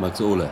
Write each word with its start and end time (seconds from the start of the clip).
Max 0.00 0.20
Ole. 0.20 0.50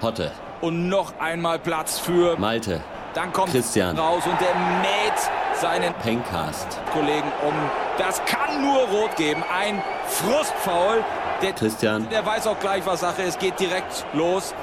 Hotte. 0.00 0.30
Und 0.60 0.88
noch 0.88 1.12
einmal 1.18 1.58
Platz 1.58 1.98
für 1.98 2.38
Malte. 2.38 2.80
Dann 3.14 3.32
kommt 3.32 3.50
Christian. 3.52 3.98
raus 3.98 4.22
und 4.26 4.40
der 4.40 4.54
mäht 4.80 5.18
seinen 5.54 5.92
Pencast. 5.94 6.78
Kollegen 6.92 7.32
um. 7.46 7.54
Das 7.98 8.22
kann 8.26 8.62
nur 8.62 8.82
rot 8.88 9.16
geben. 9.16 9.42
Ein 9.52 9.82
Frustfaul. 10.06 11.04
Der, 11.42 11.52
Christian. 11.52 12.08
der 12.10 12.24
weiß 12.24 12.46
auch 12.46 12.58
gleich, 12.60 12.84
was 12.86 13.00
Sache 13.00 13.22
ist. 13.22 13.40
Geht 13.40 13.58
direkt 13.58 14.04
los. 14.12 14.54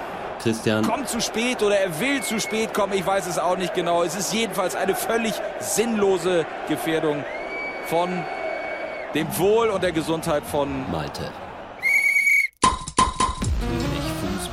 Christian. 0.42 0.86
Kommt 0.86 1.10
zu 1.10 1.20
spät 1.22 1.64
oder 1.64 1.78
er 1.78 2.00
will 2.00 2.22
zu 2.22 2.40
spät 2.40 2.74
kommen. 2.74 2.94
Ich 2.94 3.06
weiß 3.06 3.28
es 3.28 3.40
auch 3.40 3.58
nicht 3.58 3.74
genau. 3.74 4.04
Es 4.04 4.16
ist 4.16 4.34
jedenfalls 4.34 4.76
eine 4.76 4.96
völlig 4.96 5.34
sinnlose 5.60 6.46
Gefährdung 6.70 7.24
von 7.88 8.24
dem 9.14 9.38
Wohl 9.38 9.70
und 9.70 9.84
der 9.84 9.92
Gesundheit 9.92 10.44
von 10.46 10.90
Malte. 10.92 11.32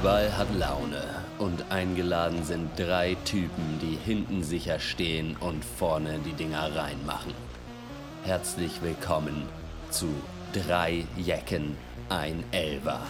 Fußball 0.02 0.36
hat 0.36 0.52
Laune. 0.58 1.00
Und 1.38 1.70
eingeladen 1.70 2.42
sind 2.42 2.76
drei 2.76 3.16
Typen, 3.24 3.78
die 3.80 3.96
hinten 4.04 4.42
sicher 4.42 4.80
stehen 4.80 5.36
und 5.38 5.64
vorne 5.64 6.18
die 6.26 6.32
Dinger 6.32 6.74
reinmachen. 6.74 7.32
Herzlich 8.24 8.82
willkommen 8.82 9.48
zu 9.90 10.08
drei 10.52 11.04
Jecken, 11.16 11.76
ein 12.08 12.42
Elver. 12.50 13.00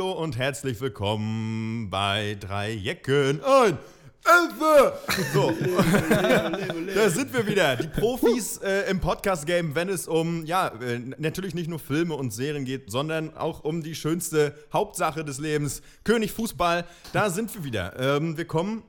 Hallo 0.00 0.12
und 0.12 0.38
herzlich 0.38 0.80
willkommen 0.80 1.90
bei 1.90 2.34
drei 2.40 2.70
Jecken. 2.70 3.44
Ein 3.44 3.76
Elfe! 4.24 4.94
So, 5.34 5.52
da 6.94 7.10
sind 7.10 7.34
wir 7.34 7.46
wieder. 7.46 7.76
Die 7.76 7.86
Profis 7.86 8.56
äh, 8.64 8.90
im 8.90 9.00
Podcast-Game, 9.00 9.74
wenn 9.74 9.90
es 9.90 10.08
um, 10.08 10.46
ja, 10.46 10.68
äh, 10.68 11.00
natürlich 11.18 11.54
nicht 11.54 11.68
nur 11.68 11.78
Filme 11.78 12.14
und 12.14 12.32
Serien 12.32 12.64
geht, 12.64 12.90
sondern 12.90 13.36
auch 13.36 13.62
um 13.62 13.82
die 13.82 13.94
schönste 13.94 14.54
Hauptsache 14.72 15.22
des 15.22 15.38
Lebens, 15.38 15.82
König 16.02 16.32
Fußball. 16.32 16.86
Da 17.12 17.28
sind 17.28 17.54
wir 17.54 17.62
wieder. 17.62 18.00
Ähm, 18.00 18.38
wir 18.38 18.46
kommen 18.46 18.82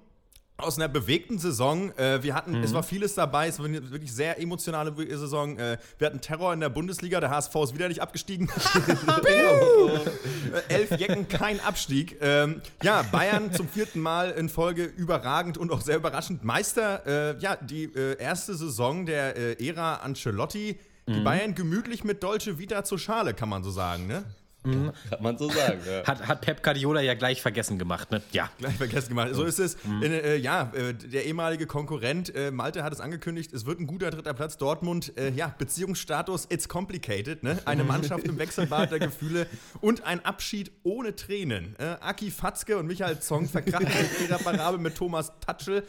aus 0.64 0.78
einer 0.78 0.88
bewegten 0.88 1.40
Saison. 1.40 1.95
Äh, 1.98 2.23
wir 2.23 2.34
hatten, 2.34 2.56
es 2.56 2.73
war 2.73 2.84
vieles 2.84 3.16
dabei, 3.16 3.48
es 3.48 3.59
war 3.59 3.66
eine 3.66 3.92
wirklich 3.92 4.14
sehr 4.14 4.40
emotionale 4.40 4.94
Saison. 5.18 5.58
Äh, 5.58 5.78
wir 5.98 6.08
hatten 6.08 6.22
Terror 6.22 6.53
in 6.53 6.59
der 6.59 6.70
Bundesliga, 6.70 7.20
der 7.20 7.30
HSV 7.30 7.56
ist 7.56 7.73
wieder 7.73 7.88
nicht 7.88 8.02
abgestiegen. 8.02 8.50
Elf 10.68 10.92
Jecken, 10.92 11.28
kein 11.28 11.59
Abstieg. 11.59 12.18
Ähm, 12.22 12.62
ja, 12.84 13.03
Bayern 13.12 13.53
zum 13.53 13.68
vierten 13.68 14.00
Mal 14.00 14.31
in 14.31 14.50
Folge 14.50 14.84
überragend 14.84 15.58
und 15.58 15.72
auch 15.72 15.81
sehr 15.81 15.98
überraschend 15.98 16.44
Meister. 16.44 17.06
Äh, 17.06 17.40
ja, 17.40 17.56
die 17.56 17.86
äh, 17.86 18.18
erste 18.18 18.56
Saison 18.56 19.06
der 19.06 19.38
äh, 19.38 19.68
Ära 19.68 19.96
Ancelotti. 19.96 20.78
Die 21.08 21.20
Bayern 21.20 21.56
gemütlich 21.56 22.06
mit 22.06 22.23
Dolce 22.23 22.58
Vita 22.58 22.86
zur 22.86 22.98
Schale, 22.98 23.34
kann 23.34 23.50
man 23.50 23.64
so 23.64 23.72
sagen, 23.72 24.08
ne? 24.08 24.23
Kann 24.64 24.94
man 25.22 25.38
so 25.40 25.50
sagen, 25.50 25.80
ja. 25.88 26.06
Hat, 26.06 26.28
hat 26.28 26.42
Pep 26.42 26.62
Guardiola 26.62 27.02
ja 27.02 27.16
gleich 27.16 27.42
vergessen 27.42 27.80
gemacht, 27.80 28.12
ne? 28.12 28.22
Ja. 28.31 28.50
Gleich 28.59 28.76
vergessen 28.76 29.09
gemacht. 29.09 29.34
So 29.34 29.44
ist 29.44 29.59
es. 29.59 29.76
In, 29.86 30.03
äh, 30.03 30.36
ja, 30.36 30.72
äh, 30.76 30.94
der 30.94 31.26
ehemalige 31.26 31.66
Konkurrent 31.66 32.34
äh, 32.36 32.52
Malte 32.52 32.84
hat 32.84 32.94
es 32.94 33.00
angekündigt, 33.00 33.53
es 33.53 33.66
wird 33.66 33.80
ein 33.80 33.88
guter 33.88 34.12
dritter 34.12 34.36
Platz. 34.36 34.58
Dortmund, 34.58 35.18
äh, 35.18 35.31
ja, 35.31 35.56
Beziehungsstatus, 35.58 36.45
it's 36.50 36.70
complicated. 36.70 37.42
Ne? 37.42 37.58
Eine 37.66 37.84
Mannschaft 37.84 38.26
im 38.26 38.38
Wechselbad 38.38 38.92
der 38.92 39.00
Gefühle 39.00 39.48
und 39.80 40.03
ein 40.03 40.23
Abschied 40.23 40.72
ohne 40.84 41.16
Tränen. 41.16 41.75
Äh, 41.80 41.98
Aki 42.00 42.30
Fatzke 42.30 42.78
und 42.78 42.86
Michael 42.86 43.20
Zong 43.20 43.48
verkrachten 43.50 43.90
ihrer 44.23 44.38
Parabel 44.38 44.80
mit 44.80 44.96
Thomas 44.96 45.31
Tatschel. 45.40 45.84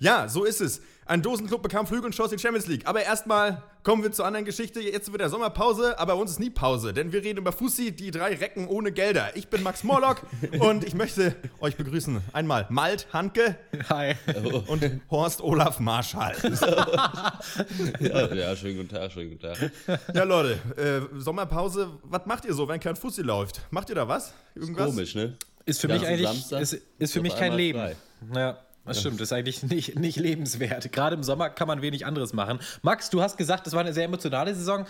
Ja, 0.00 0.28
so 0.28 0.44
ist 0.44 0.60
es. 0.60 0.82
Ein 1.08 1.22
Dosenclub 1.22 1.62
bekam 1.62 1.86
Flügel 1.86 2.04
und 2.04 2.14
schoss 2.14 2.28
die 2.28 2.38
Champions 2.38 2.66
League. 2.66 2.86
Aber 2.86 3.02
erstmal 3.02 3.62
kommen 3.82 4.02
wir 4.02 4.12
zur 4.12 4.26
anderen 4.26 4.44
Geschichte. 4.44 4.78
Jetzt 4.80 5.10
wird 5.10 5.22
der 5.22 5.30
Sommerpause, 5.30 5.98
aber 5.98 6.14
bei 6.14 6.20
uns 6.20 6.32
ist 6.32 6.38
nie 6.38 6.50
Pause, 6.50 6.92
denn 6.92 7.12
wir 7.12 7.24
reden 7.24 7.38
über 7.38 7.50
Fussi, 7.50 7.92
die 7.92 8.10
drei 8.10 8.34
Recken 8.34 8.68
ohne 8.68 8.92
Gelder. 8.92 9.30
Ich 9.34 9.48
bin 9.48 9.62
Max 9.62 9.84
Morlock 9.84 10.20
und 10.60 10.84
ich 10.84 10.92
möchte 10.94 11.34
euch 11.60 11.76
begrüßen. 11.76 12.20
Einmal 12.34 12.66
Malt 12.68 13.06
Handke 13.10 13.56
Hi. 13.88 14.16
und 14.66 14.84
Horst 15.10 15.40
Olaf 15.40 15.80
Marschall. 15.80 16.36
ja. 18.00 18.34
Ja, 18.34 18.54
schönen 18.54 18.76
guten 18.76 18.90
Tag, 18.90 19.10
schönen 19.10 19.30
guten 19.30 19.40
Tag. 19.42 19.70
Ja, 20.14 20.24
Leute, 20.24 20.58
äh, 20.76 21.18
Sommerpause, 21.18 21.88
was 22.02 22.26
macht 22.26 22.44
ihr 22.44 22.52
so, 22.52 22.68
wenn 22.68 22.80
kein 22.80 22.96
Fussi 22.96 23.22
läuft? 23.22 23.62
Macht 23.70 23.88
ihr 23.88 23.94
da 23.94 24.06
was? 24.06 24.34
Irgendwas? 24.54 24.86
Komisch, 24.90 25.14
ne? 25.14 25.38
Ist 25.64 25.80
für 25.80 25.88
Ja, 25.88 25.94
mich 25.94 26.06
eigentlich 26.06 26.52
ist, 26.52 26.78
ist 26.98 27.12
für 27.14 27.22
mich 27.22 27.34
kein 27.34 27.54
Leben. 27.54 27.78
frei. 27.78 27.96
Ja, 28.34 28.58
das 28.88 29.00
stimmt. 29.00 29.20
Das 29.20 29.28
ist 29.28 29.32
eigentlich 29.32 29.62
nicht, 29.64 29.98
nicht 29.98 30.16
lebenswert. 30.18 30.90
Gerade 30.92 31.14
im 31.16 31.22
Sommer 31.22 31.50
kann 31.50 31.68
man 31.68 31.82
wenig 31.82 32.04
anderes 32.06 32.32
machen. 32.32 32.58
Max, 32.82 33.10
du 33.10 33.22
hast 33.22 33.36
gesagt, 33.36 33.66
es 33.66 33.72
war 33.72 33.80
eine 33.80 33.92
sehr 33.92 34.04
emotionale 34.04 34.54
Saison. 34.54 34.86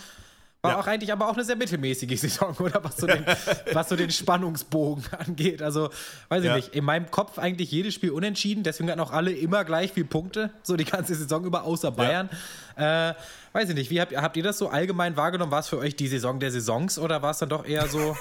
War 0.60 0.72
Ja. 0.72 0.80
auch 0.80 0.88
eigentlich 0.88 1.12
aber 1.12 1.28
auch 1.28 1.34
eine 1.34 1.44
sehr 1.44 1.54
mittelmäßige 1.54 2.18
Saison, 2.20 2.56
oder? 2.58 2.82
Was 2.82 2.96
so 2.96 3.06
den, 3.06 3.24
was 3.72 3.88
so 3.88 3.94
den 3.94 4.10
Spannungsbogen 4.10 5.04
angeht. 5.16 5.62
Also, 5.62 5.90
weiß 6.30 6.40
ich 6.42 6.46
Ja. 6.48 6.56
nicht. 6.56 6.74
In 6.74 6.84
meinem 6.84 7.10
Kopf 7.12 7.38
eigentlich 7.38 7.70
jedes 7.70 7.94
Spiel 7.94 8.10
unentschieden. 8.10 8.64
Deswegen 8.64 8.90
hatten 8.90 8.98
auch 9.00 9.12
alle 9.12 9.30
immer 9.32 9.64
gleich 9.64 9.92
viel 9.92 10.04
Punkte. 10.04 10.50
So 10.64 10.74
die 10.76 10.84
ganze 10.84 11.14
Saison 11.14 11.44
über, 11.44 11.62
außer 11.62 11.92
Bayern. 11.92 12.28
Äh, 12.74 13.14
weiß 13.52 13.68
ich 13.68 13.74
nicht. 13.76 13.90
Wie 13.90 14.00
habt, 14.00 14.16
habt 14.16 14.36
ihr 14.36 14.42
das 14.42 14.58
so 14.58 14.68
allgemein 14.68 15.16
wahrgenommen? 15.16 15.52
War 15.52 15.60
es 15.60 15.68
für 15.68 15.78
euch 15.78 15.94
die 15.94 16.08
Saison 16.08 16.40
der 16.40 16.50
Saisons 16.50 16.98
oder 16.98 17.22
war 17.22 17.30
es 17.30 17.38
dann 17.38 17.48
doch 17.50 17.64
eher 17.64 17.86
so, 17.86 18.16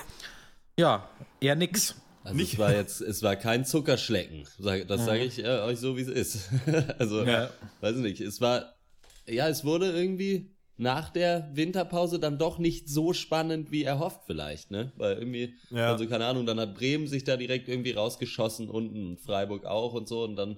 ja, 0.80 1.09
eher 1.40 1.56
nix? 1.56 1.96
Also 2.28 2.38
Nicht- 2.38 2.54
es 2.54 2.60
war 2.60 2.74
jetzt, 2.76 3.02
es 3.02 3.24
war 3.24 3.36
kein 3.36 3.66
Zuckerschlecken. 3.66 4.44
Das 4.88 5.06
sage 5.06 5.24
ich 5.24 5.40
äh, 5.44 5.48
euch 5.62 5.80
so, 5.80 5.96
wie 5.98 6.02
es 6.02 6.08
ist. 6.10 6.50
also, 7.00 7.24
Ja. 7.24 7.50
weiß 7.82 7.96
ich 7.98 8.02
nicht. 8.04 8.22
Es 8.22 8.42
war, 8.42 8.74
ja, 9.28 9.48
es 9.48 9.64
wurde 9.66 9.92
irgendwie 9.92 10.52
nach 10.80 11.10
der 11.10 11.50
Winterpause 11.54 12.20
dann 12.20 12.38
doch 12.38 12.60
nicht 12.60 12.88
so 12.88 13.12
spannend 13.14 13.72
wie 13.72 13.84
erhofft 13.84 14.22
vielleicht, 14.28 14.70
ne? 14.70 14.92
Weil 14.96 15.18
irgendwie, 15.18 15.56
Ja. 15.72 15.92
also 15.92 16.06
keine 16.08 16.26
Ahnung, 16.26 16.46
dann 16.46 16.60
hat 16.60 16.76
Bremen 16.76 17.08
sich 17.08 17.24
da 17.24 17.36
direkt 17.38 17.68
irgendwie 17.68 17.94
rausgeschossen 17.94 18.70
unten 18.70 19.08
und 19.12 19.20
Freiburg 19.20 19.66
auch 19.66 19.94
und 19.94 20.08
so 20.08 20.24
und 20.24 20.36
dann 20.36 20.58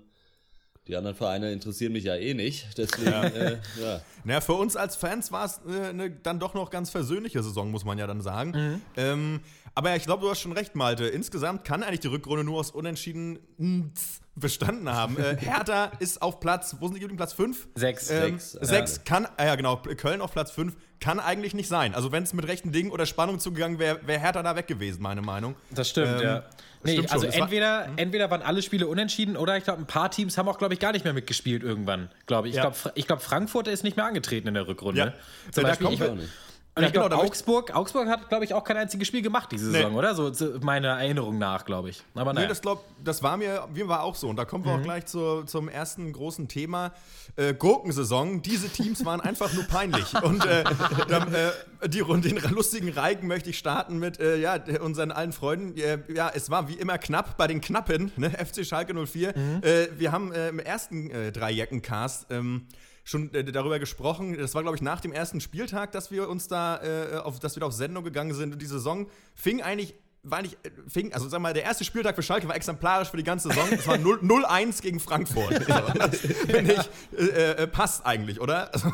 die 0.87 0.95
anderen 0.95 1.15
Vereine 1.15 1.51
interessieren 1.53 1.91
mich 1.93 2.03
ja 2.05 2.15
eh 2.15 2.33
nicht. 2.33 2.65
Deswegen, 2.77 3.11
äh, 3.13 3.57
ja. 3.79 4.01
Na, 4.23 4.41
für 4.41 4.53
uns 4.53 4.75
als 4.75 4.95
Fans 4.95 5.31
war 5.31 5.45
es 5.45 5.61
äh, 5.71 5.89
eine 5.89 6.09
dann 6.09 6.39
doch 6.39 6.55
noch 6.55 6.71
ganz 6.71 6.89
versöhnliche 6.89 7.43
Saison, 7.43 7.69
muss 7.69 7.85
man 7.85 7.99
ja 7.99 8.07
dann 8.07 8.21
sagen. 8.21 8.81
Ähm, 8.97 9.39
aber 9.75 9.95
ich 9.95 10.03
glaube, 10.03 10.21
du 10.23 10.29
hast 10.29 10.39
schon 10.41 10.51
recht, 10.51 10.75
Malte. 10.75 11.05
Insgesamt 11.07 11.63
kann 11.63 11.83
eigentlich 11.83 11.99
die 12.01 12.07
Rückrunde 12.07 12.43
nur 12.43 12.59
aus 12.59 12.71
Unentschieden 12.71 13.39
Nts 13.57 14.19
bestanden 14.35 14.89
haben. 14.89 15.17
Äh, 15.17 15.35
Hertha 15.39 15.91
ist 15.99 16.21
auf 16.21 16.39
Platz, 16.39 16.75
wo 16.79 16.87
sind 16.87 16.95
die 16.95 17.01
geblieben? 17.01 17.17
Platz 17.17 17.33
5? 17.33 17.67
Sechs. 17.75 18.09
Ähm, 18.09 18.39
Sechs, 18.39 18.51
sechs 18.61 18.95
ja. 18.97 19.01
kann, 19.03 19.27
ah 19.37 19.45
ja 19.45 19.55
genau, 19.55 19.77
Köln 19.77 20.21
auf 20.21 20.31
Platz 20.31 20.51
5 20.51 20.75
kann 21.01 21.19
eigentlich 21.19 21.53
nicht 21.53 21.67
sein. 21.69 21.93
Also 21.95 22.11
wenn 22.11 22.23
es 22.23 22.33
mit 22.33 22.47
rechten 22.47 22.71
Dingen 22.71 22.91
oder 22.91 23.05
Spannung 23.05 23.39
zugegangen 23.39 23.79
wäre, 23.79 23.99
wäre 24.05 24.19
Hertha 24.19 24.41
da 24.43 24.55
weg 24.55 24.67
gewesen, 24.67 25.01
meine 25.01 25.21
Meinung. 25.21 25.55
Das 25.71 25.89
stimmt, 25.89 26.19
Ähm, 26.19 26.21
ja. 26.21 26.43
Nee, 26.83 26.93
stimmt 26.93 27.11
also 27.11 27.25
Es 27.27 27.35
war- 27.35 27.41
entweder, 27.43 27.89
entweder 27.97 28.31
waren 28.31 28.41
alle 28.41 28.61
Spiele 28.61 28.87
unentschieden 28.87 29.35
oder 29.35 29.57
ich 29.57 29.65
glaube, 29.65 29.81
ein 29.81 29.87
paar 29.87 30.09
Teams 30.11 30.37
haben 30.37 30.47
auch, 30.47 30.57
glaube 30.57 30.73
ich, 30.73 30.79
gar 30.79 30.93
nicht 30.93 31.03
mehr 31.03 31.13
mitgespielt 31.13 31.61
irgendwann, 31.63 32.09
glaube 32.25 32.47
ich. 32.47 32.55
Ja. 32.55 32.69
Ich 32.69 32.81
glaube, 32.81 32.93
ich 32.97 33.07
glaub, 33.07 33.21
Frankfurt 33.21 33.67
ist 33.67 33.83
nicht 33.83 33.97
mehr 33.97 34.05
angetreten 34.05 34.47
in 34.47 34.53
der 34.53 34.67
Rückrunde. 34.67 34.99
Ja. 34.99 35.13
Zum 35.51 35.63
Da 35.63 35.69
Beispiel, 35.69 35.87
kommt 35.87 36.21
ich, 36.21 36.29
und 36.79 36.85
ich 36.87 36.93
glaube, 36.93 37.15
Augsburg, 37.15 37.75
Augsburg 37.75 38.07
hat, 38.07 38.29
glaube 38.29 38.45
ich, 38.45 38.53
auch 38.53 38.63
kein 38.63 38.77
einziges 38.77 39.07
Spiel 39.07 39.21
gemacht 39.21 39.51
diese 39.51 39.67
Nee. 39.71 39.77
Saison, 39.77 39.95
oder? 39.95 40.15
So 40.15 40.29
zu 40.31 40.59
meiner 40.61 40.99
Erinnerung 40.99 41.37
nach, 41.37 41.65
glaube 41.65 41.89
ich. 41.89 42.01
Aber 42.15 42.31
Nee, 42.33 42.37
naja. 42.39 42.47
das, 42.49 42.61
glaub, 42.61 42.83
das 43.03 43.21
war 43.23 43.37
mir, 43.37 43.67
mir 43.73 43.87
war 43.87 44.03
auch 44.03 44.15
so. 44.15 44.27
Und 44.29 44.35
da 44.37 44.45
kommen 44.45 44.65
wir 44.65 44.73
Mhm. 44.73 44.79
auch 44.79 44.83
gleich 44.83 45.05
zur, 45.05 45.45
zum 45.45 45.69
ersten 45.69 46.11
großen 46.13 46.47
Thema. 46.47 46.91
Äh, 47.35 47.53
Gurkensaison. 47.53 48.41
Diese 48.41 48.69
Teams 48.69 49.05
waren 49.05 49.21
einfach 49.21 49.53
nur 49.53 49.63
peinlich. 49.65 50.13
Und 50.23 50.45
äh, 50.45 50.63
dann, 51.07 51.33
äh, 51.33 51.51
die, 51.87 52.03
den 52.03 52.37
lustigen 52.51 52.89
Reigen 52.89 53.27
möchte 53.27 53.49
ich 53.51 53.57
starten 53.57 53.99
mit 53.99 54.19
äh, 54.19 54.37
ja, 54.37 54.57
unseren 54.81 55.11
allen 55.11 55.31
Freunden. 55.31 55.77
Äh, 55.77 55.99
ja, 56.13 56.31
es 56.33 56.49
war 56.49 56.67
wie 56.67 56.73
immer 56.75 56.97
knapp 56.97 57.37
bei 57.37 57.47
den 57.47 57.61
Knappen, 57.61 58.11
ne? 58.17 58.29
FC 58.31 58.65
Schalke 58.65 58.93
04. 59.05 59.33
Mhm. 59.35 59.61
Äh, 59.63 59.87
wir 59.99 60.11
haben 60.11 60.31
äh, 60.33 60.49
im 60.49 60.59
ersten 60.59 61.09
äh, 61.11 61.31
Dreijäcken-Cast 61.31 62.27
ähm, 62.31 62.65
schon 63.09 63.33
äh, 63.33 63.43
darüber 63.43 63.79
gesprochen. 63.79 64.37
Das 64.37 64.55
war, 64.55 64.61
glaube 64.61 64.75
ich, 64.75 64.81
nach 64.81 65.01
dem 65.01 65.11
ersten 65.11 65.41
Spieltag, 65.41 65.91
dass 65.91 66.11
wir 66.11 66.29
uns 66.29 66.47
da, 66.47 66.81
äh, 66.81 67.17
auf, 67.17 67.39
dass 67.39 67.55
wir 67.55 67.61
da 67.61 67.67
auf 67.67 67.73
Sendung 67.73 68.03
gegangen 68.03 68.33
sind. 68.33 68.53
Und 68.53 68.61
die 68.61 68.67
Saison 68.67 69.07
fing 69.35 69.61
eigentlich 69.61 69.95
war 70.21 70.41
nicht, 70.41 70.57
äh, 70.65 70.71
fing, 70.87 71.13
also 71.13 71.29
sag 71.29 71.39
mal, 71.39 71.53
der 71.53 71.63
erste 71.63 71.85
Spieltag 71.85 72.15
für 72.15 72.23
Schalke 72.23 72.47
war 72.47 72.55
exemplarisch 72.55 73.09
für 73.09 73.17
die 73.17 73.23
ganze 73.23 73.49
Saison. 73.49 73.67
Es 73.71 73.87
war 73.87 73.97
0 73.97 74.19
0-1 74.21 74.81
gegen 74.81 74.99
Frankfurt. 74.99 75.65
Das 75.69 76.19
finde 76.19 76.73
ich, 76.73 77.17
äh, 77.17 77.51
äh, 77.63 77.67
passt 77.67 78.05
eigentlich, 78.05 78.39
oder? 78.41 78.73
Also, 78.73 78.91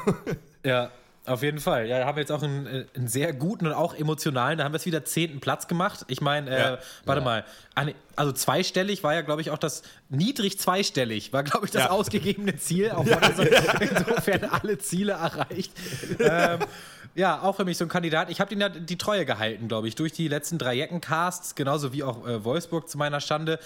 Ja, 0.64 0.92
auf 1.28 1.42
jeden 1.44 1.60
Fall. 1.60 1.88
Ja, 1.88 2.00
da 2.00 2.06
haben 2.06 2.16
wir 2.16 2.22
jetzt 2.22 2.32
auch 2.32 2.44
einen, 2.44 2.66
äh, 2.68 2.86
einen 2.96 3.08
sehr 3.08 3.34
guten 3.34 3.68
und 3.68 3.74
auch 3.74 3.94
emotionalen, 3.96 4.58
da 4.58 4.64
haben 4.64 4.72
wir 4.74 4.78
es 4.78 4.86
wieder 4.86 5.04
zehnten 5.06 5.40
Platz 5.40 5.68
gemacht. 5.68 6.06
Ich 6.08 6.22
meine, 6.22 6.50
äh, 6.50 6.60
Ja. 6.60 6.78
warte 7.06 7.22
mal, 7.22 7.46
an- 7.76 7.94
also 8.16 8.32
zweistellig 8.32 9.04
war 9.04 9.14
ja, 9.14 9.22
glaube 9.22 9.42
ich, 9.42 9.52
auch 9.52 9.58
das, 9.58 9.84
niedrig 10.10 10.60
zweistellig 10.60 11.34
war, 11.34 11.44
glaube 11.44 11.66
ich, 11.66 11.72
das 11.72 11.84
Ja. 11.84 11.90
ausgegebene 11.92 12.56
Ziel. 12.58 12.92
Auch 12.92 13.06
also 13.22 13.44
insofern 13.44 14.46
alle 14.46 14.78
Ziele 14.78 15.14
erreicht. 15.14 15.72
ähm, 16.20 16.60
Ja, 17.18 17.42
auch 17.44 17.56
für 17.56 17.64
mich 17.64 17.78
so 17.78 17.86
ein 17.86 17.90
Kandidat. 17.90 18.30
Ich 18.30 18.42
habe 18.42 18.54
ihn 18.54 18.60
ja 18.60 18.68
die 18.68 18.98
Treue 18.98 19.26
gehalten, 19.26 19.70
glaube 19.70 19.88
ich, 19.88 19.96
durch 19.96 20.12
die 20.12 20.28
letzten 20.28 20.58
drei 20.58 20.74
Jeckencasts, 20.74 21.56
genauso 21.56 21.94
wie 21.94 22.04
auch 22.04 22.28
äh, 22.28 22.44
Wolfsburg 22.44 22.90
zu 22.90 22.98
meiner 22.98 23.22
Stande. 23.22 23.58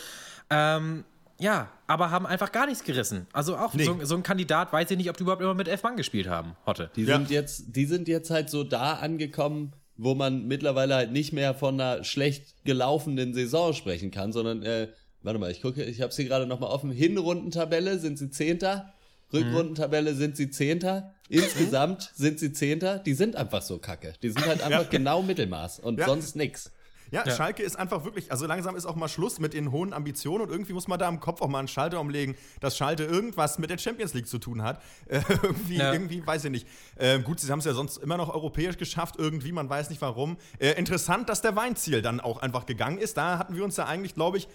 Ähm, 0.52 1.04
ja, 1.40 1.70
aber 1.88 2.12
haben 2.12 2.26
einfach 2.28 2.52
gar 2.52 2.66
nichts 2.68 2.84
gerissen. 2.84 3.26
Also 3.34 3.56
auch 3.58 3.74
Nee. 3.74 3.86
so, 3.86 3.98
so 4.04 4.16
ein 4.16 4.24
Kandidat, 4.24 4.72
weiß 4.74 4.92
ich 4.92 4.98
nicht, 4.98 5.10
ob 5.10 5.18
die 5.18 5.24
überhaupt 5.24 5.42
immer 5.42 5.54
mit 5.56 5.68
elf 5.68 5.82
Mann 5.84 5.96
gespielt 5.98 6.28
haben, 6.28 6.56
Hotte. 6.66 6.92
Die 6.96 7.04
Ja. 7.04 7.18
sind 7.18 7.30
jetzt, 7.32 7.76
die 7.76 7.86
sind 7.86 8.08
jetzt 8.08 8.30
halt 8.30 8.50
so 8.50 8.64
da 8.64 8.94
angekommen, 8.94 9.74
wo 9.98 10.16
man 10.16 10.48
mittlerweile 10.48 10.96
halt 10.96 11.12
nicht 11.12 11.34
mehr 11.34 11.54
von 11.54 11.80
einer 11.80 12.04
schlecht 12.04 12.64
gelaufenen 12.66 13.34
Saison 13.34 13.74
sprechen 13.74 14.12
kann, 14.12 14.32
sondern, 14.32 14.64
äh, 14.64 14.90
warte 15.24 15.40
mal, 15.40 15.52
ich 15.52 15.62
gucke, 15.62 15.84
ich 15.84 16.02
habe 16.02 16.14
sie 16.14 16.26
gerade 16.26 16.46
noch 16.46 16.60
mal 16.60 16.68
offen. 16.68 16.92
Hinrundentabelle 16.92 18.00
sind 18.00 18.18
sie 18.18 18.30
Zehnter, 18.30 18.94
Rückrundentabelle 19.34 20.16
sind 20.16 20.36
sie 20.38 20.50
Zehnter, 20.50 21.14
insgesamt 21.28 22.12
sind 22.16 22.40
sie 22.40 22.52
Zehnter. 22.54 23.00
Die 23.00 23.14
sind 23.14 23.36
einfach 23.36 23.62
so 23.62 23.78
kacke. 23.78 24.14
Die 24.24 24.30
sind 24.30 24.46
halt 24.46 24.62
einfach 24.64 24.90
genau 24.90 25.22
Mittelmaß 25.22 25.80
und 25.80 26.00
Ja. 26.00 26.06
sonst 26.08 26.36
nix. 26.36 26.72
Ja, 27.12 27.24
Ja. 27.26 27.36
Schalke 27.36 27.64
ist 27.64 27.78
einfach 27.78 28.04
wirklich, 28.04 28.32
also 28.32 28.46
langsam 28.46 28.76
ist 28.76 28.86
auch 28.86 28.96
mal 28.96 29.08
Schluss 29.08 29.40
mit 29.40 29.54
den 29.54 29.72
hohen 29.72 29.94
Ambitionen 29.94 30.44
und 30.44 30.50
irgendwie 30.52 30.74
muss 30.74 30.88
man 30.88 31.00
da 31.00 31.08
im 31.10 31.20
Kopf 31.20 31.42
auch 31.42 31.48
mal 31.48 31.60
einen 31.60 31.68
Schalter 31.68 32.00
umlegen, 32.00 32.36
dass 32.60 32.78
Schalke 32.78 33.04
irgendwas 33.04 33.60
mit 33.60 33.70
der 33.70 33.78
Champions 33.78 34.14
League 34.14 34.28
zu 34.28 34.38
tun 34.40 34.62
hat. 34.64 34.82
Äh, 35.10 35.22
irgendwie, 35.44 35.78
Ja. 35.78 35.92
irgendwie, 35.94 36.26
weiß 36.26 36.46
ich 36.46 36.52
nicht. 36.52 36.68
Äh, 36.96 37.20
gut, 37.20 37.40
sie 37.40 37.52
haben 37.52 37.60
es 37.60 37.66
ja 37.66 37.74
sonst 37.74 37.98
immer 37.98 38.18
noch 38.18 38.34
europäisch 38.34 38.78
geschafft, 38.78 39.16
irgendwie, 39.18 39.52
man 39.52 39.70
weiß 39.70 39.90
nicht 39.90 40.02
warum. 40.02 40.38
Äh, 40.60 40.72
interessant, 40.74 41.30
dass 41.30 41.42
der 41.42 41.56
Weinziel 41.56 42.02
dann 42.02 42.20
auch 42.20 42.42
einfach 42.42 42.66
gegangen 42.66 42.98
ist. 43.00 43.18
Da 43.18 43.38
hatten 43.40 43.56
wir 43.56 43.64
uns 43.64 43.78
ja 43.78 43.86
eigentlich, 43.86 44.14
glaube 44.14 44.38
ich, 44.38 44.48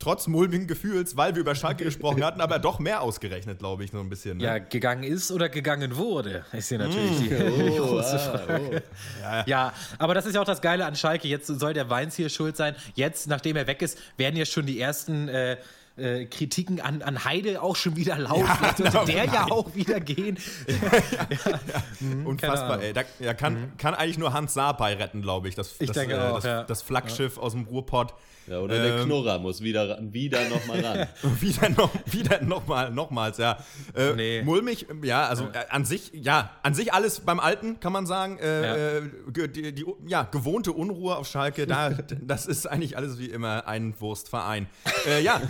trotz 0.00 0.26
mulmigen 0.26 0.66
Gefühls, 0.66 1.16
weil 1.16 1.34
wir 1.34 1.42
über 1.42 1.54
Schalke 1.54 1.84
gesprochen 1.84 2.24
hatten, 2.24 2.40
aber 2.40 2.58
doch 2.58 2.80
mehr 2.80 3.02
ausgerechnet, 3.02 3.60
glaube 3.60 3.84
ich, 3.84 3.92
so 3.92 4.00
ein 4.00 4.08
bisschen. 4.08 4.38
Ne? 4.38 4.44
Ja, 4.44 4.58
gegangen 4.58 5.04
ist 5.04 5.30
oder 5.30 5.48
gegangen 5.48 5.96
wurde, 5.96 6.44
ist 6.52 6.70
hier 6.70 6.78
natürlich 6.78 7.18
die, 7.18 7.28
die 7.28 7.80
Oh, 7.80 7.86
große 7.86 8.14
ah, 8.14 8.38
Frage. 8.38 8.82
oh. 8.82 9.42
Ja, 9.46 9.72
aber 9.98 10.14
das 10.14 10.26
ist 10.26 10.34
ja 10.34 10.40
auch 10.40 10.46
das 10.46 10.60
Geile 10.60 10.86
an 10.86 10.96
Schalke. 10.96 11.28
Jetzt 11.28 11.46
soll 11.46 11.74
der 11.74 11.88
Weins 11.90 12.16
hier 12.16 12.30
schuld 12.30 12.56
sein. 12.56 12.74
Jetzt, 12.94 13.28
nachdem 13.28 13.56
er 13.56 13.66
weg 13.66 13.82
ist, 13.82 13.98
werden 14.16 14.36
ja 14.36 14.46
schon 14.46 14.66
die 14.66 14.80
ersten 14.80 15.28
äh, 15.28 15.58
äh, 16.00 16.26
Kritiken 16.26 16.80
an, 16.80 17.02
an 17.02 17.24
Heide 17.24 17.62
auch 17.62 17.76
schon 17.76 17.96
wieder 17.96 18.18
laut. 18.18 18.44
Vielleicht 18.58 18.76
sollte 18.78 18.90
genau, 18.92 19.04
der 19.04 19.24
ja 19.26 19.32
nein. 19.42 19.50
auch 19.52 19.74
wieder 19.74 20.00
gehen. 20.00 20.38
Unfassbar, 22.24 22.72
Ahnung. 22.72 22.84
ey. 22.84 22.92
Da, 22.92 23.02
ja, 23.18 23.34
kann, 23.34 23.72
kann 23.78 23.94
eigentlich 23.94 24.18
nur 24.18 24.32
Hans 24.32 24.54
Saar 24.54 24.76
beiretten, 24.76 25.22
glaube 25.22 25.48
ich. 25.48 25.54
Das, 25.54 25.74
Ich 25.78 25.88
das, 25.88 25.96
denke 25.96 26.20
auch, 26.22 26.36
das, 26.36 26.44
ja. 26.44 26.62
das 26.64 26.82
Flaggschiff 26.82 27.38
aus 27.38 27.52
dem 27.52 27.64
Ruhrpott. 27.64 28.14
Ja, 28.46 28.58
oder 28.58 28.82
der 28.82 28.96
Ähm, 28.98 29.04
Knurrer 29.04 29.38
muss 29.38 29.60
wieder, 29.60 29.90
ran- 29.90 30.12
wieder 30.12 30.48
noch 30.48 30.66
mal 30.66 30.80
ran. 30.84 31.06
wieder 31.40 31.68
noch, 31.68 31.90
wieder 32.06 32.42
noch 32.42 32.66
mal, 32.66 32.90
nochmals, 32.90 33.38
ja. 33.38 33.58
Äh, 33.94 34.14
Nee. 34.14 34.42
Mulmig, 34.42 34.86
ja, 35.04 35.26
also 35.28 35.44
äh, 35.44 35.66
an 35.68 35.84
sich, 35.84 36.10
ja, 36.14 36.50
an 36.64 36.74
sich 36.74 36.92
alles 36.92 37.20
beim 37.20 37.38
Alten, 37.38 37.78
kann 37.78 37.92
man 37.92 38.06
sagen. 38.06 38.38
Äh, 38.38 38.62
Ja. 38.62 38.76
äh, 38.98 39.02
die, 39.48 39.72
die, 39.74 39.84
ja, 40.06 40.22
gewohnte 40.24 40.72
Unruhe 40.72 41.16
auf 41.16 41.28
Schalke, 41.28 41.66
da, 41.66 41.90
das 42.22 42.46
ist 42.46 42.66
eigentlich 42.66 42.96
alles 42.96 43.18
wie 43.20 43.26
immer 43.26 43.68
ein 43.68 43.94
Wurstverein. 44.00 44.66
Äh, 45.06 45.22
ja. 45.22 45.40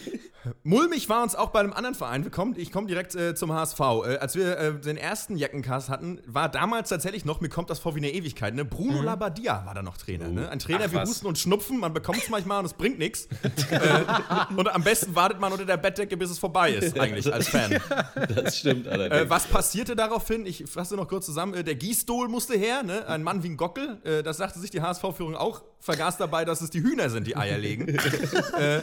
Mulmig 0.64 1.08
war 1.08 1.22
uns 1.22 1.34
auch 1.34 1.50
bei 1.50 1.60
einem 1.60 1.72
anderen 1.72 1.94
Verein. 1.94 2.30
Kommen, 2.30 2.54
ich 2.56 2.72
komme 2.72 2.86
direkt 2.86 3.14
äh, 3.14 3.34
zum 3.34 3.52
HSV. 3.52 3.80
Äh, 3.80 4.16
als 4.18 4.34
wir 4.34 4.58
äh, 4.58 4.80
den 4.80 4.96
ersten 4.96 5.36
Jackencast 5.36 5.88
hatten, 5.88 6.20
war 6.26 6.48
damals 6.48 6.88
tatsächlich 6.88 7.24
noch, 7.24 7.40
mir 7.40 7.48
kommt 7.48 7.70
das 7.70 7.78
vor 7.78 7.94
wie 7.94 8.00
eine 8.00 8.10
Ewigkeit, 8.10 8.54
ne? 8.54 8.64
Bruno 8.64 9.02
Labbadia 9.02 9.64
war 9.64 9.74
da 9.74 9.82
noch 9.82 9.96
Trainer. 9.96 10.28
Ne? 10.28 10.48
Ein 10.48 10.58
Trainer 10.58 10.84
Ach, 10.86 10.92
wie 10.92 10.96
was. 10.96 11.08
Husten 11.08 11.26
und 11.26 11.38
Schnupfen, 11.38 11.78
man 11.78 11.92
bekommt 11.92 12.18
es 12.18 12.28
manchmal 12.28 12.60
und 12.60 12.66
es 12.66 12.74
bringt 12.74 12.98
nichts. 12.98 13.28
äh, 13.70 14.54
und 14.56 14.68
am 14.68 14.82
besten 14.82 15.14
wartet 15.14 15.40
man 15.40 15.52
unter 15.52 15.64
der 15.64 15.76
Bettdecke, 15.76 16.16
bis 16.16 16.30
es 16.30 16.38
vorbei 16.38 16.72
ist, 16.72 16.98
eigentlich 16.98 17.32
als 17.32 17.48
Fan. 17.48 17.80
Das 18.34 18.58
stimmt 18.58 18.88
allerdings. 18.88 19.22
Äh, 19.22 19.30
was 19.30 19.46
passierte 19.46 19.96
daraufhin? 19.96 20.46
Ich 20.46 20.64
fasse 20.66 20.96
noch 20.96 21.08
kurz 21.08 21.26
zusammen. 21.26 21.54
Äh, 21.54 21.64
der 21.64 21.74
Gießdol 21.74 22.28
musste 22.28 22.54
her, 22.56 22.82
ne? 22.82 23.06
ein 23.06 23.22
Mann 23.22 23.42
wie 23.42 23.48
ein 23.48 23.56
Gockel. 23.56 24.00
Das 24.24 24.36
sagte 24.36 24.58
sich 24.58 24.70
die 24.70 24.80
HSV-Führung 24.80 25.36
auch. 25.36 25.62
Vergaß 25.82 26.16
dabei, 26.16 26.44
dass 26.44 26.60
es 26.60 26.70
die 26.70 26.80
Hühner 26.80 27.10
sind, 27.10 27.26
die 27.26 27.36
Eier 27.36 27.58
legen. 27.58 27.88
äh, 28.58 28.82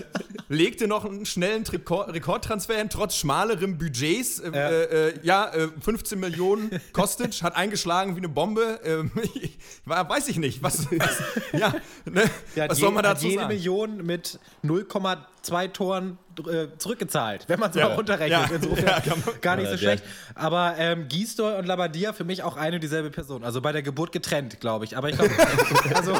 legte 0.49 0.85
noch 0.85 1.05
einen 1.05 1.25
schnellen 1.25 1.63
Trikor 1.63 2.13
Rekordtransfer 2.13 2.75
hin, 2.75 2.89
trotz 2.89 3.15
schmalerem 3.15 3.77
Budgets. 3.77 4.39
Äh, 4.39 4.49
Ja. 4.49 4.69
äh, 4.69 5.07
äh, 5.07 5.19
ja, 5.23 5.49
äh, 5.53 5.69
15 5.79 6.19
Millionen 6.19 6.69
Kostic, 6.91 7.41
hat 7.41 7.55
eingeschlagen 7.55 8.15
wie 8.15 8.19
eine 8.19 8.27
Bombe. 8.27 8.81
Ähm, 8.83 9.11
ich, 9.33 9.57
weiß 9.85 10.27
ich 10.27 10.37
nicht. 10.39 10.61
Was, 10.61 10.91
was, 10.91 11.23
ja, 11.53 11.73
ne? 12.03 12.29
Was 12.67 12.77
soll 12.77 12.91
man 12.91 13.03
dazu 13.03 13.27
jede 13.27 13.43
sagen? 13.43 13.53
Million 13.53 14.05
mit 14.05 14.37
0,2 14.65 15.71
Toren 15.71 16.17
äh, 16.47 16.67
zurückgezahlt, 16.77 17.45
wenn 17.47 17.59
man 17.59 17.69
es 17.69 17.75
Ja. 17.75 17.89
mal 17.89 17.95
runterrechnet. 17.95 18.49
Ja. 18.49 18.55
Insofern 18.55 18.85
Ja, 18.85 18.99
kann 18.99 19.23
man- 19.25 19.41
gar 19.41 19.55
nicht 19.57 19.69
so 19.69 19.77
schlecht. 19.77 20.03
Aber 20.35 20.75
ähm, 20.77 21.07
Gisdol 21.09 21.53
und 21.53 21.65
Labadia 21.65 22.13
für 22.13 22.23
mich 22.23 22.43
auch 22.43 22.55
eine 22.57 22.75
und 22.75 22.83
dieselbe 22.83 23.09
Person. 23.09 23.43
Also 23.43 23.61
bei 23.61 23.71
der 23.71 23.81
Geburt 23.81 24.11
getrennt, 24.11 24.59
glaube 24.59 24.85
ich. 24.85 24.95
Aber 24.97 25.09
ich 25.09 25.17
glaube, 25.17 25.31
also 25.95 26.17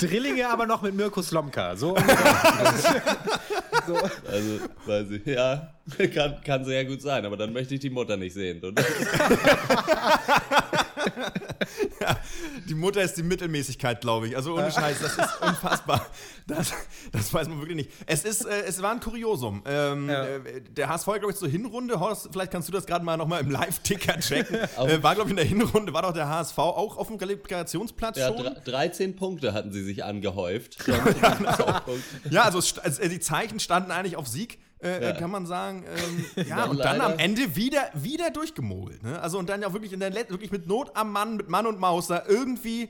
Drillinge 0.00 0.48
aber 0.48 0.66
noch 0.66 0.82
mit 0.82 0.94
Mirko 0.94 1.22
Slomka. 1.22 1.76
So 1.76 1.90
ungefähr. 1.96 3.02
Also, 4.30 4.60
weiß 4.84 5.10
ich, 5.12 5.24
ja, 5.26 5.70
kann, 6.14 6.40
kann 6.44 6.64
sehr 6.64 6.84
gut 6.84 7.00
sein, 7.02 7.24
aber 7.24 7.36
dann 7.36 7.52
möchte 7.52 7.74
ich 7.74 7.80
die 7.80 7.90
Mutter 7.90 8.16
nicht 8.16 8.34
sehen. 8.34 8.62
Und 8.64 8.80
Die 12.68 12.74
Mutter 12.74 13.02
ist 13.02 13.14
die 13.14 13.22
Mittelmäßigkeit, 13.22 14.00
glaube 14.00 14.28
ich. 14.28 14.36
Also 14.36 14.54
ohne 14.54 14.70
Scheiß, 14.70 15.00
das 15.00 15.12
ist 15.12 15.40
unfassbar. 15.40 16.06
Das, 16.46 16.72
das 17.12 17.32
weiß 17.32 17.48
man 17.48 17.58
wirklich 17.60 17.76
nicht. 17.76 17.90
Es 18.06 18.24
ist, 18.24 18.44
äh, 18.46 18.62
es 18.66 18.80
war 18.82 18.92
ein 18.92 19.00
Kuriosum. 19.00 19.62
Ähm, 19.66 20.08
Ja. 20.08 20.24
äh, 20.24 20.60
der 20.70 20.88
HSV, 20.88 21.06
glaube 21.06 21.30
ich, 21.30 21.36
zur 21.36 21.48
Hinrunde, 21.48 21.98
Horst, 22.00 22.28
vielleicht 22.32 22.52
kannst 22.52 22.68
du 22.68 22.72
das 22.72 22.86
gerade 22.86 23.04
mal 23.04 23.16
nochmal 23.16 23.40
im 23.42 23.50
Live-Ticker 23.50 24.18
checken. 24.20 24.56
äh, 24.78 25.02
war, 25.02 25.14
glaube 25.14 25.28
ich, 25.28 25.30
in 25.30 25.36
der 25.36 25.44
Hinrunde, 25.46 25.92
war 25.92 26.02
doch 26.02 26.12
der 26.12 26.28
HSV 26.28 26.58
auch 26.58 26.96
auf 26.96 27.08
dem 27.08 27.18
Qualifikationsplatz 27.18 28.18
ja, 28.18 28.28
schon? 28.28 28.36
dre- 28.46 28.60
13 28.64 29.16
Punkte 29.16 29.52
hatten 29.52 29.72
sie 29.72 29.82
sich 29.82 30.04
angehäuft. 30.04 30.76
Ja, 32.30 32.42
also, 32.44 32.58
also 32.58 33.02
äh, 33.02 33.08
die 33.08 33.20
Zeichen 33.20 33.60
standen 33.60 33.90
eigentlich 33.90 34.16
auf 34.16 34.26
Sieg. 34.28 34.58
Äh, 34.80 35.02
Ja. 35.02 35.10
äh, 35.10 35.18
kann 35.18 35.30
man 35.30 35.44
sagen, 35.46 35.84
ähm, 36.36 36.46
ja, 36.48 36.56
Dann 36.62 36.70
und 36.70 36.78
dann 36.78 36.98
leider- 36.98 37.12
am 37.14 37.18
Ende 37.18 37.56
wieder, 37.56 37.90
wieder 37.94 38.30
durchgemogelt. 38.30 39.02
Ne? 39.02 39.20
Also 39.20 39.38
und 39.38 39.48
dann 39.48 39.60
ja 39.62 39.72
wirklich 39.72 39.92
in 39.92 40.00
der 40.00 40.10
Let 40.10 40.30
wirklich 40.30 40.50
mit 40.52 40.66
Not 40.66 40.90
am 40.94 41.12
Mann, 41.12 41.36
mit 41.36 41.48
Mann 41.48 41.66
und 41.66 41.80
Maus 41.80 42.06
da 42.06 42.22
irgendwie, 42.28 42.88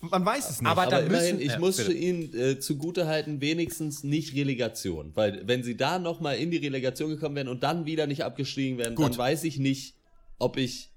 man 0.00 0.24
weiß 0.24 0.50
es 0.50 0.60
nicht. 0.60 0.70
Aber 0.70 0.82
Aber 0.82 0.90
dann 0.90 1.06
immerhin, 1.06 1.36
müssen- 1.36 1.46
ich 1.46 1.52
ja, 1.52 1.58
musste 1.58 1.84
bitte. 1.86 1.96
ihnen 1.96 2.34
äh, 2.38 2.58
zugutehalten, 2.58 3.40
wenigstens 3.40 4.04
nicht 4.04 4.34
Relegation. 4.34 5.12
Weil 5.14 5.46
wenn 5.46 5.62
sie 5.62 5.76
da 5.76 5.98
nochmal 5.98 6.36
in 6.36 6.50
die 6.50 6.58
Relegation 6.58 7.10
gekommen 7.10 7.36
wären 7.36 7.48
und 7.48 7.62
dann 7.62 7.86
wieder 7.86 8.06
nicht 8.06 8.22
abgestiegen 8.24 8.76
wären, 8.78 8.94
Gut. 8.94 9.10
dann 9.12 9.18
weiß 9.18 9.44
ich 9.44 9.58
nicht, 9.58 9.94
ob 10.38 10.56
ich 10.58 10.89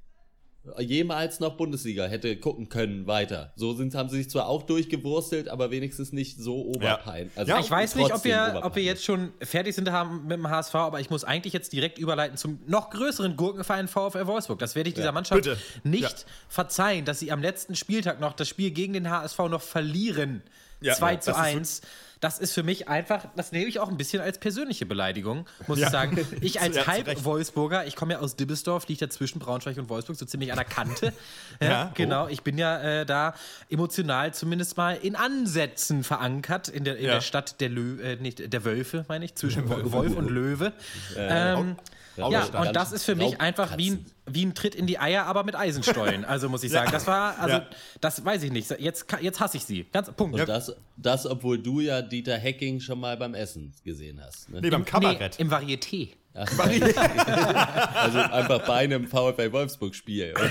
jemals 0.80 1.40
noch 1.40 1.58
Bundesliga 1.58 2.06
hätte 2.06 2.38
gucken 2.38 2.70
können 2.70 3.06
weiter. 3.06 3.52
So 3.56 3.74
sind, 3.74 3.96
haben 3.96 4.08
sie 4.10 4.18
sich 4.18 4.30
zwar 4.30 4.48
auch 4.48 4.64
durchgewurstelt, 4.64 5.50
aber 5.50 5.72
wenigstens 5.72 6.14
nicht 6.14 6.38
so 6.40 6.66
oberpein. 6.66 7.30
Also 7.36 7.52
Ja, 7.52 7.60
Ich 7.60 7.70
weiß 7.70 7.96
nicht, 7.96 8.14
ob 8.14 8.24
wir, 8.24 8.62
ob 8.64 8.76
wir 8.76 8.84
jetzt 8.84 9.04
schon 9.04 9.34
fertig 9.42 9.76
sind 9.76 9.92
haben 9.92 10.24
mit 10.24 10.38
dem 10.38 10.50
HSV, 10.50 10.76
aber 10.76 11.00
ich 11.02 11.10
muss 11.10 11.26
eigentlich 11.26 11.54
jetzt 11.54 11.74
direkt 11.74 11.98
überleiten 12.00 12.38
zum 12.38 12.60
noch 12.66 12.90
größeren 12.92 13.36
Gurkenverein 13.36 13.88
VfL 13.90 14.26
Wolfsburg. 14.26 14.60
Das 14.60 14.76
werde 14.76 14.90
ich 14.90 14.96
dieser 14.96 15.12
Mannschaft 15.12 15.44
bitte. 15.44 15.58
nicht 15.84 16.04
Ja. 16.04 16.26
verzeihen, 16.48 17.04
dass 17.04 17.20
sie 17.20 17.32
am 17.32 17.42
letzten 17.42 17.76
Spieltag 17.76 18.22
noch 18.22 18.34
das 18.34 18.48
Spiel 18.48 18.72
gegen 18.72 18.94
den 18.94 19.10
HSV 19.10 19.40
noch 19.50 19.62
verlieren. 19.62 20.44
Ja, 20.80 20.94
2 20.96 21.14
ja, 21.14 21.20
zu 21.20 21.32
das 21.32 21.38
ist 21.40 21.44
1. 21.44 21.82
Das 22.24 22.40
ist 22.40 22.54
für 22.54 22.64
mich 22.64 22.88
einfach, 22.88 23.26
das 23.36 23.52
nehme 23.52 23.66
ich 23.66 23.80
auch 23.82 23.90
ein 23.90 23.98
bisschen 23.98 24.22
als 24.22 24.38
persönliche 24.38 24.86
Beleidigung, 24.86 25.46
muss 25.68 25.80
Ja. 25.80 25.88
ich 25.88 25.92
sagen. 25.92 26.18
Ich 26.42 26.62
als 26.62 26.76
Ja. 26.78 26.88
Halb-Wolfsburger, 26.88 27.86
ich 27.86 27.96
komme 27.98 28.14
ja 28.14 28.20
aus 28.20 28.36
Dibbesdorf, 28.38 28.88
liegt 28.88 29.02
ja 29.02 29.10
zwischen 29.10 29.40
Braunschweig 29.40 29.78
und 29.78 29.90
Wolfsburg, 29.90 30.16
so 30.18 30.26
ziemlich 30.26 30.52
an 30.52 30.56
der 30.58 30.66
Kante. 30.66 31.12
ja, 31.62 31.68
Ja, 31.70 31.88
oh. 31.90 31.92
genau. 31.96 32.28
Ich 32.30 32.42
bin 32.44 32.58
ja 32.58 32.80
äh, 33.02 33.06
da 33.06 33.34
emotional 33.70 34.34
zumindest 34.34 34.78
mal 34.78 34.96
in 35.02 35.16
Ansätzen 35.18 36.04
verankert 36.06 36.70
in 36.70 36.86
der, 36.86 36.96
in 36.98 37.08
der 37.08 37.20
Stadt 37.22 37.60
der 37.60 37.70
Lö 37.70 38.00
äh, 38.02 38.16
nicht, 38.16 38.54
der 38.54 38.64
Wölfe, 38.64 39.04
meine 39.10 39.26
ich, 39.26 39.36
zwischen 39.36 39.68
Wolf 39.92 40.16
und 40.16 40.30
Löwe. 40.30 40.72
ähm, 41.18 41.76
ja, 42.18 42.46
und 42.46 42.76
das 42.76 42.92
ist 42.92 43.04
für 43.04 43.16
mich 43.16 43.40
einfach 43.42 43.78
wie 43.78 43.92
ein, 43.92 44.06
wie 44.26 44.46
ein 44.46 44.54
Tritt 44.54 44.76
in 44.76 44.88
die 44.88 45.00
Eier, 45.00 45.26
aber 45.26 45.44
mit 45.44 45.56
Eisenstollen. 45.56 46.26
Also 46.34 46.50
muss 46.50 46.64
ich 46.64 46.72
sagen, 46.72 46.92
das 46.92 47.06
war, 47.08 47.38
also 47.40 47.58
Ja. 47.58 47.68
das 48.02 48.24
weiß 48.24 48.44
ich 48.44 48.52
nicht. 48.52 48.70
Jetzt, 48.80 49.06
jetzt 49.22 49.40
hasse 49.40 49.58
ich 49.58 49.66
sie. 49.66 49.86
Ganz 49.92 50.12
Punkt. 50.12 50.40
Und 50.40 50.48
das, 50.50 50.76
das, 50.98 51.26
obwohl 51.26 51.60
du 51.60 51.80
ja 51.80 52.02
Dieter 52.02 52.38
Hecking 52.38 52.80
schon 52.80 53.00
mal 53.00 53.18
beim 53.18 53.34
Essen 53.34 53.74
gesehen 53.84 54.22
hast. 54.24 54.50
Ne? 54.50 54.62
nee, 54.62 54.70
beim 54.70 54.86
Kabarett. 54.86 55.36
Nee, 55.38 55.46
im 55.46 55.52
Varieté. 55.52 56.10
Also 57.94 58.18
einfach 58.20 58.66
bei 58.66 58.74
einem 58.76 59.08
VfL 59.08 59.52
Wolfsburg-Spiel. 59.52 60.34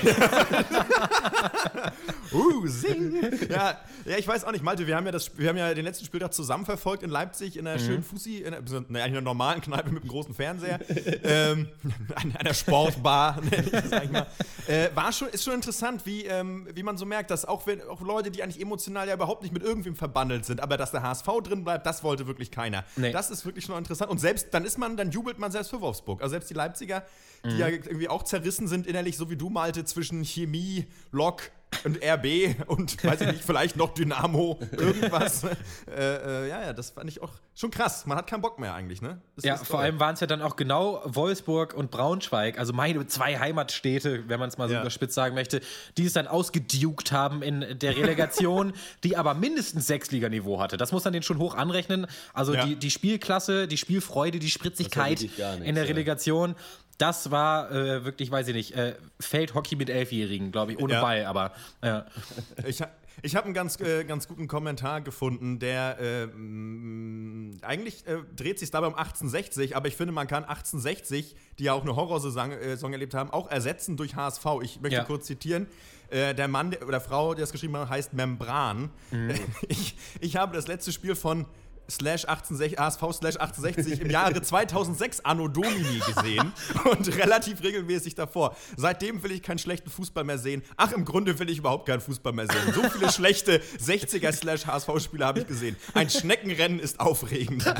Uh, 2.31 2.65
sing! 2.65 3.13
ja, 3.47 3.77
ja, 4.05 4.17
ich 4.17 4.27
weiß 4.27 4.43
auch 4.45 4.51
nicht, 4.51 4.63
Malte, 4.63 4.87
wir 4.87 4.95
haben 4.95 5.05
ja, 5.05 5.11
das, 5.11 5.37
wir 5.37 5.49
haben 5.49 5.57
ja 5.57 5.71
den 5.75 5.85
letzten 5.85 6.03
Spieltag 6.05 6.33
zusammen 6.33 6.65
verfolgt 6.65 7.03
in 7.03 7.11
Leipzig 7.11 7.57
in 7.57 7.67
einer 7.67 7.79
Mhm. 7.79 7.85
schönen 7.85 8.03
Fussi, 8.03 8.37
in 8.37 8.53
einer, 8.55 8.61
ne, 8.61 8.75
eigentlich 8.87 9.03
einer 9.05 9.21
normalen 9.21 9.61
Kneipe 9.61 9.91
mit 9.91 10.01
einem 10.01 10.09
großen 10.09 10.33
Fernseher, 10.33 10.79
ähm, 11.23 11.67
an 12.15 12.35
einer 12.35 12.53
Sportbar, 12.55 13.39
nenne 13.41 14.03
ich 14.03 14.11
mal. 14.11 14.25
Äh, 14.67 14.89
war 14.95 15.11
schon, 15.11 15.27
ist 15.27 15.43
schon 15.43 15.53
interessant, 15.53 16.07
wie, 16.07 16.25
ähm, 16.25 16.67
wie 16.73 16.81
man 16.81 16.97
so 16.97 17.05
merkt, 17.05 17.29
dass 17.29 17.45
auch, 17.45 17.67
wenn, 17.67 17.81
auch 17.83 18.01
Leute, 18.01 18.31
die 18.31 18.41
eigentlich 18.41 18.59
emotional 18.61 19.07
ja 19.07 19.13
überhaupt 19.13 19.43
nicht 19.43 19.53
mit 19.53 19.61
irgendwem 19.61 19.95
verbandelt 19.95 20.45
sind, 20.45 20.59
aber 20.59 20.77
dass 20.77 20.89
der 20.91 21.03
HSV 21.03 21.27
drin 21.43 21.63
bleibt, 21.63 21.85
das 21.85 22.03
wollte 22.03 22.25
wirklich 22.25 22.49
keiner. 22.49 22.83
Nee. 22.95 23.11
Das 23.11 23.29
ist 23.29 23.45
wirklich 23.45 23.65
schon 23.65 23.77
interessant. 23.77 24.09
Und 24.09 24.17
selbst, 24.19 24.47
dann 24.55 24.65
ist 24.65 24.79
man, 24.79 24.97
dann 24.97 25.11
jubelt 25.11 25.37
man 25.37 25.51
selbst 25.51 25.71
für 25.73 25.81
Wolfsburg. 25.81 26.21
Also 26.21 26.31
selbst 26.31 26.49
die 26.49 26.53
Leipziger, 26.53 27.03
die 27.45 27.57
ja 27.57 27.67
irgendwie 27.67 28.07
auch 28.07 28.23
zerrissen 28.23 28.67
sind 28.67 28.87
innerlich, 28.87 29.17
so 29.17 29.29
wie 29.29 29.35
du, 29.35 29.49
Malte, 29.49 29.83
zwischen 29.83 30.23
Chemie, 30.23 30.85
Lok 31.11 31.51
und 31.83 32.03
RB 32.03 32.55
und 32.67 33.03
weiß 33.03 33.21
ich 33.21 33.27
nicht, 33.27 33.43
vielleicht 33.43 33.75
noch 33.75 33.93
Dynamo, 33.93 34.59
irgendwas. 34.71 35.43
äh, 35.87 36.45
äh, 36.45 36.49
ja, 36.49 36.61
ja, 36.61 36.73
das 36.73 36.91
fand 36.91 37.09
ich 37.09 37.21
auch 37.21 37.31
schon 37.55 37.71
krass. 37.71 38.05
Man 38.05 38.17
hat 38.17 38.27
keinen 38.27 38.41
Bock 38.41 38.59
mehr 38.59 38.73
eigentlich, 38.73 39.01
ne? 39.01 39.21
Das 39.35 39.45
ja, 39.45 39.57
vor 39.57 39.79
allem 39.79 39.99
waren 39.99 40.13
es 40.13 40.19
ja 40.19 40.27
dann 40.27 40.41
auch 40.41 40.55
genau 40.55 41.01
Wolfsburg 41.05 41.73
und 41.73 41.91
Braunschweig, 41.91 42.57
also 42.57 42.73
meine 42.73 43.05
zwei 43.07 43.37
Heimatstädte, 43.37 44.27
wenn 44.27 44.39
man 44.39 44.49
es 44.49 44.57
mal 44.57 44.67
so 44.67 44.75
ja. 44.75 44.81
überspitzt 44.81 45.15
sagen 45.15 45.35
möchte, 45.35 45.61
die 45.97 46.05
es 46.05 46.13
dann 46.13 46.27
ausgedukt 46.27 47.11
haben 47.11 47.41
in 47.41 47.79
der 47.79 47.95
Relegation, 47.95 48.73
die 49.03 49.17
aber 49.17 49.33
mindestens 49.33 49.87
Sechsliganiveau 49.87 50.59
hatte. 50.59 50.77
Das 50.77 50.91
muss 50.91 51.03
man 51.03 51.13
den 51.13 51.23
schon 51.23 51.37
hoch 51.39 51.55
anrechnen. 51.55 52.07
Also 52.33 52.53
ja. 52.53 52.65
die, 52.65 52.75
die 52.75 52.91
Spielklasse, 52.91 53.67
die 53.67 53.77
Spielfreude, 53.77 54.39
die 54.39 54.49
Spritzigkeit 54.49 55.21
nichts, 55.21 55.39
in 55.63 55.75
der 55.75 55.87
Relegation. 55.87 56.55
Das 56.97 57.31
war 57.31 57.71
äh, 57.71 58.05
wirklich, 58.05 58.29
weiß 58.31 58.47
ich 58.49 58.53
nicht, 58.53 58.71
äh, 58.75 58.95
Feldhockey 59.19 59.75
mit 59.75 59.89
Elfjährigen, 59.89 60.51
glaube 60.51 60.73
ich, 60.73 60.79
ohne 60.79 60.93
ja. 60.93 61.01
Ball, 61.01 61.25
aber 61.25 61.51
ja. 61.83 62.05
Ich, 62.65 62.81
ich 63.21 63.35
habe 63.35 63.45
einen 63.45 63.53
ganz, 63.53 63.79
äh, 63.79 64.03
ganz 64.03 64.27
guten 64.27 64.47
Kommentar 64.47 65.01
gefunden, 65.01 65.59
der 65.59 65.97
äh, 65.99 66.25
mh, 66.27 67.57
eigentlich 67.61 68.05
äh, 68.07 68.17
dreht 68.35 68.59
sich 68.59 68.71
dabei 68.71 68.87
um 68.87 68.95
1860, 68.95 69.75
aber 69.75 69.87
ich 69.87 69.95
finde, 69.95 70.13
man 70.13 70.27
kann 70.27 70.43
1860, 70.43 71.35
die 71.59 71.63
ja 71.65 71.73
auch 71.73 71.83
eine 71.83 71.95
Horrorsaison 71.95 72.51
äh, 72.51 72.75
erlebt 72.75 73.13
haben, 73.13 73.29
auch 73.31 73.49
ersetzen 73.49 73.97
durch 73.97 74.15
HSV. 74.15 74.45
Ich 74.61 74.81
möchte 74.81 74.97
ja. 74.97 75.03
kurz 75.03 75.25
zitieren. 75.25 75.67
Äh, 76.09 76.35
der 76.35 76.47
Mann 76.47 76.71
der, 76.71 76.87
oder 76.87 77.01
Frau, 77.01 77.33
die 77.33 77.41
das 77.41 77.51
geschrieben 77.51 77.77
hat, 77.77 77.89
heißt 77.89 78.13
Membran. 78.13 78.89
Mhm. 79.11 79.33
Ich, 79.67 79.95
ich 80.19 80.35
habe 80.35 80.55
das 80.55 80.67
letzte 80.67 80.91
Spiel 80.91 81.15
von 81.15 81.45
slash 81.89 82.25
1860, 82.25 82.79
ASV 82.79 82.99
slash 83.13 83.35
1860 83.37 84.01
im 84.01 84.09
Jahre 84.09 84.41
2006 84.41 85.21
Anno 85.21 85.47
Domini 85.47 85.99
gesehen 86.05 86.51
und 86.91 87.15
relativ 87.17 87.63
regelmäßig 87.63 88.15
davor. 88.15 88.55
Seitdem 88.77 89.23
will 89.23 89.31
ich 89.31 89.41
keinen 89.41 89.59
schlechten 89.59 89.89
Fußball 89.89 90.23
mehr 90.23 90.37
sehen. 90.37 90.63
Ach, 90.77 90.91
im 90.91 91.05
Grunde 91.05 91.37
will 91.39 91.49
ich 91.49 91.59
überhaupt 91.59 91.87
keinen 91.87 92.01
Fußball 92.01 92.33
mehr 92.33 92.47
sehen. 92.47 92.73
So 92.73 92.83
viele 92.89 93.11
schlechte 93.11 93.61
60er 93.79 94.31
slash 94.31 94.65
HSV-Spiele 94.65 95.25
habe 95.25 95.39
ich 95.39 95.47
gesehen. 95.47 95.75
Ein 95.93 96.09
Schneckenrennen 96.09 96.79
ist 96.79 96.99
aufregend. 96.99 97.63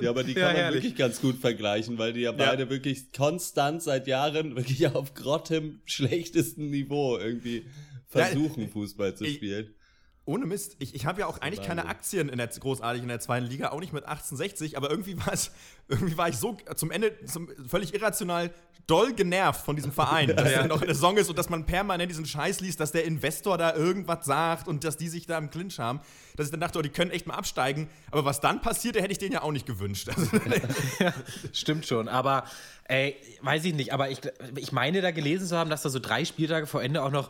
Ja, 0.00 0.08
aber 0.08 0.24
die 0.24 0.32
kann 0.32 0.56
ja, 0.56 0.62
man 0.62 0.72
wirklich 0.72 0.96
ganz 0.96 1.20
gut 1.20 1.36
vergleichen, 1.36 1.98
weil 1.98 2.14
die 2.14 2.20
ja, 2.20 2.30
ja, 2.30 2.36
beide 2.36 2.70
wirklich 2.70 3.12
konstant 3.12 3.82
seit 3.82 4.06
Jahren 4.06 4.56
wirklich 4.56 4.86
auf 4.86 5.12
grottem 5.12 5.82
schlechtesten 5.84 6.70
Niveau 6.70 7.18
irgendwie 7.18 7.66
versuchen, 8.06 8.62
ja, 8.62 8.68
Fußball 8.68 9.14
zu 9.14 9.26
spielen 9.26 9.74
ohne 10.24 10.46
Mist, 10.46 10.76
ich, 10.78 10.94
ich 10.94 11.06
habe 11.06 11.20
ja 11.20 11.26
auch 11.26 11.38
eigentlich 11.38 11.66
keine 11.66 11.86
Aktien 11.86 12.28
in 12.28 12.38
der, 12.38 12.46
großartig 12.46 13.02
in 13.02 13.08
der 13.08 13.20
zweiten 13.20 13.46
Liga, 13.46 13.70
auch 13.70 13.80
nicht 13.80 13.92
mit 13.92 14.04
1860, 14.04 14.76
aber 14.76 14.90
irgendwie 14.90 15.18
war 15.18 15.32
es, 15.32 15.50
irgendwie 15.88 16.16
war 16.16 16.28
ich 16.28 16.36
so 16.36 16.56
zum 16.76 16.90
Ende 16.90 17.12
zum, 17.24 17.48
völlig 17.66 17.94
irrational 17.94 18.50
doll 18.86 19.12
genervt 19.14 19.64
von 19.64 19.76
diesem 19.76 19.92
Verein, 19.92 20.28
dass 20.36 20.50
ja. 20.50 20.60
er 20.60 20.66
noch 20.66 20.82
in 20.82 20.86
der 20.86 20.94
Saison 20.94 21.16
ist 21.16 21.30
und 21.30 21.38
dass 21.38 21.48
man 21.48 21.64
permanent 21.64 22.10
diesen 22.10 22.26
Scheiß 22.26 22.60
liest, 22.60 22.80
dass 22.80 22.92
der 22.92 23.04
Investor 23.04 23.56
da 23.56 23.74
irgendwas 23.74 24.26
sagt 24.26 24.68
und 24.68 24.84
dass 24.84 24.96
die 24.96 25.08
sich 25.08 25.26
da 25.26 25.38
im 25.38 25.50
Clinch 25.50 25.78
haben, 25.78 26.00
dass 26.36 26.46
ich 26.46 26.50
dann 26.50 26.60
dachte, 26.60 26.78
oh, 26.78 26.82
die 26.82 26.90
können 26.90 27.10
echt 27.10 27.26
mal 27.26 27.34
absteigen. 27.34 27.88
Aber 28.10 28.24
was 28.24 28.40
dann 28.40 28.60
passierte, 28.60 29.00
hätte 29.00 29.12
ich 29.12 29.18
denen 29.18 29.32
ja 29.32 29.42
auch 29.42 29.52
nicht 29.52 29.66
gewünscht. 29.66 30.08
ja, 30.98 31.14
stimmt 31.52 31.86
schon, 31.86 32.08
aber 32.08 32.44
ey, 32.84 33.16
weiß 33.42 33.64
ich 33.64 33.74
nicht, 33.74 33.92
aber 33.92 34.10
ich, 34.10 34.20
ich 34.56 34.72
meine 34.72 35.00
da 35.00 35.12
gelesen 35.12 35.46
zu 35.46 35.56
haben, 35.56 35.70
dass 35.70 35.82
da 35.82 35.88
so 35.88 35.98
drei 35.98 36.24
Spieltage 36.24 36.66
vor 36.66 36.82
Ende 36.82 37.02
auch 37.02 37.10
noch 37.10 37.28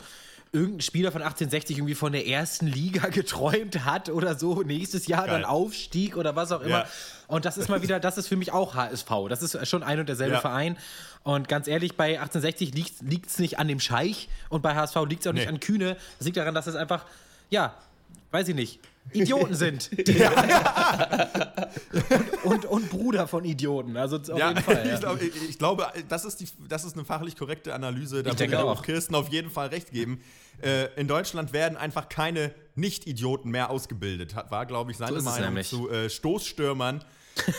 irgendein 0.52 0.80
Spieler 0.80 1.12
von 1.12 1.22
1860 1.22 1.78
irgendwie 1.78 1.94
von 1.94 2.12
der 2.12 2.26
ersten 2.26 2.66
Liga 2.66 3.08
geträumt 3.10 3.84
hat 3.84 4.08
oder 4.08 4.38
so, 4.38 4.62
nächstes 4.62 5.06
Jahr 5.06 5.26
Geil. 5.26 5.40
dann 5.40 5.44
Aufstieg 5.44 6.16
oder 6.16 6.34
was 6.36 6.50
auch 6.52 6.60
immer. 6.60 6.80
Ja. 6.80 6.86
Und 7.28 7.44
das 7.44 7.56
ist 7.56 7.68
mal 7.68 7.82
wieder, 7.82 8.00
das 8.00 8.18
ist 8.18 8.26
für 8.26 8.36
mich 8.36 8.52
auch 8.52 8.74
HSV. 8.74 9.08
Das 9.28 9.42
ist 9.42 9.68
schon 9.68 9.82
ein 9.82 10.00
und 10.00 10.08
derselbe 10.08 10.34
ja. 10.34 10.40
Verein. 10.40 10.76
Und 11.22 11.48
ganz 11.48 11.68
ehrlich, 11.68 11.96
bei 11.96 12.18
1860 12.20 12.74
liegt 12.74 13.26
es 13.26 13.38
nicht 13.38 13.58
an 13.58 13.68
dem 13.68 13.78
Scheich 13.78 14.28
und 14.48 14.62
bei 14.62 14.74
HSV 14.74 14.96
liegt 15.08 15.20
es 15.20 15.26
auch 15.28 15.32
nee. 15.32 15.40
nicht 15.40 15.48
an 15.48 15.60
Kühne. 15.60 15.96
Das 16.18 16.26
liegt 16.26 16.36
daran, 16.36 16.54
dass 16.54 16.66
es 16.66 16.74
einfach, 16.74 17.04
ja, 17.50 17.74
weiß 18.32 18.48
ich 18.48 18.54
nicht, 18.54 18.80
Idioten 19.12 19.54
sind. 19.54 19.90
und, 22.44 22.64
und, 22.64 22.66
und, 22.66 22.90
Bruder 22.90 23.26
von 23.28 23.44
Idioten. 23.44 23.96
Also 23.96 24.16
auf 24.16 24.38
ja, 24.38 24.48
jeden 24.48 24.62
Fall. 24.62 24.86
Ja. 24.86 24.94
Ich, 24.94 25.00
glaub, 25.00 25.22
ich, 25.22 25.50
ich, 25.50 25.58
glaube, 25.58 25.86
das 26.08 26.24
ist, 26.24 26.40
die, 26.40 26.48
das 26.68 26.84
ist 26.84 26.94
eine 26.94 27.04
fachlich 27.04 27.36
korrekte 27.36 27.74
Analyse. 27.74 28.22
Da 28.22 28.38
würde 28.38 28.64
auch 28.64 28.82
Kirsten 28.82 29.14
auf 29.14 29.28
jeden 29.28 29.50
Fall 29.50 29.68
recht 29.68 29.90
geben. 29.92 30.20
Äh, 30.62 30.86
in 30.96 31.08
Deutschland 31.08 31.52
werden 31.52 31.76
einfach 31.76 32.08
keine 32.08 32.54
Nicht-Idioten 32.74 33.50
mehr 33.50 33.70
ausgebildet. 33.70 34.34
War, 34.50 34.66
glaube 34.66 34.90
ich, 34.90 34.96
seine 34.96 35.20
so 35.20 35.30
Meinung 35.30 35.62
zu 35.62 35.90
äh, 35.90 36.10
Stoßstürmern. 36.10 37.04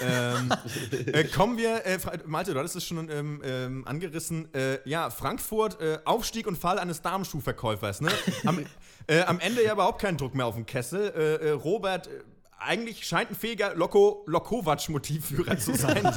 Ähm, 0.01 0.51
äh, 0.91 1.23
kommen 1.25 1.57
wir, 1.57 1.85
äh, 1.85 1.97
Malte, 2.25 2.53
du 2.53 2.59
hattest 2.59 2.75
es 2.75 2.85
schon 2.85 3.09
ähm, 3.09 3.41
ähm, 3.43 3.87
angerissen. 3.87 4.53
Äh, 4.53 4.79
ja, 4.87 5.09
Frankfurt, 5.09 5.79
äh, 5.81 5.99
Aufstieg 6.05 6.47
und 6.47 6.57
Fall 6.57 6.79
eines 6.79 7.01
Damenschuhverkäufers. 7.01 8.01
Ne? 8.01 8.11
Am, 8.45 8.65
äh, 9.07 9.21
am 9.21 9.39
Ende 9.39 9.63
ja 9.63 9.73
überhaupt 9.73 10.01
keinen 10.01 10.17
Druck 10.17 10.35
mehr 10.35 10.45
auf 10.45 10.55
dem 10.55 10.65
Kessel. 10.65 11.09
Äh, 11.09 11.49
Robert 11.51 12.09
eigentlich 12.63 13.05
scheint 13.05 13.31
ein 13.31 13.35
fähiger 13.35 13.73
Loko, 13.75 14.23
Lokovac-Motivführer 14.27 15.57
zu 15.57 15.75
sein. 15.75 16.05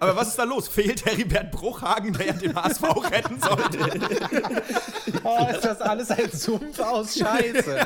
Aber 0.00 0.16
was 0.16 0.28
ist 0.28 0.38
da 0.38 0.44
los? 0.44 0.68
Fehlt 0.68 1.06
Heribert 1.06 1.50
Bruchhagen, 1.50 2.12
der 2.12 2.26
ja 2.26 2.32
den 2.34 2.54
HSV 2.54 2.82
retten 3.10 3.40
sollte? 3.40 3.78
oh, 5.24 5.46
ist 5.50 5.64
das 5.64 5.80
alles 5.80 6.10
ein 6.10 6.30
Sumpf 6.30 6.78
aus 6.80 7.16
Scheiße. 7.18 7.76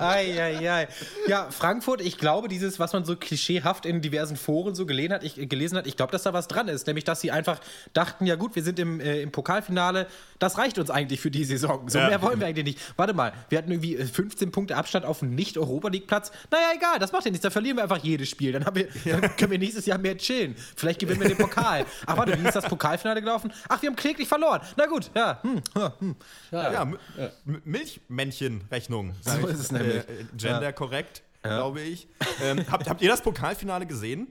ei, 0.00 0.40
ei, 0.40 0.70
ei. 0.70 0.88
Ja, 1.26 1.48
Frankfurt, 1.50 2.02
ich 2.02 2.18
glaube, 2.18 2.48
dieses, 2.48 2.78
was 2.78 2.92
man 2.92 3.04
so 3.04 3.16
klischeehaft 3.16 3.86
in 3.86 4.02
diversen 4.02 4.36
Foren 4.36 4.74
so 4.74 4.84
gelesen 4.84 5.14
hat, 5.14 5.24
ich, 5.24 5.48
gelesen 5.48 5.78
hat, 5.78 5.86
ich 5.86 5.96
glaube, 5.96 6.12
dass 6.12 6.24
da 6.24 6.32
was 6.32 6.46
dran 6.46 6.68
ist. 6.68 6.86
Nämlich, 6.86 7.04
dass 7.04 7.20
sie 7.20 7.30
einfach 7.30 7.60
dachten, 7.94 8.26
ja 8.26 8.36
gut, 8.36 8.54
wir 8.54 8.62
sind 8.62 8.78
im, 8.78 9.00
äh, 9.00 9.22
im 9.22 9.32
Pokalfinale, 9.32 10.06
das 10.38 10.58
reicht 10.58 10.78
uns 10.78 10.90
eigentlich 10.90 11.20
für 11.20 11.30
die 11.30 11.44
Saison. 11.44 11.88
So 11.88 11.98
ja. 11.98 12.08
mehr 12.08 12.22
wollen 12.22 12.38
wir 12.38 12.46
eigentlich 12.46 12.66
nicht. 12.66 12.78
Warte 12.96 13.14
mal, 13.14 13.32
wir 13.48 13.58
hatten 13.58 13.70
irgendwie 13.70 13.96
15 13.96 14.52
Punkte 14.52 14.76
Abstand 14.76 15.06
auf 15.06 15.20
dem 15.20 15.34
Nicht-Europa-League-Platz 15.34 16.17
Platz. 16.18 16.32
Naja, 16.50 16.72
egal, 16.74 16.98
das 16.98 17.12
macht 17.12 17.24
ja 17.24 17.30
nichts. 17.30 17.42
Da 17.42 17.50
verlieren 17.50 17.76
wir 17.76 17.84
einfach 17.84 17.98
jedes 17.98 18.28
Spiel. 18.28 18.52
Dann, 18.52 18.74
wir, 18.74 18.88
ja. 19.04 19.20
dann 19.20 19.36
können 19.36 19.52
wir 19.52 19.58
nächstes 19.58 19.86
Jahr 19.86 19.98
mehr 19.98 20.16
chillen. 20.16 20.54
Vielleicht 20.76 21.00
gewinnen 21.00 21.20
wir 21.20 21.28
den 21.28 21.38
Pokal. 21.38 21.86
Ach, 22.06 22.16
warte, 22.16 22.38
wie 22.38 22.46
ist 22.46 22.56
das 22.56 22.66
Pokalfinale 22.66 23.20
gelaufen? 23.20 23.52
Ach, 23.68 23.80
wir 23.80 23.88
haben 23.88 23.96
kläglich 23.96 24.28
verloren. 24.28 24.60
Na 24.76 24.86
gut, 24.86 25.10
ja. 25.14 25.40
Hm, 25.42 25.62
hm. 25.98 26.16
Ja, 26.50 26.72
ja, 26.72 26.92
ja. 27.16 27.30
Milchmännchen-Rechnung. 27.64 29.14
So 29.20 29.46
ist 29.46 29.60
es 29.60 29.72
nämlich. 29.72 29.96
Äh, 29.96 30.24
Gender 30.36 30.72
korrekt, 30.72 31.22
glaube 31.42 31.80
ich. 31.80 32.08
Ähm, 32.42 32.64
habt, 32.70 32.88
habt 32.88 33.02
ihr 33.02 33.08
das 33.08 33.22
Pokalfinale 33.22 33.86
gesehen? 33.86 34.28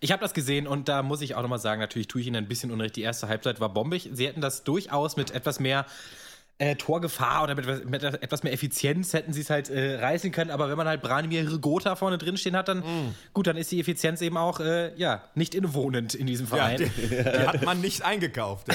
Ich 0.00 0.12
habe 0.12 0.22
das 0.22 0.34
gesehen 0.34 0.66
und 0.66 0.88
da 0.88 1.02
muss 1.02 1.20
ich 1.20 1.34
auch 1.34 1.42
nochmal 1.42 1.58
sagen, 1.58 1.80
natürlich 1.80 2.06
tue 2.06 2.20
ich 2.20 2.26
Ihnen 2.28 2.36
ein 2.36 2.48
bisschen 2.48 2.70
Unrecht. 2.70 2.96
Die 2.96 3.02
erste 3.02 3.28
Halbzeit 3.28 3.60
war 3.60 3.68
bombig. 3.68 4.08
Sie 4.12 4.26
hätten 4.26 4.40
das 4.40 4.62
durchaus 4.62 5.16
mit 5.16 5.32
etwas 5.32 5.58
mehr 5.58 5.86
äh, 6.58 6.76
Torgefahr 6.76 7.42
oder 7.42 7.54
mit, 7.56 7.90
mit, 7.90 8.02
etwas 8.02 8.44
mehr 8.44 8.52
Effizienz 8.52 9.12
hätten 9.12 9.32
sie 9.32 9.40
es 9.40 9.50
halt 9.50 9.70
äh, 9.70 9.96
reißen 9.96 10.30
können. 10.30 10.50
Aber 10.50 10.68
wenn 10.68 10.76
man 10.76 10.86
halt 10.86 11.02
Branimir 11.02 11.50
Rigota 11.50 11.96
vorne 11.96 12.16
drin 12.16 12.36
stehen 12.36 12.56
hat, 12.56 12.68
dann 12.68 12.78
mm. 12.78 13.14
gut, 13.32 13.48
dann 13.48 13.56
ist 13.56 13.72
die 13.72 13.80
Effizienz 13.80 14.20
eben 14.22 14.36
auch 14.36 14.60
äh, 14.60 14.94
ja, 14.96 15.24
nicht 15.34 15.54
innewohnend 15.54 16.14
in 16.14 16.26
diesem 16.26 16.46
Verein. 16.46 16.80
Ja, 16.80 16.88
die, 16.88 17.08
die 17.08 17.46
hat 17.46 17.64
man 17.64 17.80
nicht 17.80 18.02
eingekauft. 18.04 18.68
Ja. 18.68 18.74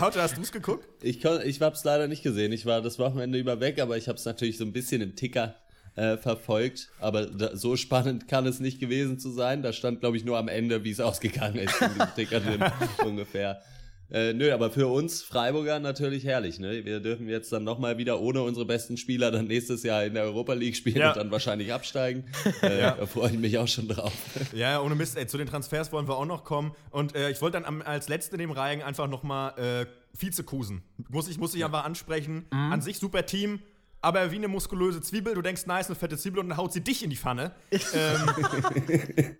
Heute 0.00 0.22
hast 0.22 0.36
du 0.36 0.42
es 0.42 0.50
geguckt? 0.50 0.84
Ich, 1.02 1.24
ich 1.24 1.60
habe 1.60 1.74
es 1.74 1.84
leider 1.84 2.08
nicht 2.08 2.22
gesehen. 2.22 2.52
Ich 2.52 2.66
war 2.66 2.82
das 2.82 2.98
Wochenende 2.98 3.38
über 3.38 3.60
weg, 3.60 3.80
aber 3.80 3.96
ich 3.96 4.08
habe 4.08 4.18
es 4.18 4.24
natürlich 4.24 4.58
so 4.58 4.64
ein 4.64 4.72
bisschen 4.72 5.00
im 5.00 5.14
Ticker 5.14 5.54
äh, 5.94 6.16
verfolgt. 6.16 6.88
Aber 6.98 7.26
da, 7.26 7.56
so 7.56 7.76
spannend 7.76 8.26
kann 8.26 8.46
es 8.46 8.58
nicht 8.58 8.80
gewesen 8.80 9.18
zu 9.18 9.30
sein. 9.30 9.62
Da 9.62 9.72
stand, 9.72 10.00
glaube 10.00 10.16
ich, 10.16 10.24
nur 10.24 10.38
am 10.38 10.48
Ende, 10.48 10.82
wie 10.82 10.90
es 10.90 11.00
ausgegangen 11.00 11.56
ist 11.56 11.80
in 11.80 11.92
diesem 11.94 12.14
Ticker 12.16 12.40
drin 12.40 12.64
ungefähr. 13.04 13.62
Äh, 14.12 14.32
nö, 14.32 14.52
aber 14.52 14.70
für 14.70 14.88
uns 14.88 15.22
Freiburger 15.22 15.78
natürlich 15.78 16.24
herrlich. 16.24 16.58
Ne? 16.58 16.84
Wir 16.84 17.00
dürfen 17.00 17.28
jetzt 17.28 17.52
dann 17.52 17.64
nochmal 17.64 17.98
wieder 17.98 18.20
ohne 18.20 18.42
unsere 18.42 18.66
besten 18.66 18.96
Spieler 18.96 19.30
dann 19.30 19.46
nächstes 19.46 19.82
Jahr 19.82 20.04
in 20.04 20.14
der 20.14 20.24
Europa 20.24 20.52
League 20.54 20.76
spielen 20.76 20.96
ja. 20.96 21.10
und 21.10 21.16
dann 21.16 21.30
wahrscheinlich 21.30 21.72
absteigen. 21.72 22.24
Äh, 22.62 22.80
ja. 22.80 22.90
Da 22.92 23.06
freue 23.06 23.30
ich 23.30 23.38
mich 23.38 23.56
auch 23.58 23.68
schon 23.68 23.88
drauf. 23.88 24.12
Ja, 24.52 24.80
ohne 24.80 24.94
Mist. 24.94 25.16
Ey, 25.16 25.26
zu 25.26 25.38
den 25.38 25.46
Transfers 25.46 25.92
wollen 25.92 26.08
wir 26.08 26.16
auch 26.16 26.26
noch 26.26 26.44
kommen. 26.44 26.72
Und 26.90 27.14
äh, 27.14 27.30
ich 27.30 27.40
wollte 27.40 27.58
dann 27.58 27.64
am, 27.64 27.80
als 27.80 28.08
letzte 28.08 28.36
in 28.36 28.40
dem 28.40 28.50
Reihen 28.50 28.82
einfach 28.82 29.08
nochmal 29.08 29.58
äh, 29.58 29.86
Vizekusen. 30.18 30.82
Muss 31.08 31.28
ich, 31.28 31.38
muss 31.38 31.54
ich 31.54 31.60
ja. 31.60 31.66
aber 31.66 31.84
ansprechen. 31.84 32.46
Mhm. 32.50 32.72
An 32.72 32.82
sich 32.82 32.98
super 32.98 33.24
Team 33.24 33.60
aber 34.02 34.30
wie 34.30 34.36
eine 34.36 34.48
muskulöse 34.48 35.00
Zwiebel. 35.00 35.34
Du 35.34 35.42
denkst, 35.42 35.66
nice, 35.66 35.86
eine 35.86 35.96
fette 35.96 36.16
Zwiebel 36.16 36.40
und 36.40 36.48
dann 36.48 36.58
haut 36.58 36.72
sie 36.72 36.80
dich 36.80 37.02
in 37.02 37.10
die 37.10 37.16
Pfanne. 37.16 37.52
ähm, 37.70 39.36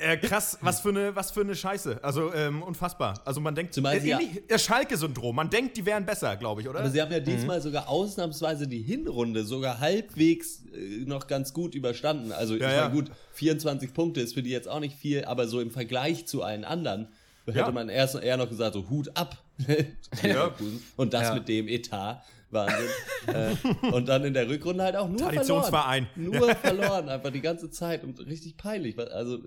Äh, 0.00 0.16
krass, 0.16 0.58
was 0.60 0.80
für 0.80 0.90
eine, 0.90 1.16
was 1.16 1.32
für 1.32 1.40
eine 1.40 1.56
Scheiße. 1.56 1.98
Also 2.04 2.32
ähm, 2.32 2.62
unfassbar. 2.62 3.20
Also 3.24 3.40
man 3.40 3.56
denkt, 3.56 3.74
Zumal 3.74 3.96
äh, 3.96 4.06
ja, 4.06 4.20
das 4.46 4.62
Schalke-Syndrom. 4.62 5.34
Man 5.34 5.50
denkt, 5.50 5.76
die 5.76 5.84
wären 5.84 6.06
besser, 6.06 6.36
glaube 6.36 6.60
ich, 6.60 6.68
oder? 6.68 6.78
Aber 6.78 6.90
sie 6.90 7.02
haben 7.02 7.10
ja 7.10 7.18
diesmal 7.18 7.58
mhm. 7.58 7.62
sogar 7.62 7.88
ausnahmsweise 7.88 8.68
die 8.68 8.80
Hinrunde 8.80 9.42
sogar 9.42 9.80
halbwegs 9.80 10.62
äh, 10.72 11.04
noch 11.04 11.26
ganz 11.26 11.52
gut 11.52 11.74
überstanden. 11.74 12.30
Also 12.30 12.54
ja, 12.54 12.68
ich 12.68 12.76
ja. 12.76 12.82
meine, 12.82 12.94
gut, 12.94 13.10
24 13.32 13.92
Punkte 13.92 14.20
ist 14.20 14.34
für 14.34 14.42
die 14.44 14.50
jetzt 14.50 14.68
auch 14.68 14.78
nicht 14.78 14.96
viel, 14.96 15.24
aber 15.24 15.48
so 15.48 15.60
im 15.60 15.72
Vergleich 15.72 16.26
zu 16.26 16.44
allen 16.44 16.64
anderen 16.64 17.08
hätte 17.46 17.58
ja. 17.58 17.70
man 17.72 17.88
erst 17.88 18.14
eher 18.14 18.36
noch 18.36 18.48
gesagt, 18.48 18.74
so 18.74 18.88
Hut 18.88 19.10
ab. 19.16 19.36
ja. 20.22 20.54
Und 20.96 21.12
das 21.12 21.34
mit 21.34 21.48
dem 21.48 21.66
Etat. 21.66 22.22
Wahnsinn. 22.50 22.88
äh, 23.26 23.86
und 23.92 24.08
dann 24.08 24.24
in 24.24 24.32
der 24.32 24.48
Rückrunde 24.48 24.82
halt 24.82 24.96
auch 24.96 25.08
nur 25.08 25.18
Traditionsverein. 25.18 26.06
verloren. 26.14 26.38
Nur 26.38 26.54
verloren, 26.54 27.08
einfach 27.08 27.30
die 27.30 27.42
ganze 27.42 27.70
Zeit 27.70 28.04
und 28.04 28.18
richtig 28.20 28.56
peinlich. 28.56 28.98
Also 28.98 29.38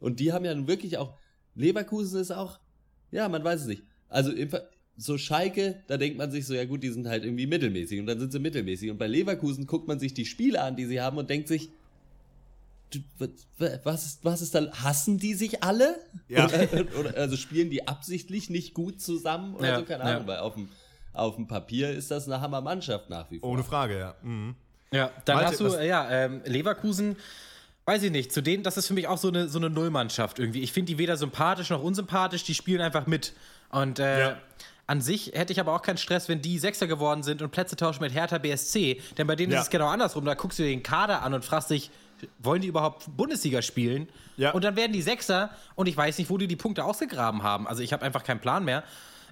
und 0.00 0.20
die 0.20 0.32
haben 0.32 0.44
ja 0.44 0.66
wirklich 0.66 0.98
auch, 0.98 1.14
Leverkusen 1.54 2.20
ist 2.20 2.30
auch, 2.30 2.58
ja, 3.10 3.28
man 3.28 3.42
weiß 3.42 3.62
es 3.62 3.66
nicht. 3.66 3.82
Also 4.08 4.32
so 4.96 5.16
Schalke, 5.16 5.82
da 5.86 5.96
denkt 5.96 6.18
man 6.18 6.30
sich 6.30 6.46
so, 6.46 6.54
ja 6.54 6.64
gut, 6.64 6.82
die 6.82 6.90
sind 6.90 7.06
halt 7.06 7.24
irgendwie 7.24 7.46
mittelmäßig 7.46 8.00
und 8.00 8.06
dann 8.06 8.18
sind 8.18 8.32
sie 8.32 8.38
mittelmäßig. 8.38 8.90
Und 8.90 8.98
bei 8.98 9.06
Leverkusen 9.06 9.66
guckt 9.66 9.86
man 9.86 9.98
sich 9.98 10.14
die 10.14 10.26
Spiele 10.26 10.62
an, 10.62 10.76
die 10.76 10.86
sie 10.86 11.00
haben 11.00 11.18
und 11.18 11.30
denkt 11.30 11.48
sich, 11.48 11.70
was, 13.84 14.06
ist, 14.06 14.24
was 14.24 14.40
ist 14.40 14.54
da, 14.54 14.70
hassen 14.72 15.18
die 15.18 15.34
sich 15.34 15.62
alle? 15.62 15.98
Ja. 16.28 16.46
Oder, 16.46 16.86
oder, 16.98 17.16
also 17.16 17.36
spielen 17.36 17.70
die 17.70 17.86
absichtlich 17.86 18.50
nicht 18.50 18.74
gut 18.74 19.00
zusammen 19.00 19.54
oder 19.54 19.68
Ja, 19.68 19.78
so, 19.78 19.84
keine 19.84 20.04
ja. 20.04 20.16
Ahnung, 20.16 20.26
weil 20.26 20.38
auf 20.38 20.54
dem, 20.54 20.68
auf 21.12 21.36
dem 21.36 21.46
Papier 21.46 21.90
ist 21.90 22.10
das 22.10 22.26
eine 22.26 22.40
Hammermannschaft 22.40 23.10
nach 23.10 23.30
wie 23.30 23.40
vor. 23.40 23.50
Ohne 23.50 23.64
Frage, 23.64 23.98
ja. 23.98 24.14
Mhm. 24.22 24.54
Ja, 24.90 25.10
dann 25.26 25.36
Malte, 25.36 25.50
hast 25.50 25.60
du, 25.60 25.78
äh, 25.78 25.86
ja, 25.86 26.10
ähm, 26.10 26.40
Leverkusen, 26.46 27.16
weiß 27.88 28.02
ich 28.02 28.10
nicht, 28.12 28.32
zu 28.32 28.42
denen, 28.42 28.62
das 28.62 28.76
ist 28.76 28.86
für 28.86 28.94
mich 28.94 29.08
auch 29.08 29.16
so 29.18 29.28
eine, 29.28 29.48
so 29.48 29.58
eine 29.58 29.70
Nullmannschaft 29.70 30.38
irgendwie. 30.38 30.60
Ich 30.62 30.72
finde 30.72 30.92
die 30.92 30.98
weder 30.98 31.16
sympathisch 31.16 31.70
noch 31.70 31.82
unsympathisch, 31.82 32.44
die 32.44 32.54
spielen 32.54 32.80
einfach 32.82 33.06
mit. 33.06 33.32
Und 33.70 33.98
äh, 33.98 34.20
Ja. 34.20 34.36
an 34.86 35.00
sich 35.00 35.32
hätte 35.34 35.52
ich 35.54 35.60
aber 35.60 35.74
auch 35.74 35.82
keinen 35.82 35.96
Stress, 35.96 36.28
wenn 36.28 36.42
die 36.42 36.58
Sechster 36.58 36.86
geworden 36.86 37.22
sind 37.22 37.40
und 37.42 37.50
Plätze 37.50 37.76
tauschen 37.76 38.02
mit 38.02 38.12
Hertha 38.12 38.38
BSC. 38.38 39.00
Denn 39.16 39.26
bei 39.26 39.36
denen 39.36 39.52
Ja. 39.52 39.58
ist 39.60 39.64
es 39.64 39.70
genau 39.70 39.88
andersrum. 39.88 40.24
Da 40.26 40.34
guckst 40.34 40.58
du 40.58 40.62
dir 40.64 40.68
den 40.70 40.82
Kader 40.82 41.22
an 41.22 41.32
und 41.34 41.44
fragst 41.44 41.70
dich, 41.70 41.90
wollen 42.40 42.60
die 42.60 42.68
überhaupt 42.68 43.04
Bundesliga 43.16 43.62
spielen? 43.62 44.08
Ja. 44.36 44.50
Und 44.52 44.64
dann 44.64 44.76
werden 44.76 44.92
die 44.92 45.02
Sechster 45.02 45.50
und 45.74 45.86
ich 45.88 45.96
weiß 45.96 46.18
nicht, 46.18 46.28
wo 46.30 46.36
die 46.36 46.46
die 46.48 46.56
Punkte 46.56 46.84
ausgegraben 46.84 47.42
haben. 47.42 47.66
Also 47.66 47.82
ich 47.82 47.92
habe 47.92 48.04
einfach 48.04 48.22
keinen 48.24 48.40
Plan 48.40 48.64
mehr. 48.64 48.82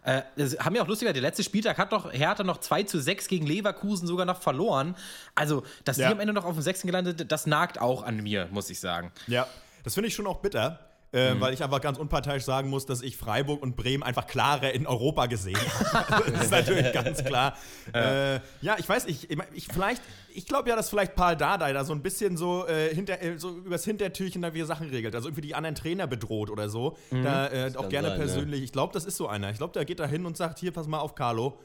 Äh, 0.07 0.23
das 0.37 0.57
haben 0.61 0.75
ja 0.77 0.83
auch 0.83 0.87
lustiger, 0.89 1.13
der 1.13 1.21
letzte 1.23 1.43
Spieltag 1.43 1.79
hat 1.79 1.93
doch 1.93 2.13
Hertha 2.13 2.45
noch 2.45 2.59
2 2.59 2.85
zu 2.85 3.01
6 3.01 3.27
gegen 3.27 3.45
Leverkusen 3.45 4.07
sogar 4.07 4.25
noch 4.25 4.41
verloren. 4.41 4.95
Also, 5.35 5.65
dass 5.85 5.97
Ja. 5.97 6.07
die 6.09 6.13
am 6.15 6.21
Ende 6.21 6.33
noch 6.33 6.45
auf 6.45 6.55
dem 6.55 6.63
Sechsten 6.63 6.87
gelandet 6.87 7.19
sind, 7.19 7.33
das 7.33 7.47
nagt 7.47 7.81
auch 7.81 8.05
an 8.05 8.23
mir, 8.23 8.49
muss 8.53 8.71
ich 8.71 8.79
sagen. 8.79 9.11
Ja, 9.27 9.47
das 9.83 9.95
finde 9.95 10.09
ich 10.09 10.15
schon 10.15 10.27
auch 10.29 10.39
bitter. 10.39 10.79
Äh, 11.17 11.35
Mhm. 11.35 11.41
Weil 11.41 11.55
ich 11.55 11.63
einfach 11.63 11.81
ganz 11.81 11.99
unparteiisch 11.99 12.45
sagen 12.45 12.69
muss, 12.69 12.85
dass 12.85 13.03
ich 13.03 13.17
Freiburg 13.17 13.63
und 13.63 13.75
Bremen 13.75 14.03
einfach 14.03 14.27
klarer 14.27 14.73
in 14.73 14.87
Europa 14.87 15.27
gesehen 15.27 15.59
habe. 15.93 16.31
das 16.33 16.45
ist 16.45 16.51
natürlich 16.51 16.93
ganz 16.93 17.25
klar. 17.25 17.57
Ja, 17.95 18.35
äh, 18.35 18.41
ja 18.61 18.77
ich 18.79 18.89
weiß, 18.89 19.07
ich, 19.07 19.31
ich, 19.31 19.39
ich 19.55 19.69
vielleicht, 19.73 20.03
ich 20.35 20.47
glaube 20.47 20.69
ja, 20.69 20.77
dass 20.77 20.91
vielleicht 20.91 21.15
Paul 21.15 21.37
Dardai 21.37 21.73
da 21.73 21.85
so 21.85 21.95
ein 21.95 22.03
bisschen 22.03 22.37
so, 22.37 22.67
äh, 22.67 22.95
hinter, 22.95 23.23
äh, 23.23 23.39
so 23.39 23.57
übers 23.57 23.85
Hintertürchen 23.85 24.43
da 24.43 24.53
wieder 24.53 24.67
Sachen 24.67 24.91
regelt. 24.91 25.15
Also 25.15 25.29
irgendwie 25.29 25.43
die 25.43 25.55
anderen 25.55 25.75
Trainer 25.75 26.07
bedroht 26.07 26.51
oder 26.51 26.69
so. 26.69 26.97
Da 27.11 27.49
äh, 27.49 27.73
auch 27.77 27.89
gerne 27.89 28.09
sein, 28.09 28.19
ja. 28.19 28.25
persönlich. 28.25 28.63
Ich 28.63 28.73
glaube, 28.73 28.93
das 28.93 29.05
ist 29.05 29.17
so 29.17 29.27
einer. 29.29 29.51
Ich 29.51 29.59
glaube, 29.59 29.73
der 29.73 29.85
geht 29.85 30.01
da 30.01 30.07
hin 30.07 30.27
und 30.27 30.37
sagt: 30.37 30.59
Hier, 30.59 30.73
pass 30.73 30.87
mal 30.87 30.99
auf, 30.99 31.15
Carlo. 31.15 31.59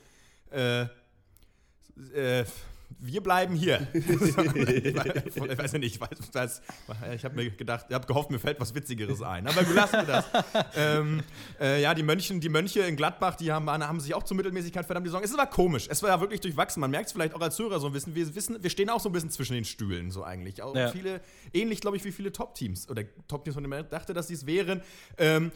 Äh, 0.51 0.85
äh, 2.13 2.45
wir 2.99 3.21
bleiben 3.21 3.55
hier. 3.55 3.87
ich 3.93 4.07
weiß 4.07 5.71
ja 5.73 5.79
nicht, 5.79 5.95
ich, 5.95 6.01
weiß, 6.01 6.09
das, 6.31 6.61
ich 7.15 7.23
habe 7.25 7.35
mir 7.35 7.49
gedacht, 7.51 7.85
ich 7.89 7.95
habe 7.95 8.05
gehofft, 8.05 8.31
mir 8.31 8.39
fällt 8.39 8.59
was 8.59 8.73
Witzigeres 8.75 9.21
ein. 9.21 9.47
Aber 9.47 9.67
wir 9.67 9.75
lassen 9.75 10.05
das. 10.07 10.25
ähm, 10.75 11.23
äh, 11.59 11.81
ja, 11.81 11.93
die, 11.93 12.03
Mönchen, 12.03 12.39
die 12.41 12.49
Mönche 12.49 12.81
in 12.81 12.95
Gladbach, 12.95 13.35
die 13.35 13.51
haben, 13.51 13.69
haben 13.69 13.99
sich 13.99 14.13
auch 14.13 14.23
zur 14.23 14.37
Mittelmäßigkeit 14.37 14.85
verdammt 14.85 15.05
die 15.05 15.09
Saison. 15.09 15.23
Es 15.23 15.35
war 15.37 15.49
komisch. 15.49 15.87
Es 15.89 16.01
war 16.03 16.09
ja 16.09 16.19
wirklich 16.21 16.41
durchwachsen. 16.41 16.81
Man 16.81 16.91
merkt 16.91 17.07
es 17.07 17.13
vielleicht 17.13 17.33
auch 17.33 17.41
als 17.41 17.57
Hörer 17.57 17.79
so 17.79 17.87
ein 17.87 17.93
bisschen. 17.93 18.15
Wir, 18.15 18.33
wissen, 18.35 18.61
wir 18.61 18.69
stehen 18.69 18.89
auch 18.89 18.99
so 18.99 19.09
ein 19.09 19.13
bisschen 19.13 19.31
zwischen 19.31 19.53
den 19.53 19.65
Stühlen, 19.65 20.11
so 20.11 20.23
eigentlich. 20.23 20.61
Auch 20.61 20.75
Ja. 20.75 20.89
viele, 20.89 21.21
ähnlich, 21.53 21.81
glaube 21.81 21.97
ich, 21.97 22.03
wie 22.05 22.11
viele 22.11 22.31
Top-Teams 22.31 22.89
oder 22.89 23.03
Top-Teams, 23.27 23.53
von 23.55 23.63
denen 23.63 23.69
man 23.71 23.89
dachte, 23.89 24.13
dass 24.13 24.27
sie 24.27 24.35
es 24.35 24.45
wären. 24.45 24.81
Ähm, 25.17 25.51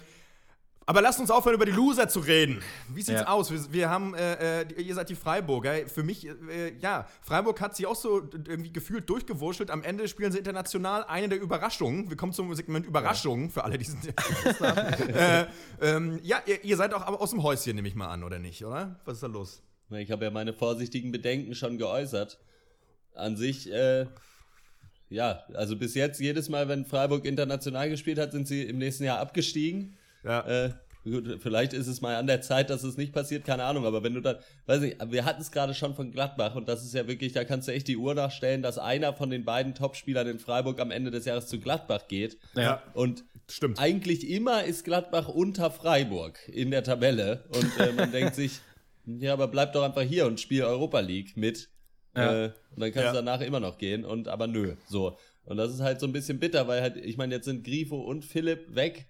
aber 0.88 1.02
lasst 1.02 1.20
uns 1.20 1.32
aufhören, 1.32 1.56
über 1.56 1.66
die 1.66 1.72
Loser 1.72 2.08
zu 2.08 2.20
reden. 2.20 2.62
Wie 2.90 3.02
sieht's 3.02 3.22
Ja. 3.22 3.28
aus? 3.28 3.52
Wir, 3.52 3.74
wir 3.74 3.90
haben, 3.90 4.14
äh, 4.14 4.62
äh, 4.62 4.82
ihr 4.82 4.94
seid 4.94 5.10
die 5.10 5.16
Freiburger. 5.16 5.88
Für 5.88 6.04
mich, 6.04 6.28
äh, 6.28 6.74
ja, 6.80 7.08
Freiburg 7.22 7.60
hat 7.62 7.76
sich 7.76 7.88
auch 7.88 7.96
so 7.96 8.22
irgendwie 8.34 8.72
gefühlt 8.72 9.10
durchgewurschtelt. 9.10 9.72
Am 9.72 9.84
Ende 9.84 10.08
spielen 10.08 10.32
sie 10.32 10.38
international 10.38 11.04
eine 11.06 11.30
der 11.30 11.42
Überraschungen. 11.42 12.10
Wir 12.10 12.18
kommen 12.18 12.34
zum 12.34 12.54
Segment 12.54 12.86
Überraschungen 12.86 13.50
für 13.50 13.64
alle, 13.64 13.78
die 13.78 13.86
haben. 13.86 15.14
äh, 15.14 15.46
ähm, 15.82 16.20
ja, 16.24 16.42
ihr, 16.46 16.64
ihr 16.64 16.78
seid 16.78 16.94
auch 16.94 17.02
aber 17.02 17.20
aus 17.22 17.32
dem 17.32 17.42
Häuschen, 17.42 17.76
nehme 17.76 17.88
ich 17.88 17.96
mal 17.96 18.08
an, 18.10 18.24
oder 18.24 18.38
nicht, 18.40 18.64
oder? 18.64 19.00
Was 19.06 19.16
ist 19.16 19.24
da 19.24 19.28
los? 19.28 19.62
Ich 19.92 20.12
habe 20.12 20.26
ja 20.26 20.32
meine 20.32 20.54
vorsichtigen 20.54 21.12
Bedenken 21.12 21.56
schon 21.56 21.78
geäußert. 21.78 22.40
An 23.14 23.38
sich, 23.38 23.72
äh, 23.72 24.08
ja, 25.10 25.44
also 25.54 25.78
bis 25.78 25.94
jetzt, 25.96 26.20
jedes 26.20 26.50
Mal, 26.50 26.68
wenn 26.68 26.86
Freiburg 26.86 27.26
international 27.26 27.90
gespielt 27.90 28.18
hat, 28.20 28.32
sind 28.32 28.48
sie 28.48 28.64
im 28.64 28.78
nächsten 28.78 29.04
Jahr 29.04 29.20
abgestiegen. 29.20 29.96
Ja. 30.26 30.66
Äh, 30.66 30.74
gut, 31.04 31.38
vielleicht 31.42 31.74
ist 31.74 31.88
es 31.88 32.02
mal 32.02 32.16
an 32.16 32.26
der 32.28 32.42
Zeit, 32.42 32.70
dass 32.72 32.84
es 32.84 32.98
nicht 32.98 33.14
passiert, 33.14 33.46
keine 33.46 33.64
Ahnung, 33.64 33.86
aber 33.86 34.02
wenn 34.04 34.16
du 34.16 34.22
dann, 34.22 34.38
weiß 34.66 34.82
nicht, 34.82 34.98
wir 35.12 35.24
hatten 35.24 35.42
es 35.42 35.52
gerade 35.52 35.74
schon 35.76 35.94
von 35.94 36.12
Gladbach 36.12 36.56
und 36.56 36.68
das 36.68 36.84
ist 36.84 36.94
ja 36.96 37.08
wirklich, 37.08 37.32
da 37.34 37.44
kannst 37.44 37.68
du 37.68 37.74
echt 37.74 37.88
die 37.88 37.98
Uhr 37.98 38.16
nachstellen, 38.16 38.62
dass 38.64 38.78
einer 38.80 39.14
von 39.14 39.30
den 39.30 39.46
beiden 39.46 39.76
Topspielern 39.76 40.28
in 40.28 40.40
Freiburg 40.40 40.80
am 40.80 40.90
Ende 40.92 41.12
des 41.12 41.26
Jahres 41.26 41.48
zu 41.48 41.60
Gladbach 41.60 42.08
geht. 42.08 42.38
Ja. 42.56 42.82
Und 42.94 43.24
Stimmt. 43.50 43.80
eigentlich 43.80 44.28
immer 44.28 44.64
ist 44.64 44.84
Gladbach 44.84 45.28
unter 45.28 45.70
Freiburg 45.70 46.40
in 46.48 46.72
der 46.72 46.84
Tabelle 46.84 47.44
und 47.50 47.80
äh, 47.80 47.92
man 47.92 48.12
denkt 48.12 48.34
sich, 48.36 48.60
ja, 49.06 49.34
aber 49.34 49.48
bleib 49.48 49.74
doch 49.74 49.84
einfach 49.84 50.02
hier 50.02 50.26
und 50.26 50.40
spiel 50.40 50.64
Europa 50.64 51.00
League 51.02 51.38
mit. 51.38 51.70
Ja. 52.18 52.46
Äh, 52.46 52.52
und 52.76 52.80
dann 52.82 52.92
kannst 52.92 53.06
Ja. 53.06 53.12
du 53.12 53.18
danach 53.18 53.42
immer 53.42 53.60
noch 53.60 53.78
gehen 53.78 54.04
und 54.06 54.28
aber 54.28 54.48
nö, 54.48 54.76
so. 54.88 55.18
Und 55.44 55.58
das 55.58 55.72
ist 55.72 55.82
halt 55.82 56.00
so 56.00 56.08
ein 56.08 56.14
bisschen 56.14 56.40
bitter, 56.40 56.68
weil 56.68 56.82
halt, 56.82 56.98
ich 56.98 57.18
meine, 57.18 57.36
jetzt 57.36 57.46
sind 57.46 57.64
Grifo 57.64 57.98
und 58.02 58.26
Philipp 58.26 58.74
weg, 58.74 59.06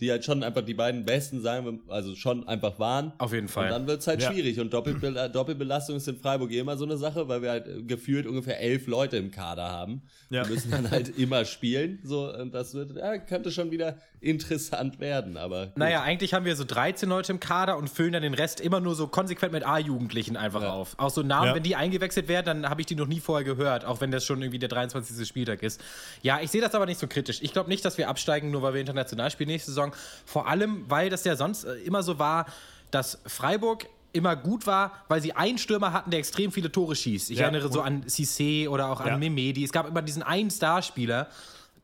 die 0.00 0.10
halt 0.10 0.24
schon 0.24 0.42
einfach 0.42 0.62
die 0.62 0.74
beiden 0.74 1.04
besten, 1.04 1.40
sagen 1.42 1.66
wir, 1.86 1.92
also 1.94 2.14
schon 2.14 2.48
einfach 2.48 2.78
waren. 2.78 3.12
Auf 3.18 3.32
jeden 3.32 3.48
Fall. 3.48 3.64
Und 3.66 3.70
dann 3.70 3.86
wird's 3.86 4.06
halt 4.06 4.22
Ja. 4.22 4.32
schwierig. 4.32 4.58
Und 4.60 4.72
Doppelbel 4.72 5.28
Doppelbelastung 5.32 5.96
ist 5.96 6.08
in 6.08 6.16
Freiburg 6.16 6.50
eh 6.52 6.58
immer 6.58 6.76
so 6.76 6.84
eine 6.84 6.96
Sache, 6.96 7.28
weil 7.28 7.42
wir 7.42 7.50
halt 7.50 7.66
äh, 7.68 7.82
gefühlt 7.82 8.26
ungefähr 8.26 8.60
elf 8.60 8.86
Leute 8.86 9.16
im 9.18 9.30
Kader 9.30 9.68
haben. 9.70 10.02
Ja. 10.30 10.44
Die 10.44 10.50
müssen 10.50 10.70
dann 10.70 10.90
halt 10.90 11.18
immer 11.18 11.44
spielen. 11.44 11.98
So, 12.02 12.32
und 12.32 12.54
das 12.54 12.74
wird, 12.74 12.96
ja, 12.96 13.18
könnte 13.18 13.50
schon 13.52 13.70
wieder 13.70 13.96
interessant 14.34 15.00
werden, 15.00 15.36
aber. 15.36 15.66
gut. 15.66 15.76
Naja, 15.78 16.02
eigentlich 16.02 16.34
haben 16.34 16.44
wir 16.44 16.56
so 16.56 16.64
13 16.64 17.08
Leute 17.08 17.32
im 17.32 17.40
Kader 17.40 17.76
und 17.78 17.88
füllen 17.88 18.12
dann 18.12 18.22
den 18.22 18.34
Rest 18.34 18.60
immer 18.60 18.80
nur 18.80 18.94
so 18.94 19.06
konsequent 19.06 19.52
mit 19.52 19.66
A-Jugendlichen 19.66 20.36
einfach 20.36 20.62
Ja. 20.62 20.72
auf. 20.72 20.94
Auch 20.98 21.10
so 21.10 21.22
Namen, 21.22 21.48
Ja. 21.48 21.54
wenn 21.54 21.62
die 21.62 21.76
eingewechselt 21.76 22.28
werden, 22.28 22.46
dann 22.62 22.70
habe 22.70 22.80
ich 22.80 22.86
die 22.86 22.94
noch 22.94 23.06
nie 23.06 23.20
vorher 23.20 23.44
gehört, 23.44 23.84
auch 23.84 24.00
wenn 24.00 24.10
das 24.10 24.24
schon 24.24 24.40
irgendwie 24.40 24.58
der 24.58 24.68
23. 24.68 25.26
Spieltag 25.26 25.62
ist. 25.62 25.80
Ja, 26.22 26.40
ich 26.42 26.50
sehe 26.50 26.60
das 26.60 26.74
aber 26.74 26.86
nicht 26.86 26.98
so 27.00 27.06
kritisch. 27.06 27.40
Ich 27.42 27.52
glaube 27.52 27.68
nicht, 27.68 27.84
dass 27.84 27.98
wir 27.98 28.08
absteigen, 28.08 28.50
nur 28.50 28.62
weil 28.62 28.74
wir 28.74 28.80
international 28.80 29.30
spielen 29.30 29.48
nächste 29.48 29.70
Saison. 29.70 29.89
Vor 30.26 30.48
allem, 30.48 30.84
weil 30.88 31.10
das 31.10 31.24
ja 31.24 31.36
sonst 31.36 31.64
äh, 31.64 31.74
immer 31.76 32.02
so 32.02 32.18
war, 32.18 32.46
dass 32.90 33.18
Freiburg 33.26 33.86
immer 34.12 34.34
gut 34.34 34.66
war, 34.66 34.92
weil 35.08 35.20
sie 35.22 35.34
einen 35.34 35.56
Stürmer 35.58 35.92
hatten, 35.92 36.10
der 36.10 36.18
extrem 36.18 36.50
viele 36.50 36.72
Tore 36.72 36.96
schießt. 36.96 37.30
Ich 37.30 37.38
Ja, 37.38 37.44
erinnere 37.44 37.70
so 37.70 37.80
an 37.80 38.04
Cissé 38.06 38.68
oder 38.68 38.88
auch 38.90 39.04
Ja. 39.04 39.12
an 39.14 39.20
Memedi. 39.20 39.62
Es 39.62 39.70
gab 39.70 39.86
immer 39.86 40.02
diesen 40.02 40.22
einen 40.24 40.50
Starspieler, 40.50 41.28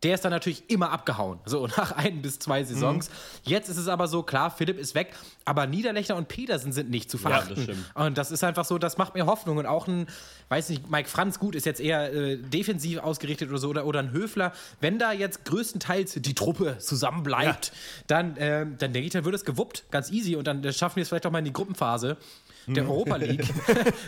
der 0.02 0.14
ist 0.14 0.24
dann 0.24 0.32
natürlich 0.32 0.68
immer 0.68 0.90
abgehauen. 0.90 1.38
So 1.44 1.66
nach 1.76 1.92
ein 1.92 2.22
bis 2.22 2.38
zwei 2.38 2.64
Saisons. 2.64 3.10
Jetzt 3.44 3.68
ist 3.68 3.76
es 3.76 3.88
aber 3.88 4.08
so, 4.08 4.22
klar, 4.22 4.50
Philipp 4.50 4.78
ist 4.78 4.94
weg, 4.94 5.14
aber 5.44 5.66
Niederlechner 5.66 6.16
und 6.16 6.28
Petersen 6.28 6.72
sind 6.72 6.90
nicht 6.90 7.10
zu 7.10 7.16
das 7.16 7.22
verachten. 7.22 7.62
stimmt. 7.62 7.84
und 7.94 8.18
das 8.18 8.30
ist 8.30 8.44
einfach 8.44 8.64
so, 8.64 8.78
das 8.78 8.98
macht 8.98 9.14
mir 9.14 9.26
Hoffnung. 9.26 9.56
Und 9.56 9.66
auch 9.66 9.88
ein, 9.88 10.06
weiß 10.48 10.68
nicht, 10.70 10.90
Mike 10.90 11.08
Franz, 11.08 11.38
gut, 11.38 11.54
ist 11.54 11.66
jetzt 11.66 11.80
eher 11.80 12.12
äh, 12.12 12.36
defensiv 12.36 12.98
ausgerichtet 12.98 13.48
oder 13.48 13.58
so, 13.58 13.68
oder, 13.68 13.86
oder 13.86 14.00
ein 14.00 14.12
Höfler. 14.12 14.52
Wenn 14.80 14.98
da 14.98 15.12
jetzt 15.12 15.44
größtenteils 15.44 16.14
die 16.16 16.34
Truppe 16.34 16.78
zusammenbleibt, 16.78 17.72
dann, 18.06 18.36
ähm, 18.38 18.76
dann 18.78 18.92
denke 18.92 19.06
ich, 19.06 19.12
dann 19.12 19.24
wird 19.24 19.34
es 19.34 19.44
gewuppt, 19.44 19.84
ganz 19.90 20.10
easy. 20.10 20.36
Und 20.36 20.46
dann 20.46 20.62
äh, 20.64 20.72
schaffen 20.72 20.96
wir 20.96 21.02
es 21.02 21.08
vielleicht 21.08 21.26
auch 21.26 21.30
mal 21.30 21.38
in 21.38 21.46
die 21.46 21.52
Gruppenphase. 21.52 22.16
Der 22.66 22.88
Europa 22.88 23.16
League. 23.16 23.44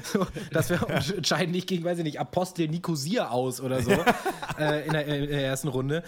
so, 0.02 0.26
dass 0.52 0.70
wir 0.70 0.80
entscheiden 1.16 1.52
nicht 1.52 1.68
gegen, 1.68 1.84
weiß 1.84 1.98
ich 1.98 2.04
nicht, 2.04 2.20
Apostel 2.20 2.68
Nicosia 2.68 3.28
aus 3.28 3.60
oder 3.60 3.82
so 3.82 3.92
äh, 4.58 4.86
in, 4.86 4.92
der, 4.92 5.06
in 5.06 5.28
der 5.28 5.44
ersten 5.44 5.68
Runde. 5.68 6.02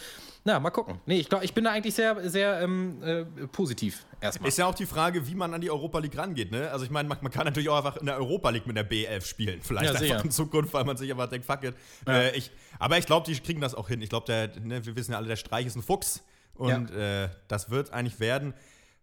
Na, 0.44 0.58
mal 0.58 0.70
gucken. 0.70 0.98
Nee, 1.04 1.18
ich 1.18 1.28
glaube, 1.28 1.44
ich 1.44 1.52
bin 1.52 1.64
da 1.64 1.72
eigentlich 1.72 1.94
sehr, 1.94 2.28
sehr 2.30 2.62
ähm, 2.62 3.02
äh, 3.02 3.24
positiv 3.48 4.06
erstmal. 4.20 4.48
Ist 4.48 4.56
ja 4.56 4.66
auch 4.66 4.74
die 4.74 4.86
Frage, 4.86 5.26
wie 5.28 5.34
man 5.34 5.52
an 5.52 5.60
die 5.60 5.70
Europa 5.70 5.98
League 5.98 6.16
rangeht. 6.16 6.50
Ne? 6.50 6.70
Also 6.70 6.84
ich 6.84 6.90
meine, 6.90 7.08
man, 7.08 7.18
man 7.20 7.30
kann 7.30 7.44
natürlich 7.44 7.68
auch 7.68 7.76
einfach 7.76 7.98
in 7.98 8.06
der 8.06 8.16
Europa 8.16 8.48
League 8.48 8.66
mit 8.66 8.76
der 8.76 8.88
B11 8.88 9.26
spielen. 9.26 9.60
Vielleicht 9.62 9.92
Ja, 9.92 9.98
sicher. 9.98 10.14
einfach 10.14 10.24
in 10.24 10.30
Zukunft, 10.30 10.72
weil 10.72 10.84
man 10.84 10.96
sich 10.96 11.10
einfach 11.10 11.28
denkt, 11.28 11.46
fuck 11.46 11.62
it. 11.64 11.74
Äh, 12.08 12.36
ich, 12.36 12.50
aber 12.78 12.96
ich 12.96 13.04
glaube, 13.04 13.30
die 13.30 13.38
kriegen 13.38 13.60
das 13.60 13.74
auch 13.74 13.88
hin. 13.88 14.00
Ich 14.00 14.08
glaube, 14.08 14.50
ne, 14.62 14.84
wir 14.84 14.96
wissen 14.96 15.12
ja 15.12 15.18
alle, 15.18 15.28
der 15.28 15.36
Streich 15.36 15.66
ist 15.66 15.76
ein 15.76 15.82
Fuchs. 15.82 16.22
Und 16.54 16.90
äh, 16.90 17.28
das 17.48 17.70
wird 17.70 17.92
eigentlich 17.92 18.20
werden. 18.20 18.54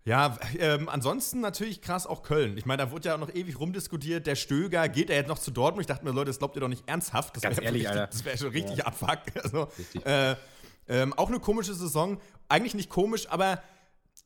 Ja, 0.08 0.38
ähm, 0.58 0.88
ansonsten 0.88 1.42
natürlich 1.42 1.82
krass 1.82 2.08
auch 2.08 2.24
Köln. 2.24 2.58
Ich 2.58 2.66
meine, 2.66 2.82
da 2.82 2.92
wurde 2.92 3.10
ja 3.10 3.16
auch 3.16 3.20
noch 3.20 3.36
ewig 3.36 3.60
rumdiskutiert. 3.60 4.26
Der 4.26 4.36
Stöger, 4.36 4.88
geht 4.88 5.10
er 5.10 5.18
jetzt 5.18 5.28
noch 5.28 5.38
zu 5.38 5.52
Dortmund? 5.52 5.82
Ich 5.82 5.88
dachte 5.88 6.06
mir, 6.06 6.12
Leute, 6.12 6.28
das 6.28 6.40
glaubt 6.40 6.56
ihr 6.56 6.62
doch 6.62 6.70
nicht 6.70 6.88
ernsthaft. 6.88 7.36
Das 7.36 7.44
Ganz 7.44 7.58
wär 7.58 7.66
ehrlich, 7.66 7.82
richtig, 7.82 8.00
Alter. 8.00 8.08
Das 8.08 8.24
wäre 8.24 8.38
schon 8.38 8.48
richtig 8.52 8.86
abfuck. 8.86 9.20
Also, 9.44 9.68
äh, 10.06 10.36
ähm, 10.88 11.14
auch 11.14 11.28
eine 11.28 11.42
komische 11.42 11.74
Saison. 11.74 12.22
Eigentlich 12.48 12.74
nicht 12.74 12.90
komisch, 12.90 13.28
aber 13.30 13.62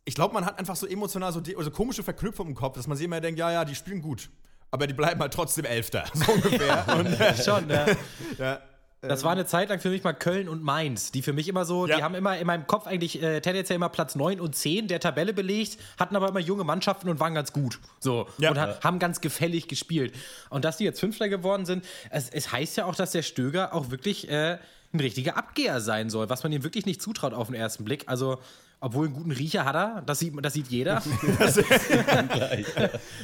ich 0.06 0.14
glaube, 0.14 0.36
man 0.36 0.46
hat 0.46 0.60
einfach 0.60 0.76
so 0.76 0.86
emotional 0.86 1.34
so, 1.34 1.42
also 1.58 1.72
komische 1.72 2.04
Verknüpfung 2.04 2.50
im 2.50 2.56
Kopf, 2.56 2.76
dass 2.76 2.86
man 2.86 2.96
sich 2.96 3.06
immer 3.06 3.20
denkt, 3.20 3.40
ja, 3.40 3.52
ja, 3.52 3.66
die 3.66 3.74
spielen 3.74 4.04
gut. 4.04 4.30
Aber 4.70 4.86
die 4.86 4.94
bleiben 4.94 5.20
halt 5.20 5.34
trotzdem 5.34 5.66
Elfter, 5.66 6.06
so 6.14 6.32
ungefähr. 6.32 6.86
Und, 6.96 7.08
äh, 7.08 7.36
Schon, 7.44 7.68
ja. 7.68 7.88
ja, 8.38 8.60
Das 9.02 9.24
war 9.24 9.32
eine 9.32 9.48
Zeit 9.48 9.70
lang 9.70 9.80
für 9.80 9.90
mich 9.90 10.04
mal 10.04 10.14
Köln 10.14 10.48
und 10.48 10.62
Mainz, 10.64 11.12
die 11.12 11.24
für 11.24 11.34
mich 11.34 11.48
immer 11.48 11.66
so, 11.66 11.88
Ja. 11.88 11.98
die 11.98 12.04
haben 12.04 12.14
immer 12.14 12.38
in 12.38 12.46
meinem 12.46 12.68
Kopf 12.68 12.86
eigentlich 12.86 13.22
äh, 13.22 13.42
tendenziell 13.42 13.76
immer 13.78 13.90
Platz 13.90 14.14
9 14.16 14.40
und 14.40 14.56
10 14.56 14.88
der 14.88 15.00
Tabelle 15.00 15.34
belegt, 15.34 15.78
hatten 15.98 16.16
aber 16.16 16.30
immer 16.30 16.40
junge 16.40 16.64
Mannschaften 16.64 17.10
und 17.10 17.20
waren 17.20 17.34
ganz 17.34 17.52
gut. 17.52 17.80
So. 18.00 18.28
Ja. 18.38 18.52
und 18.52 18.60
ha 18.60 18.80
haben 18.84 19.00
ganz 19.00 19.20
gefällig 19.20 19.68
gespielt. 19.68 20.14
Und 20.52 20.66
dass 20.66 20.78
die 20.78 20.84
jetzt 20.84 21.00
Fünfter 21.00 21.30
geworden 21.30 21.66
sind, 21.66 21.84
es, 22.12 22.30
es 22.30 22.52
heißt 22.52 22.78
ja 22.78 22.86
auch, 22.86 22.94
dass 22.96 23.12
der 23.12 23.24
Stöger 23.24 23.74
auch 23.74 23.90
wirklich 23.90 24.30
äh, 24.30 24.60
ein 24.94 25.00
richtiger 25.00 25.36
Abgeher 25.36 25.82
sein 25.82 26.12
soll, 26.12 26.30
was 26.30 26.44
man 26.44 26.52
ihm 26.52 26.64
wirklich 26.64 26.86
nicht 26.86 27.02
zutraut 27.02 27.34
auf 27.34 27.48
den 27.48 27.56
ersten 27.56 27.84
Blick. 27.84 28.04
Also 28.08 28.38
Obwohl 28.84 29.06
einen 29.06 29.14
guten 29.14 29.30
Riecher 29.30 29.64
hat 29.64 29.76
er, 29.76 30.02
das 30.04 30.18
sieht, 30.18 30.34
das 30.44 30.54
sieht 30.54 30.68
jeder. 30.70 31.04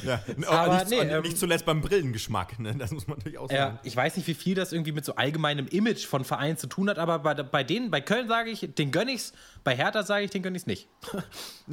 Ja. 0.04 0.22
Aber 0.46 0.78
nicht, 0.78 0.90
nee, 0.90 1.00
und 1.00 1.10
ähm, 1.10 1.22
nicht 1.22 1.36
zuletzt 1.36 1.66
beim 1.66 1.80
Brillengeschmack, 1.80 2.58
ne? 2.60 2.74
das 2.76 2.92
muss 2.92 3.08
man 3.08 3.18
natürlich 3.18 3.38
auch 3.38 3.50
Ja, 3.50 3.66
sagen. 3.66 3.78
ich 3.82 3.96
weiß 3.96 4.16
nicht, 4.16 4.28
wie 4.28 4.34
viel 4.34 4.54
das 4.54 4.72
irgendwie 4.72 4.92
mit 4.92 5.04
so 5.04 5.16
allgemeinem 5.16 5.66
Image 5.66 6.06
von 6.06 6.24
Vereinen 6.24 6.56
zu 6.56 6.68
tun 6.68 6.88
hat, 6.88 6.98
aber 6.98 7.18
bei, 7.18 7.34
bei 7.34 7.64
denen, 7.64 7.90
bei 7.90 8.00
Köln 8.00 8.28
sage 8.28 8.50
ich, 8.50 8.68
den 8.78 8.92
gönn 8.92 9.08
ich's, 9.08 9.32
bei 9.64 9.74
Hertha 9.76 10.04
sage 10.04 10.24
ich, 10.24 10.30
den 10.30 10.42
gönn 10.42 10.54
ich's 10.54 10.66
nicht. 10.66 10.88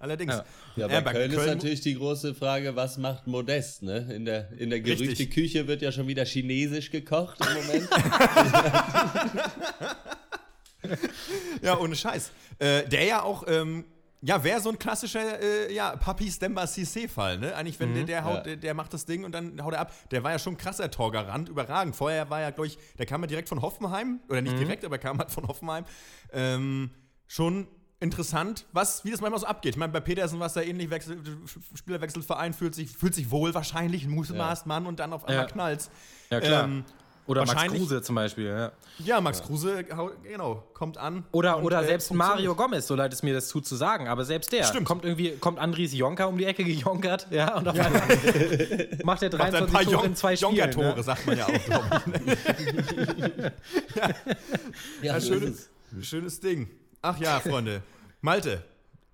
Allerdings. 0.00 0.42
Ja, 0.76 0.88
bei 0.88 1.00
Köln, 1.00 1.32
ist 1.32 1.46
natürlich 1.46 1.80
die 1.80 1.94
große 1.94 2.34
Frage, 2.34 2.76
was 2.76 2.98
macht 2.98 3.26
Modest, 3.26 3.82
ne? 3.82 4.12
In 4.14 4.24
der, 4.26 4.50
in 4.58 4.68
der. 4.70 4.80
Gerüchteküche 4.80 5.66
wird 5.66 5.80
ja 5.82 5.92
schon 5.92 6.06
wieder 6.06 6.24
chinesisch 6.26 6.90
gekocht 6.90 7.38
im 7.40 7.54
Moment. 7.54 7.88
Ja, 11.62 11.78
ohne 11.78 11.96
Scheiß. 11.96 12.30
Äh, 12.58 12.88
der 12.88 13.04
ja 13.04 13.22
auch, 13.22 13.44
ähm, 13.46 13.84
ja, 14.20 14.42
wäre 14.42 14.60
so 14.60 14.70
ein 14.70 14.78
klassischer, 14.78 15.40
äh, 15.40 15.72
ja, 15.74 15.96
Papi 15.96 16.30
Stemba 16.30 16.64
Cissé-Fall, 16.64 17.38
ne? 17.38 17.54
Eigentlich, 17.54 17.78
wenn 17.78 17.92
der, 17.94 18.04
der, 18.04 18.24
haut, 18.24 18.36
Ja. 18.38 18.42
der, 18.42 18.56
der 18.56 18.74
macht 18.74 18.94
das 18.94 19.04
Ding 19.04 19.22
und 19.24 19.32
dann 19.32 19.62
haut 19.62 19.74
er 19.74 19.80
ab. 19.80 19.92
Der 20.10 20.24
war 20.24 20.30
ja 20.30 20.38
schon 20.38 20.54
ein 20.54 20.56
krasser 20.58 20.90
Torgarant, 20.90 21.48
überragend. 21.50 21.94
Vorher 21.94 22.30
war 22.30 22.40
ja, 22.40 22.50
glaube 22.50 22.68
ich, 22.68 22.78
der 22.98 23.04
kam 23.06 23.20
ja 23.22 23.26
direkt 23.26 23.48
von 23.50 23.60
Hoffenheim, 23.60 24.20
oder 24.30 24.40
nicht 24.40 24.58
direkt, 24.58 24.84
aber 24.84 24.96
kam 24.98 25.18
halt 25.18 25.30
von 25.30 25.46
Hoffenheim. 25.46 25.84
Ähm, 26.32 26.90
schon 27.26 27.68
interessant, 28.00 28.66
was, 28.72 29.04
wie 29.04 29.10
das 29.10 29.20
manchmal 29.20 29.40
so 29.40 29.46
abgeht. 29.46 29.74
Ich 29.74 29.78
meine, 29.78 29.92
bei 29.92 30.00
Petersen 30.00 30.38
war 30.40 30.46
es 30.46 30.54
ja 30.54 30.62
ähnlich, 30.62 30.90
Wechsel, 30.90 31.18
Spielerwechselverein, 31.74 32.52
fühlt 32.54 32.74
sich, 32.74 32.90
fühlt 32.90 33.14
sich 33.14 33.30
wohl 33.30 33.54
wahrscheinlich, 33.54 34.04
ein 34.04 34.10
Mußemaßmann 34.10 34.86
und 34.86 35.00
dann 35.00 35.12
auf 35.12 35.24
einmal 35.26 35.44
Ja. 35.44 35.50
knallt's. 35.50 35.90
Ja, 36.30 36.40
klar. 36.40 36.64
Ähm, 36.64 36.84
Oder 37.26 37.46
Max 37.46 37.72
Kruse 37.72 38.02
zum 38.02 38.16
Beispiel. 38.16 38.46
Ja. 38.48 38.72
ja, 38.98 39.20
Max 39.20 39.42
Kruse, 39.42 39.84
hau- 39.96 40.10
genau, 40.22 40.62
kommt 40.74 40.98
an. 40.98 41.24
Oder, 41.32 41.62
oder 41.62 41.82
äh, 41.82 41.86
selbst. 41.86 42.12
Mario 42.12 42.54
Gomez, 42.54 42.86
so 42.86 42.94
leid 42.94 43.12
es 43.14 43.22
mir 43.22 43.32
das 43.32 43.48
tut 43.48 43.66
zu 43.66 43.76
sagen, 43.76 44.08
aber 44.08 44.24
selbst 44.26 44.52
der 44.52 44.64
Stimmt. 44.64 44.86
kommt 44.86 45.04
irgendwie, 45.04 45.30
kommt 45.38 45.58
Andries 45.58 45.94
Jonker 45.94 46.28
um 46.28 46.36
die 46.36 46.44
Ecke 46.44 46.64
gejonkert, 46.64 47.26
ja, 47.30 47.56
und 47.56 47.66
auf 47.66 47.78
einmal 47.78 48.02
macht 49.04 49.22
er 49.22 49.30
Macht 49.36 49.54
ein 49.54 49.66
23 49.66 49.72
paar 49.72 49.84
Tore 49.84 50.06
in 50.06 50.16
zwei 50.16 50.36
Spielen. 50.36 50.54
Jonker-Tore, 50.56 50.96
Ne? 50.96 51.02
sagt 51.02 51.26
man 51.26 51.38
ja 51.38 51.46
auch, 51.46 51.64
glaube 51.64 52.02
ich. 52.06 53.36
Ne? 53.36 53.52
ja, 53.94 55.14
Ja, 55.14 55.20
so 55.20 55.32
schönes, 55.34 55.70
schönes 56.02 56.40
Ding. 56.40 56.68
Ach 57.02 57.18
ja, 57.18 57.40
Freunde. 57.40 57.82
Malte, 58.20 58.62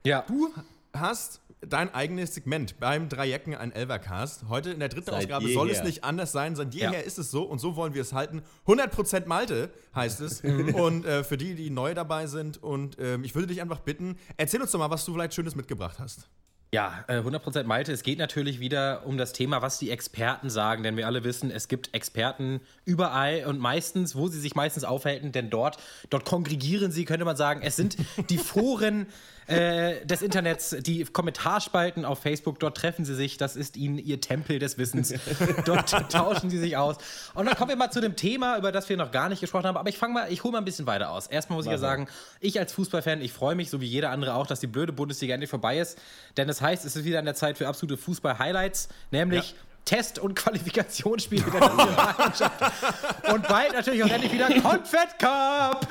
Ja. 0.05 0.25
du 0.27 0.53
hast 0.93 1.41
dein 1.67 1.93
eigenes 1.95 2.35
Segment 2.35 2.81
beim 2.81 3.09
Dreiecken 3.09 3.55
ein 3.55 3.73
Elvercast. 3.73 4.45
Heute 4.49 4.71
in 4.71 4.81
der 4.81 4.89
dritten 4.89 5.11
Seit 5.11 5.25
Ausgabe 5.25 5.53
soll 5.53 5.71
es 5.71 5.79
jeher. 5.79 5.85
nicht 5.87 6.05
anders 6.05 6.33
sein. 6.33 6.57
Seit 6.57 6.75
Ja. 6.75 6.91
jeher 6.91 7.05
ist 7.05 7.19
es 7.19 7.31
so 7.31 7.43
und 7.43 7.59
so 7.59 7.77
wollen 7.77 7.95
wir 7.95 8.03
es 8.03 8.13
halten. 8.13 8.43
100% 8.67 9.27
Malte 9.27 9.71
heißt 9.95 10.21
es. 10.21 10.41
und 10.75 11.05
äh, 11.05 11.23
für 11.25 11.37
die, 11.37 11.55
die 11.55 11.71
neu 11.71 11.95
dabei 11.95 12.27
sind 12.27 12.63
und 12.63 12.97
ähm, 12.99 13.25
ich 13.25 13.35
würde 13.35 13.49
dich 13.49 13.61
einfach 13.61 13.81
bitten, 13.81 14.17
erzähl 14.37 14.61
uns 14.63 14.71
doch 14.71 14.79
mal, 14.79 14.91
was 14.91 15.05
du 15.05 15.13
vielleicht 15.13 15.35
Schönes 15.35 15.55
mitgebracht 15.55 15.99
hast. 15.99 16.29
Ja, 16.73 17.05
äh, 17.09 17.15
100% 17.19 17.65
Malte. 17.65 17.91
Es 17.93 18.05
geht 18.05 18.21
natürlich 18.21 18.61
wieder 18.61 19.05
um 19.05 19.19
das 19.19 19.33
Thema, 19.33 19.61
was 19.61 19.81
die 19.81 19.91
Experten 19.91 20.51
sagen, 20.51 20.85
denn 20.85 20.97
wir 20.97 21.09
alle 21.09 21.25
wissen, 21.25 21.51
es 21.51 21.67
gibt 21.67 21.93
Experten 21.95 22.61
überall 22.85 23.45
und 23.47 23.59
meistens, 23.59 24.15
wo 24.15 24.29
sie 24.29 24.39
sich 24.39 24.55
meistens 24.55 24.85
aufhalten, 24.85 25.33
denn 25.33 25.51
dort, 25.51 25.79
dort 26.11 26.25
kongregieren 26.25 26.93
sie, 26.93 27.05
könnte 27.07 27.25
man 27.25 27.37
sagen. 27.37 27.61
Es 27.65 27.75
sind 27.75 27.97
die 28.31 28.39
Foren 28.39 29.07
äh, 29.51 30.07
des 30.07 30.23
Internets, 30.23 30.77
die 30.81 31.05
Kommentarspalten 31.05 32.05
auf 32.05 32.21
Facebook, 32.21 32.59
dort 32.61 32.77
treffen 32.77 33.05
sie 33.05 33.15
sich, 33.15 33.37
das 33.37 33.57
ist 33.57 33.77
ihnen 33.77 33.99
ihr 33.99 34.21
Tempel 34.21 34.59
des 34.59 34.79
Wissens. 34.79 35.13
Dort 35.65 35.91
tauschen 36.11 36.51
sie 36.51 36.59
sich 36.59 36.77
aus. 36.77 36.97
Und 37.35 37.47
dann 37.47 37.57
kommen 37.57 37.71
wir 37.71 37.77
mal 37.77 37.91
zu 37.91 38.01
dem 38.01 38.17
Thema, 38.17 38.57
über 38.57 38.73
das 38.73 38.89
wir 38.89 38.97
noch 38.97 39.11
gar 39.11 39.29
nicht 39.29 39.41
gesprochen 39.41 39.67
haben, 39.67 39.77
aber 39.77 39.89
ich 39.89 39.99
fange 39.99 40.15
mal, 40.15 40.33
ich 40.33 40.45
hole 40.45 40.53
mal 40.53 40.59
ein 40.59 40.65
bisschen 40.65 40.87
weiter 40.87 41.11
aus. 41.11 41.27
Erstmal 41.27 41.57
muss 41.57 41.67
ich 41.67 41.73
ja 41.73 41.79
sagen, 41.79 42.09
ich 42.41 42.59
als 42.59 42.73
Fußballfan, 42.73 43.21
ich 43.21 43.33
freue 43.33 43.55
mich, 43.55 43.71
so 43.71 43.81
wie 43.81 43.87
jeder 43.87 44.11
andere 44.11 44.35
auch, 44.35 44.47
dass 44.47 44.61
die 44.61 44.67
blöde 44.67 44.93
Bundesliga 44.93 45.35
endlich 45.35 45.51
vorbei 45.51 45.79
ist, 45.79 45.99
denn 46.37 46.49
das 46.49 46.61
heißt, 46.61 46.85
es 46.85 46.97
ist 46.97 47.05
wieder 47.05 47.19
an 47.19 47.25
der 47.25 47.35
Zeit 47.35 47.59
für 47.59 47.67
absolute 47.69 47.97
Fußball-Highlights, 47.97 48.89
nämlich 49.11 49.55
Test- 49.85 50.19
und 50.19 50.35
Qualifikationsspiele 50.35 51.45
der 51.51 51.61
Nationalmannschaft. 51.61 53.33
Und 53.33 53.49
bald 53.49 53.73
natürlich 53.73 54.05
auch 54.05 54.11
endlich 54.11 54.33
wieder 54.33 54.47
Confed 54.47 55.19
Cup. 55.19 55.87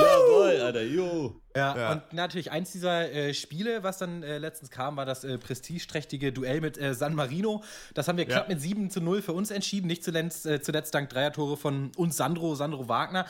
Jawohl, 0.00 0.60
Alter, 0.62 0.82
jo. 0.82 1.40
Ja, 1.56 1.76
Ja. 1.76 1.92
und 1.92 2.12
natürlich 2.12 2.52
eins 2.52 2.70
dieser 2.70 3.10
äh, 3.12 3.34
Spiele, 3.34 3.82
was 3.82 3.98
dann 3.98 4.22
äh, 4.22 4.38
letztens 4.38 4.70
kam, 4.70 4.96
war 4.96 5.04
das 5.04 5.24
äh, 5.24 5.36
prestigeträchtige 5.36 6.32
Duell 6.32 6.60
mit 6.60 6.78
äh, 6.78 6.94
San 6.94 7.14
Marino. 7.14 7.64
Das 7.94 8.06
haben 8.06 8.18
wir 8.18 8.24
knapp 8.24 8.48
mit 8.48 8.60
7 8.60 8.88
zu 8.90 9.00
0 9.00 9.20
für 9.20 9.32
uns 9.32 9.50
entschieden. 9.50 9.88
Nicht 9.88 10.04
zuletzt, 10.04 10.46
äh, 10.46 10.62
zuletzt 10.62 10.94
dank 10.94 11.10
Dreiertore 11.10 11.56
von 11.56 11.90
uns 11.96 12.16
Sandro, 12.16 12.54
Sandro 12.54 12.88
Wagner. 12.88 13.26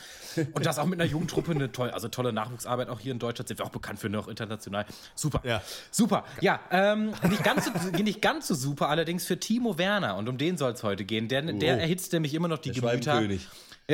Und 0.53 0.65
das 0.65 0.77
auch 0.77 0.85
mit 0.85 1.01
einer 1.01 1.09
Jugendtruppe, 1.09 1.51
eine 1.51 1.71
toll, 1.71 1.89
also 1.89 2.09
tolle 2.09 2.31
Nachwuchsarbeit 2.31 2.89
auch 2.89 2.99
hier 2.99 3.11
in 3.11 3.19
Deutschland. 3.19 3.47
Sind 3.47 3.59
wir 3.59 3.65
auch 3.65 3.71
bekannt 3.71 3.97
für 3.99 4.09
noch 4.09 4.27
international. 4.27 4.85
Super. 5.15 5.41
Ja. 5.43 5.61
Super. 5.89 6.23
Ja, 6.41 6.59
ähm, 6.69 7.13
nicht, 7.29 7.43
ganz 7.43 7.65
so, 7.65 7.71
nicht 8.03 8.21
ganz 8.21 8.47
so 8.47 8.53
super 8.55 8.89
allerdings 8.89 9.25
für 9.25 9.39
Timo 9.39 9.77
Werner. 9.79 10.15
Und 10.17 10.29
um 10.29 10.37
den 10.37 10.57
soll 10.57 10.73
es 10.73 10.83
heute 10.83 11.05
gehen. 11.05 11.27
Der, 11.27 11.41
der 11.41 11.79
erhitzt 11.81 12.13
nämlich 12.13 12.33
immer 12.35 12.47
noch 12.47 12.59
die 12.59 12.71
Der 12.71 12.81
Gemüter. 12.81 13.21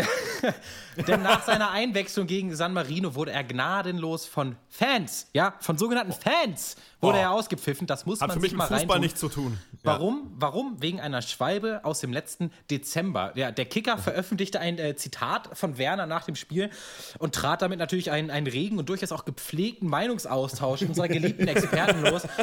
Denn 1.08 1.22
nach 1.24 1.44
seiner 1.46 1.72
Einwechslung 1.72 2.28
gegen 2.28 2.56
San 2.56 2.74
Marino 2.74 3.16
wurde 3.16 3.32
er 3.32 3.44
gnadenlos 3.44 4.26
von 4.26 4.56
Fans, 4.70 5.28
ja, 5.34 5.54
von 5.60 5.78
sogenannten 5.78 6.14
Fans 6.14 6.76
wurde 7.00 7.18
Oh. 7.18 7.22
er 7.22 7.32
ausgepfiffen. 7.32 7.86
Das 7.88 8.06
muss 8.06 8.22
Hat 8.22 8.30
man 8.30 8.38
für 8.38 8.42
mich 8.42 8.50
sich 8.52 8.58
mit 8.58 8.60
mal 8.60 8.66
Fußball 8.68 8.80
reintun. 8.80 9.02
nichts 9.02 9.20
zu 9.20 9.30
tun. 9.30 9.58
Ja. 9.74 9.80
Warum? 9.84 10.32
Warum? 10.38 10.82
Wegen 10.82 11.00
einer 11.00 11.22
Schwalbe 11.22 11.82
aus 11.84 12.00
dem 12.00 12.12
letzten 12.12 12.52
Dezember. 12.72 13.32
Ja, 13.36 13.52
der 13.52 13.66
Kicker 13.66 13.98
veröffentlichte 13.98 14.60
ein 14.60 14.78
äh, 14.80 14.96
Zitat 14.96 15.50
von 15.58 15.78
Werner 15.78 16.06
nach 16.08 16.26
dem 16.26 16.36
Spiel 16.36 16.70
und 17.20 17.36
trat 17.36 17.62
damit 17.62 17.80
natürlich 17.80 18.12
einen, 18.12 18.32
einen 18.32 18.48
regen 18.48 18.78
und 18.80 18.90
durchaus 18.90 19.12
auch 19.12 19.26
gepflegten 19.26 19.88
Meinungsaustausch 19.90 20.82
unserer 20.84 21.08
geliebten 21.08 21.48
Experten 21.48 22.02
los. 22.02 22.24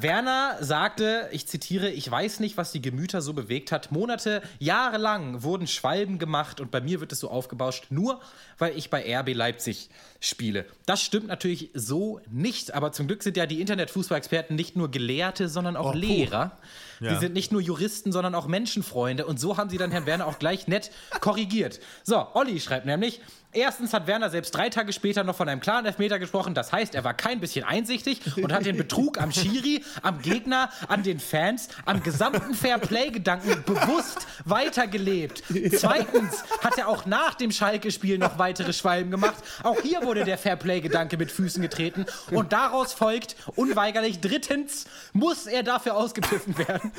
Werner 0.00 0.58
sagte, 0.60 1.28
ich 1.32 1.46
zitiere, 1.48 1.88
ich 1.88 2.08
weiß 2.10 2.40
nicht, 2.40 2.58
was 2.58 2.72
die 2.72 2.82
Gemüter 2.82 3.22
so 3.22 3.32
bewegt 3.32 3.72
hat. 3.72 3.90
Monate, 3.90 4.42
jahrelang 4.58 5.42
wurden 5.42 5.66
Schwalben 5.66 6.18
gemacht 6.18 6.60
und 6.60 6.70
bei 6.70 6.80
mir 6.82 7.00
wird 7.00 7.10
es 7.12 7.20
so 7.20 7.30
aufgebauscht, 7.30 7.86
nur 7.88 8.20
weil 8.58 8.76
ich 8.76 8.90
bei 8.90 9.02
RB 9.18 9.34
Leipzig 9.34 9.88
spiele. 10.20 10.66
Das 10.84 11.00
stimmt 11.00 11.26
natürlich 11.28 11.70
so 11.72 12.20
nicht, 12.30 12.74
aber 12.74 12.92
zum 12.92 13.06
Glück 13.06 13.22
sind 13.22 13.36
ja 13.38 13.46
die 13.46 13.57
Internetfußballexperten 13.60 14.56
nicht 14.56 14.76
nur 14.76 14.90
Gelehrte, 14.90 15.48
sondern 15.48 15.76
auch 15.76 15.92
Oh. 15.94 15.96
Lehrer. 15.96 16.52
Ja. 17.00 17.12
Die 17.12 17.16
sind 17.20 17.32
nicht 17.34 17.52
nur 17.52 17.60
Juristen, 17.60 18.10
sondern 18.12 18.34
auch 18.34 18.46
Menschenfreunde 18.48 19.24
und 19.26 19.38
so 19.38 19.56
haben 19.56 19.70
sie 19.70 19.78
dann 19.78 19.90
Herrn 19.92 20.06
Werner 20.06 20.26
auch 20.26 20.38
gleich 20.38 20.66
nett 20.66 20.90
korrigiert. 21.20 21.78
So, 22.02 22.26
Olli 22.34 22.58
schreibt 22.60 22.86
nämlich, 22.86 23.20
Erstens 23.52 23.94
hat 23.94 24.06
Werner 24.06 24.28
selbst 24.28 24.54
drei 24.54 24.68
Tage 24.68 24.92
später 24.92 25.24
noch 25.24 25.34
von 25.34 25.48
einem 25.48 25.62
klaren 25.62 25.86
Elfmeter 25.86 26.18
gesprochen. 26.18 26.52
Das 26.52 26.70
heißt, 26.70 26.94
er 26.94 27.02
war 27.02 27.14
kein 27.14 27.40
bisschen 27.40 27.64
einsichtig 27.64 28.20
und 28.36 28.52
hat 28.52 28.66
den 28.66 28.76
Betrug 28.76 29.18
am 29.18 29.32
Schiri, 29.32 29.82
am 30.02 30.20
Gegner, 30.20 30.68
an 30.86 31.02
den 31.02 31.18
Fans, 31.18 31.68
am 31.86 32.02
gesamten 32.02 32.54
Fairplay-Gedanken 32.54 33.64
bewusst 33.64 34.26
weitergelebt. 34.44 35.42
Zweitens 35.74 36.44
hat 36.62 36.76
er 36.76 36.88
auch 36.88 37.06
nach 37.06 37.34
dem 37.34 37.50
Schalke-Spiel 37.50 38.18
noch 38.18 38.38
weitere 38.38 38.74
Schwalben 38.74 39.10
gemacht. 39.10 39.36
Auch 39.62 39.80
hier 39.80 40.02
wurde 40.02 40.24
der 40.24 40.36
Fairplay-Gedanke 40.36 41.16
mit 41.16 41.32
Füßen 41.32 41.62
getreten. 41.62 42.04
Und 42.30 42.52
daraus 42.52 42.92
folgt 42.92 43.34
unweigerlich 43.56 44.20
drittens, 44.20 44.84
muss 45.14 45.46
er 45.46 45.62
dafür 45.62 45.96
ausgepfiffen 45.96 46.58
werden. 46.58 46.92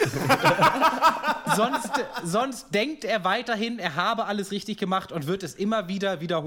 sonst, 1.55 1.91
sonst 2.23 2.73
denkt 2.73 3.05
er 3.05 3.23
weiterhin, 3.23 3.77
er 3.77 3.93
habe 3.93 4.25
alles 4.25 4.49
richtig 4.49 4.79
gemacht 4.79 5.11
und 5.11 5.27
wird 5.27 5.43
es 5.43 5.53
immer 5.53 5.87
wieder 5.87 6.21
wiederholen. 6.21 6.39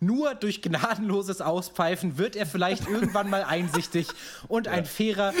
Nur 0.00 0.34
durch 0.34 0.62
gnadenloses 0.62 1.40
Auspfeifen 1.40 2.18
wird 2.18 2.36
er 2.36 2.46
vielleicht 2.46 2.86
irgendwann 2.88 3.30
mal 3.30 3.44
einsichtig 3.44 4.08
und 4.48 4.68
ein 4.68 4.84
fairer 4.84 5.32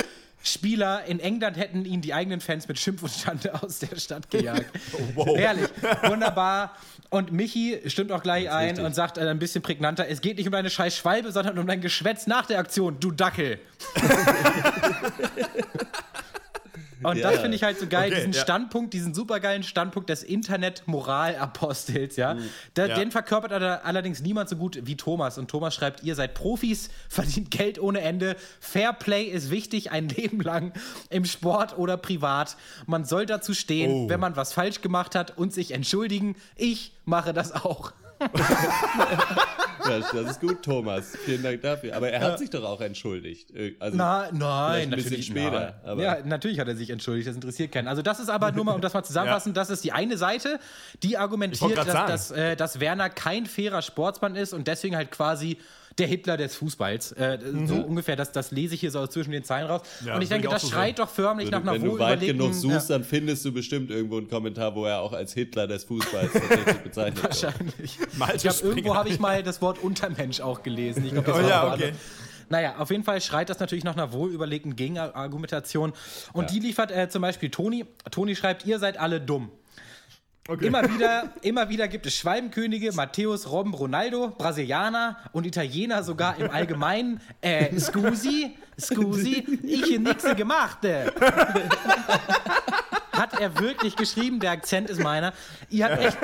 Spieler. 0.42 1.04
In 1.06 1.20
England 1.20 1.56
hätten 1.56 1.84
ihn 1.84 2.00
die 2.00 2.14
eigenen 2.14 2.40
Fans 2.40 2.68
mit 2.68 2.78
Schimpf 2.78 3.02
und 3.02 3.12
Schande 3.12 3.62
aus 3.62 3.80
der 3.80 3.98
Stadt 3.98 4.30
gejagt. 4.30 4.66
Herrlich, 5.16 5.68
wunderbar. 6.04 6.76
Und 7.10 7.32
Michi 7.32 7.80
stimmt 7.86 8.12
auch 8.12 8.22
gleich 8.22 8.50
ein 8.50 8.68
richtig. 8.68 8.84
und 8.84 8.94
sagt 8.94 9.18
äh, 9.18 9.28
ein 9.28 9.38
bisschen 9.38 9.62
prägnanter, 9.62 10.08
es 10.08 10.20
geht 10.20 10.38
nicht 10.38 10.46
um 10.46 10.52
deine 10.52 10.70
scheiß 10.70 10.96
Schwalbe, 10.96 11.32
sondern 11.32 11.58
um 11.58 11.66
dein 11.66 11.80
Geschwätz 11.80 12.26
nach 12.26 12.46
der 12.46 12.58
Aktion, 12.58 12.98
du 13.00 13.12
Dackel. 13.12 13.58
Und 17.02 17.22
das 17.22 17.34
Ja. 17.34 17.40
finde 17.40 17.56
ich 17.56 17.62
halt 17.62 17.78
so 17.78 17.86
geil, 17.86 18.06
Okay, 18.10 18.16
diesen 18.20 18.32
ja. 18.32 18.40
Standpunkt, 18.40 18.94
diesen 18.94 19.12
supergeilen 19.14 19.62
Standpunkt 19.62 20.08
des 20.08 20.22
Internet-Moralapostels, 20.22 22.16
ja. 22.16 22.36
Da, 22.74 22.86
Ja. 22.86 22.94
Den 22.96 23.10
verkörpert 23.10 23.52
aller- 23.52 23.84
allerdings 23.84 24.20
niemand 24.22 24.48
so 24.48 24.56
gut 24.56 24.80
wie 24.84 24.96
Thomas. 24.96 25.38
Und 25.38 25.48
Thomas 25.50 25.74
schreibt, 25.74 26.02
ihr 26.02 26.14
seid 26.14 26.34
Profis, 26.34 26.88
verdient 27.08 27.50
Geld 27.50 27.78
ohne 27.78 28.00
Ende. 28.00 28.36
Fair 28.60 28.92
Play 28.92 29.24
ist 29.24 29.50
wichtig, 29.50 29.90
ein 29.90 30.08
Leben 30.16 30.40
lang 30.40 30.72
im 31.10 31.24
Sport 31.24 31.76
oder 31.78 31.96
privat. 31.96 32.56
Man 32.86 33.04
soll 33.04 33.26
dazu 33.26 33.54
stehen, 33.54 33.90
Oh. 33.90 34.08
wenn 34.08 34.20
man 34.20 34.36
was 34.36 34.52
falsch 34.52 34.80
gemacht 34.80 35.14
hat 35.14 35.36
und 35.36 35.52
sich 35.52 35.72
entschuldigen. 35.72 36.36
Ich 36.56 36.92
mache 37.04 37.32
das 37.32 37.52
auch. 37.52 37.92
Ja, 38.20 40.00
das 40.00 40.30
ist 40.32 40.40
gut, 40.40 40.62
Thomas. 40.62 41.16
Vielen 41.24 41.42
Dank 41.42 41.62
dafür. 41.62 41.94
Aber 41.96 42.10
er 42.10 42.20
hat 42.20 42.38
sich 42.38 42.50
doch 42.50 42.64
auch 42.64 42.80
entschuldigt. 42.80 43.50
Äh, 43.54 43.74
Also, 43.78 43.96
Na, 43.96 44.28
nein, 44.32 44.32
Vielleicht 44.32 44.42
ein 44.42 44.90
bisschen 44.90 45.10
natürlich 45.10 45.26
später, 45.26 45.60
nein. 45.60 45.74
aber- 45.84 46.02
ja, 46.02 46.18
natürlich 46.24 46.58
hat 46.58 46.66
er 46.68 46.76
sich 46.76 46.90
entschuldigt, 46.90 47.28
das 47.28 47.34
interessiert 47.36 47.70
keinen. 47.72 47.86
Also 47.88 48.02
das 48.02 48.18
ist 48.18 48.28
aber 48.28 48.50
nur 48.52 48.64
mal, 48.64 48.74
um 48.74 48.80
das 48.80 48.94
mal 48.94 49.04
zusammenfassen, 49.04 49.54
das 49.54 49.70
ist 49.70 49.84
die 49.84 49.92
eine 49.92 50.16
Seite, 50.16 50.58
die 51.02 51.16
argumentiert, 51.16 51.76
dass, 51.78 51.86
dass, 51.86 52.30
äh, 52.32 52.56
dass 52.56 52.80
Werner 52.80 53.10
kein 53.10 53.46
fairer 53.46 53.82
Sportsmann 53.82 54.34
ist 54.34 54.52
und 54.52 54.66
deswegen 54.66 54.96
halt 54.96 55.10
quasi 55.12 55.58
der 55.98 56.06
Hitler 56.06 56.36
des 56.36 56.54
Fußballs. 56.56 57.12
Äh, 57.12 57.38
So 57.66 57.76
ungefähr, 57.76 58.16
das, 58.16 58.32
das 58.32 58.50
lese 58.50 58.74
ich 58.74 58.80
hier 58.80 58.90
so 58.90 59.06
zwischen 59.06 59.30
den 59.30 59.44
Zeilen 59.44 59.66
raus. 59.66 59.82
Ja, 60.04 60.16
und 60.16 60.22
ich 60.22 60.28
denke, 60.28 60.48
das 60.48 60.62
so 60.62 60.68
schreit 60.68 60.98
doch 60.98 61.08
förmlich 61.08 61.50
nach 61.50 61.62
einer 61.62 61.72
Wenn 61.72 61.84
du 61.84 61.98
weit 61.98 62.20
genug 62.20 62.54
suchst, 62.54 62.90
ja, 62.90 62.96
dann 62.96 63.04
findest 63.04 63.44
du 63.44 63.52
bestimmt 63.52 63.90
irgendwo 63.90 64.18
einen 64.18 64.28
Kommentar, 64.28 64.74
wo 64.74 64.84
er 64.84 65.00
auch 65.00 65.12
als 65.12 65.32
Hitler 65.32 65.66
des 65.66 65.84
Fußballs 65.84 66.32
tatsächlich 66.32 66.76
bezeichnet 66.78 67.22
wird. 67.22 67.42
wahrscheinlich. 67.42 67.98
Ich 67.98 67.98
glaube, 68.08 68.38
Springer. 68.38 68.64
irgendwo 68.64 68.94
habe 68.94 69.08
ich 69.08 69.18
mal 69.18 69.42
das 69.42 69.62
Wort 69.62 69.82
Untermensch 69.82 70.40
auch 70.40 70.62
gelesen. 70.62 71.04
Ich 71.04 71.12
glaube, 71.12 71.30
das 71.30 71.44
Oh 71.44 71.48
ja, 71.48 71.72
okay. 71.72 71.92
Naja, 72.48 72.76
auf 72.78 72.90
jeden 72.90 73.02
Fall 73.02 73.20
schreit 73.20 73.48
das 73.50 73.58
natürlich 73.58 73.84
nach 73.84 73.96
einer 73.96 74.12
wohlüberlegten 74.12 74.76
Gegenargumentation. 74.76 75.92
Und 76.32 76.50
die 76.50 76.60
liefert 76.60 76.92
äh, 76.92 77.08
zum 77.08 77.22
Beispiel 77.22 77.50
Toni. 77.50 77.84
Toni 78.10 78.36
schreibt, 78.36 78.66
ihr 78.66 78.78
seid 78.78 78.98
alle 78.98 79.20
dumm. 79.20 79.50
Immer 80.60 80.88
wieder, 80.88 81.32
immer 81.42 81.68
wieder 81.68 81.88
gibt 81.88 82.06
es 82.06 82.14
Schwalbenkönige, 82.14 82.92
Matthäus, 82.92 83.50
Robben, 83.50 83.74
Ronaldo, 83.74 84.28
Brasilianer 84.38 85.16
und 85.32 85.44
Italiener 85.44 86.04
sogar 86.04 86.38
im 86.38 86.50
Allgemeinen. 86.50 87.20
Äh, 87.40 87.76
scusi, 87.80 88.56
scusi, 88.80 89.44
ich 89.64 89.98
nix 89.98 90.22
gemacht. 90.36 90.78
Hat 93.16 93.40
er 93.40 93.58
wirklich 93.58 93.96
geschrieben, 93.96 94.40
der 94.40 94.50
Akzent 94.50 94.90
ist 94.90 95.00
meiner. 95.00 95.32
Ihr 95.70 95.84
habt, 95.84 95.98
echt, 95.98 96.18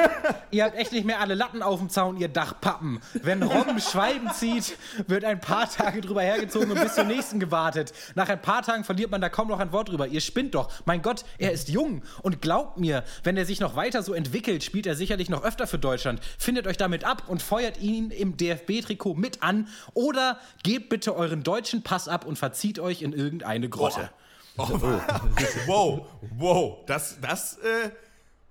ihr 0.50 0.64
habt 0.64 0.76
echt 0.76 0.92
nicht 0.92 1.04
mehr 1.04 1.20
alle 1.20 1.34
Latten 1.34 1.62
auf 1.62 1.78
dem 1.78 1.88
Zaun, 1.88 2.16
ihr 2.18 2.28
Dachpappen. 2.28 3.00
Wenn 3.14 3.42
Robben 3.42 3.80
Schwalben 3.80 4.30
zieht, 4.32 4.76
wird 5.06 5.24
ein 5.24 5.40
paar 5.40 5.70
Tage 5.70 6.00
drüber 6.00 6.22
hergezogen 6.22 6.70
und 6.70 6.80
bis 6.80 6.94
zum 6.94 7.06
nächsten 7.08 7.40
gewartet. 7.40 7.92
Nach 8.14 8.28
ein 8.28 8.40
paar 8.40 8.62
Tagen 8.62 8.84
verliert 8.84 9.10
man 9.10 9.20
da 9.20 9.28
kaum 9.28 9.48
noch 9.48 9.58
ein 9.58 9.72
Wort 9.72 9.88
drüber. 9.88 10.06
Ihr 10.06 10.20
spinnt 10.20 10.54
doch. 10.54 10.70
Mein 10.84 11.02
Gott, 11.02 11.24
er 11.38 11.52
ist 11.52 11.68
jung. 11.68 12.02
Und 12.22 12.42
glaubt 12.42 12.78
mir, 12.78 13.04
wenn 13.24 13.36
er 13.36 13.46
sich 13.46 13.60
noch 13.60 13.76
weiter 13.76 14.02
so 14.02 14.14
entwickelt, 14.14 14.64
spielt 14.64 14.86
er 14.86 14.94
sicherlich 14.94 15.30
noch 15.30 15.44
öfter 15.44 15.66
für 15.66 15.78
Deutschland. 15.78 16.20
Findet 16.38 16.66
euch 16.66 16.76
damit 16.76 17.04
ab 17.04 17.24
und 17.28 17.42
feuert 17.42 17.80
ihn 17.80 18.10
im 18.10 18.36
DFB-Trikot 18.36 19.14
mit 19.14 19.42
an. 19.42 19.68
Oder 19.94 20.38
gebt 20.62 20.88
bitte 20.88 21.16
euren 21.16 21.42
deutschen 21.42 21.82
Pass 21.82 22.08
ab 22.08 22.24
und 22.26 22.38
verzieht 22.38 22.78
euch 22.78 23.02
in 23.02 23.12
irgendeine 23.12 23.68
Grotte. 23.68 24.10
Wow, 25.66 26.06
wow, 26.36 26.84
das, 26.86 27.18
das, 27.20 27.58
äh, 27.58 27.90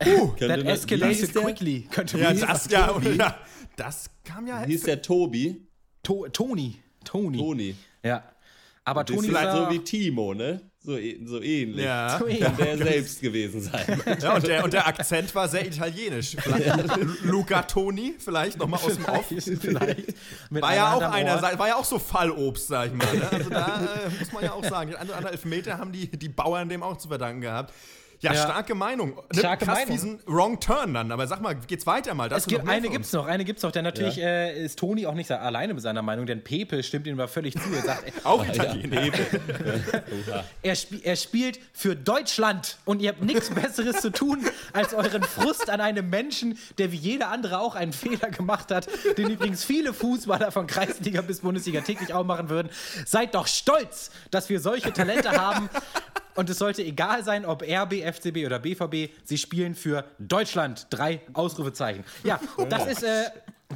uh, 0.08 0.34
That 0.40 0.66
escalated 0.66 1.34
quickly, 1.34 1.88
könnte 1.92 2.18
ja, 2.18 2.30
man 2.30 2.40
das, 2.40 2.64
sagen. 2.66 3.06
ja, 3.06 3.26
ja, 3.26 3.38
das 3.76 4.10
kam 4.24 4.48
ja 4.48 4.64
Hieß 4.64 4.84
der 4.84 5.02
Tobi? 5.02 5.68
To 6.04 6.28
Toni. 6.30 6.80
Toni. 7.04 7.38
Toni. 7.38 7.76
Ja. 8.04 8.24
Aber 8.84 9.04
Das 9.04 9.16
Toni 9.16 9.28
ist 9.28 9.34
ist 9.34 9.40
vielleicht 9.40 9.58
ja, 9.58 9.66
so 9.66 9.72
wie 9.72 9.80
Timo, 9.80 10.34
ne? 10.34 10.71
So, 10.84 10.94
ä- 10.94 11.28
so 11.28 11.40
ähnlich. 11.42 11.86
Ja. 11.86 12.18
So 12.18 12.26
ähnlich. 12.28 12.42
Könnte 12.58 12.68
er 12.70 12.78
selbst 12.78 13.22
gewesen 13.22 13.62
sein. 13.62 14.02
ja 14.20 14.34
und, 14.36 14.48
der, 14.48 14.64
und 14.64 14.74
der 14.74 14.88
Akzent 14.88 15.34
war 15.36 15.48
sehr 15.48 15.68
italienisch. 15.68 16.36
Luca 17.24 17.62
Toni, 17.62 18.16
vielleicht 18.18 18.58
nochmal 18.58 18.80
aus 18.84 18.96
dem 18.96 19.06
Off. 19.06 19.26
vielleicht 19.28 20.14
mit 20.50 20.62
War 20.64 20.76
ja 20.76 20.94
auch 20.94 21.02
einer, 21.02 21.40
war 21.42 21.68
ja 21.68 21.76
auch 21.76 21.86
so 21.86 22.00
Fallobst, 22.00 22.68
sag 22.68 22.88
ich 22.88 22.94
mal. 22.94 23.16
Ne? 23.16 23.28
Also 23.32 23.50
da 23.52 23.90
äh, 24.06 24.20
muss 24.20 24.32
man 24.32 24.44
ja 24.44 24.54
auch 24.54 24.64
sagen, 24.64 24.90
den 24.92 24.96
oder 24.96 25.16
anderen 25.18 25.26
Elfmeter 25.28 25.78
haben 25.78 25.92
die, 25.92 26.08
die 26.08 26.30
Bauern 26.30 26.68
dem 26.68 26.82
auch 26.82 26.98
zu 26.98 27.08
verdanken 27.10 27.42
gehabt. 27.42 27.74
Ja, 28.22 28.34
Ja. 28.34 28.44
starke 28.44 28.76
Meinung. 28.76 29.16
Ne, 29.34 29.40
Starke 29.40 29.66
krass 29.66 29.80
Meinung. 29.80 29.92
diesen 29.94 30.20
Wrong 30.28 30.60
Turn 30.60 30.94
dann. 30.94 31.12
Aber 31.12 31.26
sag 31.28 31.42
mal, 31.42 31.56
geht's 31.56 31.88
weiter 31.88 32.14
mal? 32.14 32.30
Das 32.30 32.44
Es 32.44 32.48
gibt, 32.48 32.68
eine 32.68 32.88
gibt's 32.90 33.12
noch, 33.14 33.26
eine 33.26 33.44
gibt's 33.46 33.64
noch, 33.64 33.72
denn 33.72 33.84
natürlich 33.84 34.20
äh, 34.20 34.64
ist 34.64 34.78
Toni 34.78 35.08
auch 35.08 35.16
nicht 35.16 35.32
alleine 35.32 35.74
mit 35.74 35.82
seiner 35.82 36.02
Meinung, 36.04 36.26
denn 36.28 36.44
Pepe 36.44 36.84
stimmt 36.84 37.08
ihm 37.08 37.14
aber 37.20 37.28
völlig 37.28 37.56
zu. 37.56 37.62
Er 37.74 37.82
sagt, 37.82 38.04
Auch 38.24 38.46
Ja, 38.46 38.54
Italiener. 38.54 39.12
Er, 40.62 40.74
sp 40.78 41.02
er 41.04 41.16
spielt 41.16 41.60
für 41.74 41.96
Deutschland 41.96 42.78
und 42.86 43.02
ihr 43.02 43.10
habt 43.10 43.22
nichts 43.24 43.50
Besseres 43.50 44.02
zu 44.02 44.12
tun, 44.12 44.46
als 44.74 44.94
euren 44.94 45.24
Frust 45.24 45.70
an 45.70 45.82
einem 45.82 46.10
Menschen, 46.10 46.58
der 46.78 46.92
wie 46.92 46.98
jeder 46.98 47.30
andere 47.30 47.60
auch 47.60 47.76
einen 47.76 47.94
Fehler 47.94 48.30
gemacht 48.30 48.72
hat, 48.72 48.88
den 49.18 49.30
übrigens 49.32 49.64
viele 49.64 49.94
Fußballer 49.94 50.52
von 50.52 50.68
Kreisliga 50.68 51.22
bis 51.22 51.40
Bundesliga 51.40 51.82
täglich 51.82 52.14
auch 52.14 52.24
machen 52.26 52.50
würden. 52.50 52.70
Seid 53.06 53.34
doch 53.36 53.48
stolz, 53.48 54.12
dass 54.30 54.50
wir 54.50 54.60
solche 54.60 54.94
Talente 54.94 55.32
haben. 55.32 55.70
Und 56.36 56.50
es 56.50 56.58
sollte 56.58 56.84
egal 56.84 57.24
sein, 57.24 57.46
ob 57.46 57.64
RB, 57.64 58.02
FCB 58.02 58.46
oder 58.46 58.60
BVB, 58.60 59.12
sie 59.24 59.38
spielen 59.38 59.76
für 59.76 60.06
Deutschland. 60.20 60.88
Drei 60.90 61.22
Ausrufezeichen. 61.34 62.04
Ja, 62.24 62.40
das 62.70 62.88
ist 62.88 63.04
äh, 63.04 63.26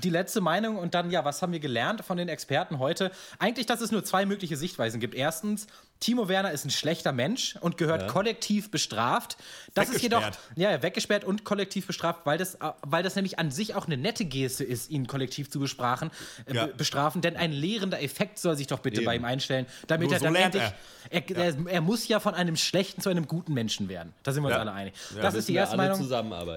die 0.03 0.10
letzte 0.10 0.41
Meinung. 0.41 0.77
Und 0.77 0.93
dann, 0.93 1.10
ja, 1.12 1.23
was 1.25 1.41
haben 1.41 1.51
wir 1.53 1.60
gelernt 1.60 2.03
von 2.05 2.17
den 2.17 2.29
Experten 2.29 2.79
heute? 2.79 3.12
Eigentlich, 3.39 3.65
dass 3.65 3.81
es 3.81 3.91
nur 3.91 4.03
zwei 4.03 4.25
mögliche 4.25 4.58
Sichtweisen 4.58 4.99
gibt. 4.99 5.15
Erstens, 5.15 5.67
Timo 6.01 6.27
Werner 6.27 6.51
ist 6.51 6.65
ein 6.65 6.69
schlechter 6.71 7.13
Mensch 7.13 7.55
und 7.62 7.77
gehört 7.77 8.10
kollektiv 8.10 8.69
bestraft. 8.69 9.38
Das 9.73 9.89
ist 9.89 10.01
jedoch 10.01 10.21
Weggesperrt. 10.21 10.58
ja, 10.58 10.71
ja, 10.71 10.84
weggesperrt 10.84 11.23
und 11.23 11.45
kollektiv 11.45 11.88
bestraft, 11.88 12.21
weil 12.25 12.38
das, 12.38 12.55
äh, 12.55 12.71
weil 12.81 13.01
das 13.01 13.15
nämlich 13.15 13.39
an 13.39 13.49
sich 13.49 13.75
auch 13.75 13.86
eine 13.86 13.95
nette 13.95 14.25
Geste 14.25 14.63
ist, 14.65 14.89
ihn 14.91 15.08
kollektiv 15.08 15.49
zu 15.49 15.60
bestrafen, 15.60 16.12
äh, 16.47 16.53
Ja. 16.53 16.65
be- 16.67 16.73
bestrafen. 16.73 17.21
Denn 17.21 17.38
ein 17.38 17.53
lehrender 17.53 18.01
Effekt 18.01 18.39
soll 18.39 18.58
sich 18.58 18.67
doch 18.67 18.79
bitte 18.79 18.97
Eben. 18.97 19.05
bei 19.05 19.15
ihm 19.15 19.23
einstellen, 19.25 19.65
damit 19.88 20.08
Nur 20.08 20.15
er 20.15 20.19
so 20.19 20.25
dann 20.25 20.34
lernt 20.34 20.55
endlich. 20.55 20.73
Er, 21.12 21.29
er, 21.38 21.55
er 21.67 21.81
muss 21.81 22.08
ja 22.08 22.19
von 22.19 22.34
einem 22.34 22.58
schlechten 22.58 22.99
zu 23.01 23.10
einem 23.10 23.27
guten 23.27 23.53
Menschen 23.53 23.88
werden. 23.88 24.13
Da 24.23 24.34
sind 24.34 24.43
wir 24.43 24.47
uns 24.47 24.55
Ja. 24.55 24.62
alle 24.62 24.73
einig. 24.73 24.93
das 25.21 25.34
ist 25.36 25.47
die 25.47 25.53
erste 25.55 25.77
Meinung. 25.77 25.97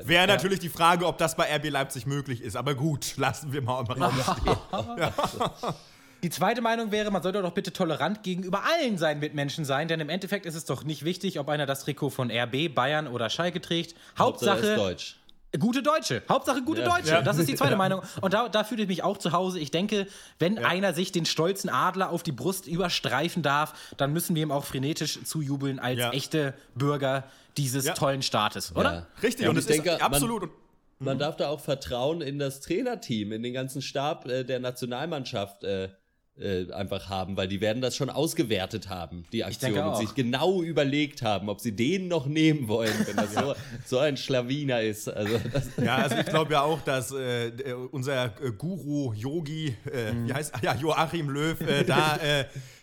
Wäre 0.05 0.27
natürlich 0.27 0.59
die 0.59 0.68
Frage, 0.68 1.07
ob 1.07 1.16
das 1.18 1.37
bei 1.37 1.44
RB 1.55 1.68
Leipzig 1.70 2.07
möglich 2.07 2.40
ist. 2.42 2.57
Aber 2.57 2.74
gut, 2.74 3.14
lassen 3.29 3.53
wir 3.53 3.62
mal 3.62 3.81
im 3.81 4.03
Raum 4.03 4.12
stehen. 4.23 4.55
Die 6.25 6.31
zweite 6.31 6.61
Meinung 6.62 6.91
wäre, 6.91 7.12
man 7.12 7.23
sollte 7.23 7.41
doch 7.43 7.53
bitte 7.53 7.73
tolerant 7.73 8.25
gegenüber 8.25 8.62
allen 8.64 8.99
seinen 8.99 9.21
Mitmenschen 9.21 9.64
sein, 9.64 9.87
denn 9.87 10.01
im 10.01 10.09
Endeffekt 10.09 10.47
ist 10.47 10.57
es 10.57 10.64
doch 10.64 10.83
nicht 10.83 11.05
wichtig, 11.05 11.38
ob 11.38 11.49
einer 11.49 11.64
das 11.64 11.85
Trikot 11.85 12.11
von 12.11 12.29
RB, 12.31 12.75
Bayern 12.75 13.07
oder 13.07 13.31
Schalke 13.31 13.61
trägt. 13.61 13.95
Hauptsache 14.19 14.51
Hauptsache, 14.57 14.73
ist 14.73 14.79
Deutsch. 14.79 15.17
Gute 15.61 15.81
Deutsche. 15.83 16.23
Hauptsache 16.29 16.62
gute 16.62 16.81
Ja. 16.83 16.88
Deutsche. 16.97 17.11
Ja. 17.11 17.23
Das 17.23 17.38
ist 17.38 17.49
die 17.49 17.55
zweite 17.55 17.77
Meinung. 17.77 18.03
Und 18.21 18.35
da, 18.35 18.49
da 18.49 18.64
fühle 18.64 18.83
ich 18.83 18.88
mich 18.88 19.03
auch 19.05 19.17
zu 19.17 19.31
Hause. 19.33 19.61
Ich 19.61 19.71
denke, 19.71 20.07
wenn 20.41 20.59
einer 20.59 20.93
sich 20.93 21.12
den 21.12 21.25
stolzen 21.25 21.71
Adler 21.71 22.11
auf 22.11 22.23
die 22.25 22.33
Brust 22.33 22.67
überstreifen 22.67 23.43
darf, 23.45 23.73
dann 23.97 24.12
müssen 24.12 24.35
wir 24.35 24.43
ihm 24.43 24.51
auch 24.51 24.64
frenetisch 24.64 25.21
zujubeln 25.25 25.79
als 25.79 26.01
Ja. 26.01 26.11
echte 26.11 26.53
Bürger 26.75 27.25
dieses 27.57 27.87
Ja. 27.87 27.95
tollen 27.95 28.23
Staates, 28.23 28.75
oder? 28.75 28.93
Ja. 28.93 29.07
Richtig, 29.23 29.45
Ja, 29.45 29.51
und 29.51 29.57
ich 29.57 29.61
es 29.61 29.67
denke, 29.67 29.91
ist 29.93 30.03
absolut. 30.03 30.43
Man, 30.43 30.51
man 30.98 31.18
darf 31.18 31.37
da 31.37 31.48
auch 31.48 31.61
Vertrauen 31.61 32.20
in 32.20 32.38
das 32.38 32.61
Trainerteam, 32.61 33.32
in 33.32 33.42
den 33.42 33.52
ganzen 33.52 33.82
Stab 33.82 34.26
äh, 34.28 34.44
der 34.44 34.58
Nationalmannschaft 34.61 35.64
äh, 35.64 35.88
äh, 36.40 36.70
einfach 36.72 37.08
haben, 37.08 37.37
weil 37.37 37.48
die 37.48 37.61
werden 37.61 37.82
das 37.82 37.96
schon 37.96 38.11
ausgewertet 38.11 38.88
haben, 38.88 39.24
die 39.32 39.42
Aktion, 39.42 39.76
und 39.76 39.96
sich 39.96 40.14
genau 40.14 40.62
überlegt 40.62 41.22
haben, 41.22 41.48
ob 41.48 41.61
sie 41.61 41.74
den 41.74 42.06
noch 42.06 42.26
nehmen 42.26 42.68
wollen, 42.68 42.94
wenn 43.06 43.16
das 43.16 43.34
so, 43.34 43.54
so 43.84 43.98
ein 43.98 44.16
Schlawiner 44.16 44.80
ist. 44.80 45.08
Also 45.08 45.37
das, 45.52 45.68
Ja, 45.84 45.96
also 45.96 46.16
ich 46.16 46.26
glaube 46.26 46.52
ja 46.52 46.62
auch, 46.62 46.80
dass 46.82 47.11
äh, 47.12 47.48
äh, 47.48 47.72
unser 47.72 48.26
äh, 48.40 48.52
Guru, 48.56 49.12
Yogi, 49.14 49.76
äh, 49.92 50.12
Mhm. 50.12 50.28
wie 50.28 50.32
heißt 50.32 50.54
ja, 50.62 50.76
Joachim 50.76 51.28
Löw, 51.28 51.61
äh, 51.61 51.82
da, 51.84 52.18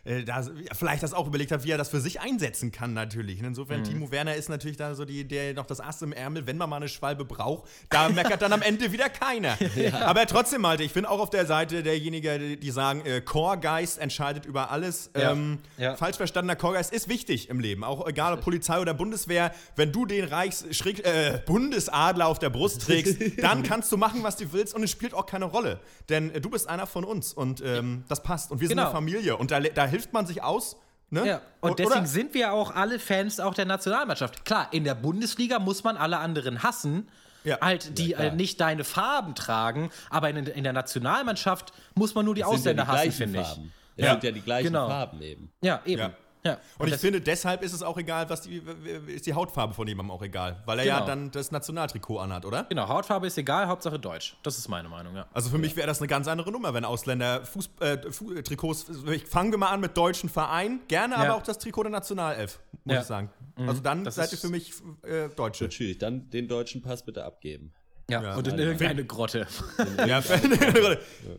äh, 0.05 0.23
da 0.23 0.43
vielleicht 0.73 1.03
das 1.03 1.13
auch 1.13 1.27
überlegt 1.27 1.51
hat, 1.51 1.63
wie 1.65 1.71
er 1.71 1.77
das 1.77 1.89
für 1.89 1.99
sich 1.99 2.21
einsetzen 2.21 2.71
kann, 2.71 2.93
natürlich. 2.93 3.39
Und 3.39 3.45
insofern, 3.47 3.81
Mhm. 3.81 3.83
Timo 3.85 4.11
Werner 4.11 4.35
ist 4.35 4.47
natürlich 4.49 4.77
da 4.77 4.95
so 4.95 5.03
die, 5.05 5.27
der 5.27 5.53
noch 5.53 5.65
das 5.65 5.81
Ass 5.81 6.01
im 6.01 6.13
Ärmel, 6.13 6.47
wenn 6.47 6.57
man 6.57 6.69
mal 6.69 6.77
eine 6.77 6.87
Schwalbe 6.87 7.25
braucht, 7.25 7.67
da 7.89 8.07
meckert 8.09 8.41
dann 8.41 8.53
am 8.53 8.61
Ende 8.61 8.91
wieder 8.91 9.09
keiner. 9.09 9.57
Aber 10.05 10.25
trotzdem, 10.25 10.61
Malte, 10.61 10.83
ich 10.83 10.93
bin 10.93 11.05
auch 11.05 11.19
auf 11.19 11.29
der 11.29 11.45
Seite 11.45 11.83
derjenigen, 11.83 12.59
die, 12.59 12.71
sagen, 12.71 13.01
äh, 13.05 13.21
Chorgeist 13.21 13.97
entscheidet 13.97 14.45
über 14.45 14.71
alles. 14.71 15.09
Ja. 15.15 15.31
Ähm, 15.31 15.59
Ja. 15.77 15.95
Falsch 15.95 16.17
verstandener 16.17 16.55
Chorgeist 16.55 16.93
ist 16.93 17.09
wichtig 17.09 17.49
im 17.49 17.59
Leben, 17.59 17.83
auch 17.83 18.07
egal 18.07 18.33
ob 18.33 18.41
Polizei 18.41 18.79
oder 18.79 18.93
Bundeswehr. 18.93 19.51
Wenn 19.75 19.91
du 19.91 20.05
den 20.05 20.25
Reichs 20.25 20.63
äh, 20.63 21.39
Bundesadler 21.45 22.27
auf 22.27 22.39
der 22.39 22.49
Brust 22.49 22.81
trägst, 22.83 23.17
dann 23.41 23.63
kannst 23.63 23.91
du 23.91 23.97
machen, 23.97 24.23
was 24.23 24.35
du 24.37 24.51
willst 24.53 24.73
und 24.75 24.83
es 24.83 24.91
spielt 24.91 25.13
auch 25.13 25.25
keine 25.25 25.45
Rolle. 25.45 25.79
Denn 26.09 26.31
äh, 26.33 26.41
du 26.41 26.49
bist 26.49 26.69
einer 26.69 26.85
von 26.87 27.03
uns 27.03 27.33
und 27.33 27.61
ähm, 27.65 28.03
das 28.07 28.21
passt. 28.23 28.51
Und 28.51 28.61
wir 28.61 28.67
sind 28.67 28.75
Genau. 28.77 28.87
eine 28.89 28.93
Familie 28.95 29.37
und 29.37 29.51
da, 29.51 29.59
da 29.61 29.85
hilft 29.95 30.13
man 30.13 30.25
sich 30.25 30.43
aus. 30.43 30.77
Ne? 31.09 31.25
Ja, 31.27 31.41
und 31.61 31.77
deswegen 31.79 31.99
oder? 31.99 32.07
sind 32.07 32.33
wir 32.33 32.51
auch 32.53 32.73
alle 32.75 32.99
Fans 32.99 33.39
auch 33.39 33.53
der 33.53 33.65
Nationalmannschaft. 33.65 34.43
Klar, 34.43 34.67
in 34.71 34.83
der 34.83 34.95
Bundesliga 34.95 35.59
muss 35.59 35.83
man 35.83 35.97
alle 35.97 36.17
anderen 36.17 36.63
hassen, 36.63 37.07
Ja. 37.43 37.59
halt, 37.61 37.97
die 37.99 38.09
klar. 38.13 38.25
äh, 38.33 38.35
nicht 38.35 38.59
deine 38.59 38.83
Farben 38.83 39.35
tragen, 39.35 39.91
aber 40.09 40.29
in, 40.31 40.37
in 40.47 40.63
der 40.63 40.73
Nationalmannschaft 40.73 41.73
muss 41.93 42.15
man 42.15 42.25
nur 42.25 42.33
die 42.35 42.41
sind 42.41 42.49
ja 42.51 42.55
Ausländer 42.57 42.83
die 42.85 42.89
hassen, 42.89 43.11
finde 43.11 43.41
ich. 43.41 43.47
Farben. 43.47 43.73
Das 43.97 44.05
Ja. 44.05 44.11
sind 44.13 44.23
ja 44.23 44.31
die 44.31 44.41
gleichen 44.41 44.67
Genau. 44.67 44.87
Farben 44.89 45.21
eben. 45.21 45.51
Ja, 45.61 45.81
eben. 45.85 46.11
Ja. 46.45 46.51
Ja. 46.51 46.59
Und 46.77 46.87
ich 46.89 46.95
finde, 46.97 47.19
deshalb 47.21 47.63
ist 47.63 47.73
es 47.73 47.81
auch 47.83 47.97
egal, 47.97 48.29
was 48.29 48.41
die, 48.41 48.61
ist 49.07 49.25
die 49.25 49.33
Hautfarbe 49.33 49.73
von 49.73 49.87
jemandem 49.87 50.11
auch 50.11 50.21
egal. 50.21 50.61
Weil 50.65 50.79
er 50.79 50.85
ja 50.85 50.95
Genau. 50.99 51.07
dann 51.07 51.31
das 51.31 51.51
Nationaltrikot 51.51 52.19
anhat, 52.19 52.45
oder? 52.45 52.63
Genau, 52.69 52.87
Hautfarbe 52.87 53.27
ist 53.27 53.37
egal, 53.37 53.67
Hauptsache 53.67 53.97
Deutsch. 53.99 54.37
Das 54.43 54.57
ist 54.57 54.67
meine 54.69 54.87
Meinung, 54.87 55.15
ja. 55.15 55.25
Also 55.33 55.49
für 55.49 55.57
mich 55.57 55.75
wäre 55.75 55.87
das 55.87 55.99
eine 55.99 56.07
ganz 56.07 56.27
andere 56.27 56.51
Nummer, 56.51 56.73
wenn 56.73 56.85
Ausländer 56.85 57.43
Fuß, 57.45 57.69
äh, 57.79 58.11
Fu- 58.11 58.31
äh, 58.31 58.43
Trikots. 58.43 58.85
Fangen 59.27 59.51
wir 59.51 59.57
mal 59.57 59.69
an 59.71 59.79
mit 59.81 59.97
deutschen 59.97 60.29
Vereinen, 60.29 60.81
gerne 60.87 61.15
aber 61.15 61.25
Ja. 61.25 61.33
auch 61.35 61.43
das 61.43 61.57
Trikot 61.57 61.83
der 61.83 61.91
Nationalelf, 61.91 62.59
muss 62.83 62.93
Ja. 62.95 63.01
ich 63.01 63.07
sagen. 63.07 63.29
Also 63.57 63.81
dann 63.81 64.03
Das 64.03 64.15
seid 64.15 64.31
ihr 64.31 64.37
für 64.37 64.49
mich 64.49 64.73
äh, 65.03 65.29
Deutsche. 65.29 65.63
Natürlich, 65.65 65.97
dann 65.97 66.29
den 66.29 66.47
deutschen 66.47 66.81
Pass 66.81 67.03
bitte 67.03 67.23
abgeben. 67.25 67.73
Ja, 68.09 68.21
Ja. 68.21 68.35
und 68.35 68.47
in 68.47 68.59
irgendeine 68.59 69.05
Grotte. 69.05 69.47
Ja, 69.97 70.21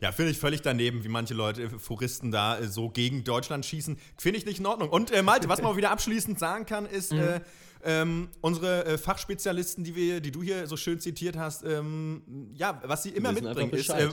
ja 0.00 0.12
finde 0.12 0.30
ich 0.30 0.38
völlig 0.38 0.62
daneben, 0.62 1.04
wie 1.04 1.08
manche 1.08 1.34
Leute, 1.34 1.62
äh, 1.64 1.68
Foristen 1.78 2.30
da 2.30 2.58
äh, 2.58 2.66
so 2.66 2.88
gegen 2.88 3.24
Deutschland 3.24 3.64
schießen. 3.64 3.98
Finde 4.18 4.38
ich 4.38 4.46
nicht 4.46 4.58
in 4.58 4.66
Ordnung. 4.66 4.88
Und 4.88 5.10
äh, 5.12 5.22
Malte, 5.22 5.48
was 5.48 5.62
man 5.62 5.70
auch 5.72 5.76
wieder 5.76 5.90
abschließend 5.90 6.38
sagen 6.38 6.66
kann, 6.66 6.86
ist, 6.86 7.12
äh, 7.12 7.40
ähm, 7.84 8.28
unsere 8.40 8.84
äh, 8.84 8.98
Fachspezialisten, 8.98 9.84
die, 9.84 9.94
wir, 9.94 10.20
die 10.20 10.32
du 10.32 10.42
hier 10.42 10.66
so 10.66 10.76
schön 10.76 10.98
zitiert 10.98 11.36
hast, 11.36 11.62
ähm, 11.64 12.22
ja, 12.54 12.80
was 12.84 13.04
sie 13.04 13.10
immer 13.10 13.32
mitbringen, 13.32 13.70
ist, 13.70 13.90
äh. 13.90 14.08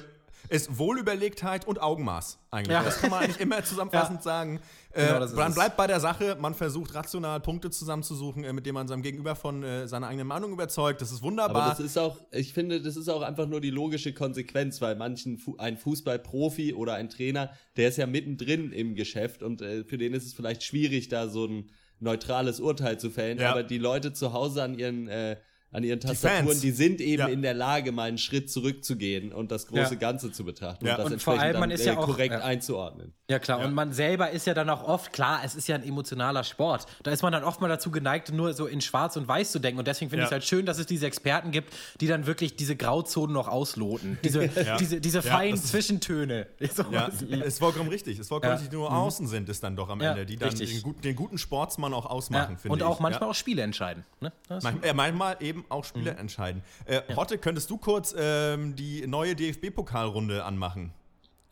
Ist 0.50 0.78
Wohlüberlegtheit 0.78 1.66
und 1.68 1.82
Augenmaß 1.82 2.40
eigentlich. 2.52 2.74
Ja. 2.74 2.84
Das 2.84 3.00
kann 3.00 3.10
man 3.10 3.24
eigentlich 3.24 3.40
immer 3.40 3.64
zusammenfassend 3.64 4.24
sagen. 4.24 4.60
Genau, 4.94 5.20
äh, 5.20 5.26
ist 5.26 5.36
man 5.36 5.50
es. 5.50 5.56
bleibt 5.56 5.78
bei 5.78 5.88
der 5.88 6.00
Sache, 6.00 6.38
man 6.40 6.54
versucht 6.54 6.94
rational 6.94 7.40
Punkte 7.40 7.72
zusammenzusuchen, 7.72 8.44
äh, 8.44 8.54
mit 8.54 8.66
denen 8.66 8.76
man 8.76 8.88
seinem 8.88 9.02
Gegenüber 9.02 9.36
von 9.36 9.64
äh, 9.64 9.88
seiner 9.88 10.08
eigenen 10.08 10.28
Meinung 10.28 10.52
überzeugt. 10.52 11.02
Das 11.02 11.12
ist 11.12 11.24
wunderbar. 11.24 11.64
Aber 11.64 11.70
das 11.72 11.80
ist 11.80 11.98
auch, 11.98 12.18
ich 12.32 12.54
finde, 12.54 12.82
das 12.82 12.96
ist 12.96 13.10
auch 13.10 13.22
einfach 13.22 13.48
nur 13.48 13.62
die 13.62 13.72
logische 13.72 14.14
Konsequenz, 14.14 14.82
weil 14.82 14.96
manchen 14.96 15.38
Fu 15.38 15.56
ein 15.58 15.78
Fußballprofi 15.78 16.74
oder 16.74 16.94
ein 16.96 17.10
Trainer, 17.10 17.52
der 17.78 17.90
ist 17.90 17.98
ja 17.98 18.06
mittendrin 18.06 18.72
im 18.72 18.96
Geschäft 18.96 19.44
und 19.44 19.62
äh, 19.62 19.84
für 19.84 19.98
den 19.98 20.14
ist 20.14 20.26
es 20.26 20.34
vielleicht 20.34 20.64
schwierig, 20.64 21.10
da 21.10 21.28
so 21.28 21.46
ein 21.46 21.70
neutrales 22.00 22.60
Urteil 22.60 23.00
zu 23.00 23.10
fällen. 23.10 23.40
Ja. 23.40 23.52
Aber 23.52 23.64
die 23.64 23.78
Leute 23.78 24.14
zu 24.14 24.34
Hause 24.34 24.64
an 24.64 24.78
ihren 24.78 25.08
äh, 25.08 25.38
an 25.74 25.84
ihren 25.84 26.00
Tastaturen, 26.00 26.48
Fans. 26.48 26.62
die 26.62 26.72
sind 26.72 27.02
eben 27.02 27.22
Ja. 27.24 27.28
in 27.28 27.42
der 27.42 27.54
Lage, 27.54 27.92
mal 27.92 28.04
einen 28.04 28.18
Schritt 28.18 28.50
zurückzugehen 28.52 29.32
und 29.34 29.52
das 29.52 29.68
große 29.68 29.94
Ja. 29.96 30.00
Ganze 30.00 30.32
zu 30.32 30.46
betrachten 30.46 30.86
Ja. 30.86 30.94
und 30.94 30.98
das 31.04 31.12
Und 31.14 31.22
vor 31.22 31.34
entsprechend 31.34 31.42
allem, 31.42 31.60
man 31.60 31.70
dann, 31.70 31.80
ist 31.80 31.86
ja 31.86 31.94
äh, 31.94 31.98
auch- 31.98 32.06
korrekt 32.06 32.34
ja. 32.34 32.40
einzuordnen. 32.42 33.14
Ja 33.30 33.40
klar, 33.40 33.60
und 33.66 33.74
man 33.74 33.94
selber 33.94 34.30
ist 34.32 34.46
ja 34.48 34.54
dann 34.54 34.70
auch 34.70 34.84
oft, 34.88 35.12
klar, 35.14 35.42
es 35.44 35.56
ist 35.56 35.68
ja 35.68 35.76
ein 35.76 35.84
emotionaler 35.84 36.44
Sport. 36.44 36.86
Da 37.04 37.12
ist 37.12 37.24
man 37.24 37.32
dann 37.32 37.44
oft 37.44 37.62
mal 37.62 37.68
dazu 37.70 37.90
geneigt, 37.90 38.32
nur 38.32 38.54
so 38.54 38.68
in 38.68 38.82
schwarz 38.82 39.16
und 39.16 39.28
weiß 39.28 39.52
zu 39.52 39.60
denken. 39.60 39.80
Und 39.80 39.88
deswegen 39.88 40.10
finde 40.10 40.22
Ja. 40.22 40.26
ich 40.26 40.30
es 40.30 40.32
halt 40.34 40.44
schön, 40.44 40.66
dass 40.66 40.78
es 40.78 40.86
diese 40.86 41.08
Experten 41.08 41.52
gibt, 41.52 41.74
die 42.02 42.08
dann 42.08 42.28
wirklich 42.28 42.56
diese 42.56 42.76
Grauzonen 42.76 43.34
noch 43.34 43.48
ausloten. 43.48 44.20
Diese, 44.24 44.50
diese, 44.80 45.02
diese 45.02 45.22
feinen 45.22 45.58
Zwischentöne. 45.58 46.48
So 46.74 46.84
Ja, 46.92 47.08
ist 47.08 47.60
vollkommen 47.60 47.90
richtig. 47.90 48.20
Ist 48.20 48.28
vollkommen 48.30 48.52
Ja. 48.52 48.56
richtig. 48.56 48.72
Nur 48.74 48.92
Außen 48.92 49.28
sind 49.28 49.48
es 49.50 49.60
dann 49.60 49.76
doch 49.76 49.90
am 49.90 50.02
Ja, 50.02 50.12
Ende, 50.12 50.26
die 50.26 50.38
dann 50.38 50.54
den, 50.56 50.96
den 51.04 51.16
guten 51.16 51.38
Sportsmann 51.38 51.94
auch 51.94 52.06
Ja, 52.06 52.12
ausmachen, 52.12 52.58
finde 52.58 52.74
und 52.74 52.80
ich. 52.80 52.86
auch 52.86 53.00
manchmal 53.00 53.28
ja. 53.28 53.32
auch 53.32 53.36
Spiele 53.36 53.62
entscheiden. 53.62 54.06
Ne? 54.22 54.32
Man, 54.62 54.82
äh, 54.84 54.94
manchmal 54.94 55.38
eben 55.40 55.62
auch 55.69 55.84
Spiele 55.86 56.12
Mhm. 56.13 56.17
entscheiden. 56.19 56.62
Äh, 56.86 57.02
Hotte, 57.15 57.38
könntest 57.38 57.69
du 57.69 57.78
kurz 57.78 58.13
ähm, 58.17 58.76
die 58.76 59.06
neue 59.08 59.36
DFB-Pokalrunde 59.36 60.43
anmachen? 60.43 60.93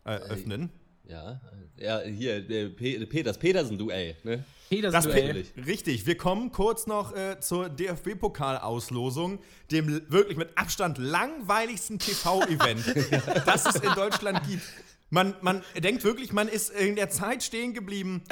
Äh, 0.06 0.15
öffnen? 0.15 0.69
Ja, 1.08 1.41
ja 1.78 2.00
hier, 2.02 2.41
der 2.41 2.69
Pe 2.69 3.06
Pe 3.06 3.24
das 3.24 3.38
Petersen-Duell, 3.38 4.15
ne? 4.24 4.43
Petersen 4.69 4.93
Das 4.93 5.04
Duell. 5.04 5.43
P- 5.43 5.62
richtig. 5.62 6.06
Wir 6.06 6.15
kommen 6.15 6.52
kurz 6.54 6.88
noch 6.88 7.13
äh, 7.15 7.39
zur 7.41 7.67
DFB-Pokalauslosung, 7.69 9.39
dem 9.71 10.02
wirklich 10.10 10.38
mit 10.38 10.58
Abstand 10.58 10.97
langweiligsten 10.97 12.00
TV-Event, 12.00 12.86
das 13.45 13.65
es 13.65 13.76
in 13.82 13.93
Deutschland 13.93 14.41
gibt. 14.47 14.63
Man, 15.10 15.36
man 15.41 15.62
denkt 15.78 16.04
wirklich, 16.06 16.32
man 16.32 16.47
ist 16.47 16.69
in 16.69 16.95
der 16.95 17.10
Zeit 17.10 17.43
stehen 17.43 17.74
geblieben. 17.74 18.24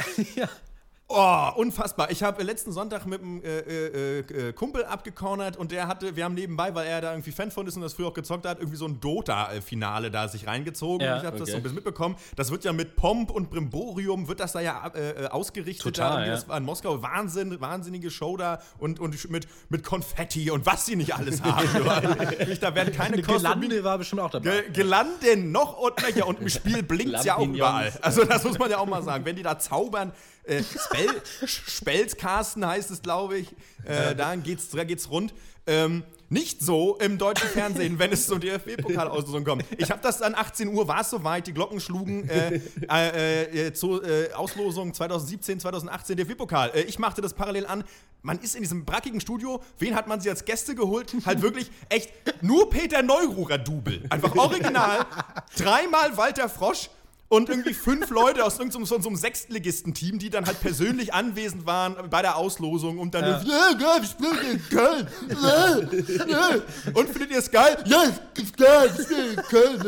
Oh, 1.11 1.49
unfassbar. 1.55 2.11
Ich 2.11 2.21
habe 2.21 2.43
letzten 2.43 2.71
Sonntag 2.71 3.07
mit 3.07 3.19
einem 3.19 3.41
äh, 3.41 3.59
äh, 3.61 4.19
äh, 4.19 4.53
Kumpel 4.53 4.85
abgecornert 4.85 5.57
und 5.57 5.71
der 5.71 5.87
hatte, 5.87 6.15
wir 6.15 6.23
haben 6.23 6.35
nebenbei, 6.35 6.75
weil 6.75 6.85
er 6.85 7.01
da 7.01 7.13
irgendwie 7.13 7.31
Fan 7.31 7.49
von 7.49 7.65
ist 7.65 7.75
und 7.75 7.81
das 7.81 7.95
früher 7.95 8.09
auch 8.09 8.13
gezockt 8.13 8.45
hat, 8.45 8.59
irgendwie 8.59 8.77
so 8.77 8.85
ein 8.85 8.99
Dota-Finale 8.99 10.11
da 10.11 10.27
sich 10.27 10.45
reingezogen. 10.45 11.03
Ja, 11.03 11.17
ich 11.17 11.23
habe 11.23 11.39
das 11.39 11.41
okay. 11.41 11.51
so 11.51 11.57
ein 11.57 11.63
bisschen 11.63 11.77
mitbekommen. 11.77 12.15
Das 12.35 12.51
wird 12.51 12.63
ja 12.63 12.73
mit 12.73 12.95
Pomp 12.95 13.31
und 13.31 13.49
Brimborium, 13.49 14.27
wird 14.27 14.39
das 14.39 14.51
da 14.51 14.59
ja 14.59 14.85
äh, 14.93 15.23
äh, 15.23 15.27
ausgerichtet. 15.29 15.95
Total, 15.95 16.17
da 16.17 16.25
ja. 16.27 16.31
Das 16.33 16.47
war 16.47 16.57
in 16.57 16.63
Moskau. 16.63 17.01
Wahnsinn, 17.01 17.59
wahnsinnige 17.59 18.11
Show 18.11 18.37
da 18.37 18.61
und, 18.77 18.99
und 18.99 19.31
mit, 19.31 19.47
mit 19.69 19.83
Konfetti 19.83 20.51
und 20.51 20.67
was 20.67 20.85
sie 20.85 20.95
nicht 20.95 21.15
alles 21.15 21.41
haben. 21.41 21.67
Da 22.59 22.75
werden 22.75 22.93
keine 22.93 23.13
Eine 23.13 23.23
Kosten 23.23 23.43
Gelande 23.43 23.83
war 23.83 23.97
bestimmt 23.97 24.21
auch 24.21 24.29
dabei. 24.29 24.61
Ge 24.61 24.71
Gelanden 24.71 25.51
noch 25.51 25.79
und 25.79 25.99
nöcher. 26.01 26.27
Und 26.27 26.41
im 26.41 26.49
Spiel 26.49 26.83
blinkt 26.83 27.23
ja 27.23 27.37
auch 27.37 27.47
überall. 27.47 27.91
Also 28.01 28.25
das 28.25 28.43
muss 28.43 28.59
man 28.59 28.69
ja 28.69 28.77
auch 28.77 28.85
mal 28.85 29.01
sagen. 29.01 29.25
Wenn 29.25 29.35
die 29.35 29.43
da 29.43 29.57
zaubern, 29.57 30.11
äh, 30.49 30.63
Spell, 30.63 31.21
Spelzkasten 31.45 32.65
heißt 32.65 32.91
es, 32.91 33.01
glaube 33.01 33.39
ich, 33.39 33.55
äh, 33.85 34.15
da 34.15 34.35
geht's, 34.35 34.69
da 34.69 34.83
geht's 34.83 35.09
rund. 35.09 35.33
Ähm, 35.67 36.03
nicht 36.29 36.61
so 36.61 36.95
im 36.97 37.17
deutschen 37.17 37.49
Fernsehen, 37.49 37.97
wenn 37.97 38.11
es 38.11 38.27
zur 38.27 38.39
DFB-Pokalauslosung 38.39 39.43
kommt. 39.43 39.65
Ich 39.77 39.89
habe 39.89 40.01
das 40.01 40.19
dann 40.19 40.35
18 40.35 40.67
Uhr, 40.67 40.87
war 40.87 41.01
es 41.01 41.09
soweit, 41.09 41.47
die 41.47 41.53
Glocken 41.53 41.79
schlugen 41.79 42.29
äh, 42.29 42.61
äh, 42.87 43.67
äh, 43.67 43.73
zur 43.73 44.03
äh, 44.03 44.31
Auslosung 44.33 44.93
2017, 44.93 45.59
2018 45.59 46.17
DFB-Pokal. 46.17 46.71
Ich 46.87 46.99
machte 46.99 47.21
das 47.21 47.33
parallel 47.33 47.65
an. 47.65 47.83
Man 48.21 48.37
ist 48.39 48.55
in 48.55 48.61
diesem 48.61 48.85
brackigen 48.85 49.21
Studio. 49.21 49.61
Wen 49.79 49.95
hat 49.95 50.07
man 50.07 50.21
sich 50.21 50.29
als 50.29 50.45
Gäste 50.45 50.75
geholt? 50.75 51.15
Halt 51.25 51.41
wirklich 51.41 51.71
echt 51.89 52.11
nur 52.43 52.69
Peter 52.69 53.01
Neururer 53.01 53.57
Double. 53.57 54.03
Einfach 54.09 54.35
original. 54.35 55.05
Dreimal 55.57 56.15
Walter 56.15 56.47
Frosch. 56.47 56.89
Und 57.29 57.47
irgendwie 57.47 57.75
fünf 57.75 58.09
Leute 58.09 58.43
aus 58.43 58.57
irgendeinem 58.57 58.85
so, 58.85 58.99
so 58.99 59.07
einem 59.07 59.15
Sechstligisten-Team, 59.15 60.17
die 60.17 60.31
dann 60.31 60.47
halt 60.47 60.59
persönlich 60.61 61.13
anwesend 61.13 61.67
waren 61.67 62.09
bei 62.09 62.23
der 62.23 62.35
Auslosung 62.37 62.97
und 62.97 63.13
dann, 63.13 63.23
ja, 63.47 63.71
geil, 63.73 64.01
wir 64.01 64.07
spielen 64.07 64.51
in 64.51 64.69
Köln. 64.69 65.07
Ja, 65.29 65.77
ja. 66.25 66.49
Und 66.95 67.07
findet 67.09 67.29
ihr 67.29 67.37
es 67.37 67.51
geil? 67.51 67.77
Ja, 67.85 68.03
ist 68.35 68.57
geil, 68.57 68.91
wir 68.95 69.03
spielen 69.03 69.29
in 69.29 69.43
Köln. 69.43 69.79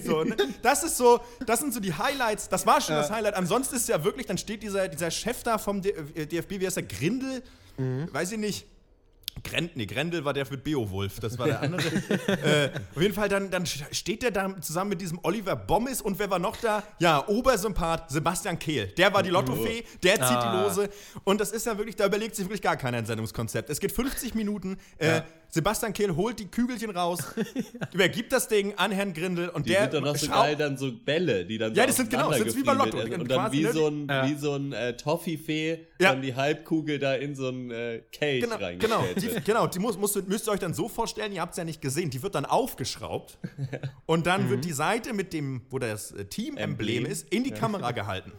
So, 0.06 0.22
ne? 0.22 0.36
Das 0.62 0.84
ist 0.84 0.96
so, 0.96 1.20
das 1.44 1.58
sind 1.58 1.74
so 1.74 1.80
die 1.80 1.92
Highlights. 1.92 2.48
Das 2.48 2.64
war 2.66 2.80
schon 2.80 2.94
das 2.94 3.10
Highlight. 3.10 3.34
Ansonsten 3.34 3.74
ist 3.74 3.88
ja 3.88 4.02
wirklich, 4.04 4.26
dann 4.26 4.38
steht 4.38 4.62
dieser, 4.62 4.86
dieser 4.88 5.10
Chef 5.10 5.42
da 5.42 5.58
vom 5.58 5.82
D 5.82 5.90
äh, 5.90 6.26
DFB, 6.26 6.52
wie 6.60 6.66
heißt 6.66 6.76
der? 6.76 6.84
Grindel? 6.84 7.42
Weiß 8.12 8.30
ich 8.30 8.38
nicht. 8.38 8.66
Grend, 9.42 9.76
nee, 9.76 9.86
Grendel 9.86 10.24
war 10.24 10.34
der 10.34 10.46
mit 10.50 10.64
Beowulf, 10.64 11.20
das 11.20 11.38
war 11.38 11.46
der 11.46 11.62
andere. 11.62 11.82
äh, 12.26 12.70
auf 12.94 13.00
jeden 13.00 13.14
Fall, 13.14 13.28
dann, 13.28 13.50
dann 13.50 13.64
steht 13.66 14.22
der 14.22 14.30
da 14.30 14.60
zusammen 14.60 14.90
mit 14.90 15.00
diesem 15.00 15.18
Oliver 15.22 15.56
Bommes 15.56 16.02
und 16.02 16.18
wer 16.18 16.30
war 16.30 16.38
noch 16.38 16.56
da? 16.56 16.82
Ja, 16.98 17.26
Obersympath 17.26 18.10
Sebastian 18.10 18.58
Kehl. 18.58 18.88
Der 18.88 19.12
war 19.14 19.22
die 19.22 19.30
Lottofee, 19.30 19.84
der 20.02 20.14
zieht 20.16 20.22
Ah. 20.22 20.56
die 20.56 20.62
Lose. 20.68 20.90
Und 21.24 21.40
das 21.40 21.52
ist 21.52 21.66
ja 21.66 21.76
wirklich, 21.78 21.96
da 21.96 22.06
überlegt 22.06 22.36
sich 22.36 22.44
wirklich 22.44 22.62
gar 22.62 22.76
keiner 22.76 22.98
ein 22.98 23.06
Sendungskonzept. 23.06 23.70
Es 23.70 23.80
geht 23.80 23.92
50 23.92 24.34
Minuten. 24.34 24.78
Äh, 24.98 25.22
Sebastian 25.52 25.92
Kehl 25.92 26.14
holt 26.14 26.38
die 26.38 26.46
Kügelchen 26.46 26.90
raus, 26.90 27.18
übergibt 27.92 28.32
das 28.32 28.46
Ding 28.46 28.72
an 28.76 28.92
Herrn 28.92 29.12
Grindel 29.12 29.48
und 29.48 29.66
Die 29.66 29.70
der 29.70 29.82
sind 29.82 29.94
doch 29.94 30.00
noch 30.02 30.16
so 30.16 30.28
geil, 30.28 30.54
dann 30.56 30.76
so 30.76 30.92
Bälle, 30.92 31.44
die 31.44 31.58
dann 31.58 31.74
Ja, 31.74 31.82
so 31.82 31.86
das 31.88 31.96
sind 31.96 32.10
genau, 32.10 32.30
das 32.30 32.40
ist 32.40 32.56
wie 32.56 32.62
bei 32.62 32.72
Lotto. 32.72 32.98
Und. 33.00 33.12
Und 33.20 33.30
dann 33.30 33.38
quasi, 33.40 33.58
wie 33.58 33.62
ne? 33.64 33.72
so 33.72 33.86
ein, 33.88 34.06
Ja. 34.08 34.28
wie 34.28 34.34
so 34.34 34.54
ein 34.54 34.72
äh, 34.72 34.96
Toffifee 34.96 35.86
Ja. 36.00 36.10
dann 36.12 36.22
die 36.22 36.34
Halbkugel 36.34 36.98
da 37.00 37.14
in 37.14 37.34
so 37.34 37.48
ein 37.48 37.70
äh, 37.70 38.02
Cage 38.12 38.42
Genau, 38.44 38.56
reingestellt 38.56 38.80
genau, 38.80 39.02
wird. 39.02 39.22
die, 39.38 39.44
genau, 39.44 39.66
die 39.66 39.78
muss, 39.80 39.98
musst, 39.98 40.28
müsst 40.28 40.48
ihr 40.48 40.52
euch 40.52 40.60
dann 40.60 40.72
so 40.74 40.88
vorstellen, 40.88 41.32
ihr 41.32 41.40
habt 41.40 41.52
es 41.52 41.56
ja 41.58 41.64
nicht 41.64 41.80
gesehen, 41.82 42.10
die 42.10 42.22
wird 42.22 42.34
dann 42.36 42.44
aufgeschraubt 42.46 43.38
und 44.06 44.26
dann 44.26 44.50
wird 44.50 44.64
die 44.64 44.72
Seite 44.72 45.12
mit 45.12 45.32
dem, 45.32 45.62
wo 45.70 45.78
das 45.80 46.12
äh, 46.12 46.24
Team-Emblem 46.26 46.98
Emblem. 46.98 47.06
ist, 47.06 47.28
in 47.32 47.42
die 47.44 47.50
Kamera 47.50 47.90
gehalten. 47.90 48.32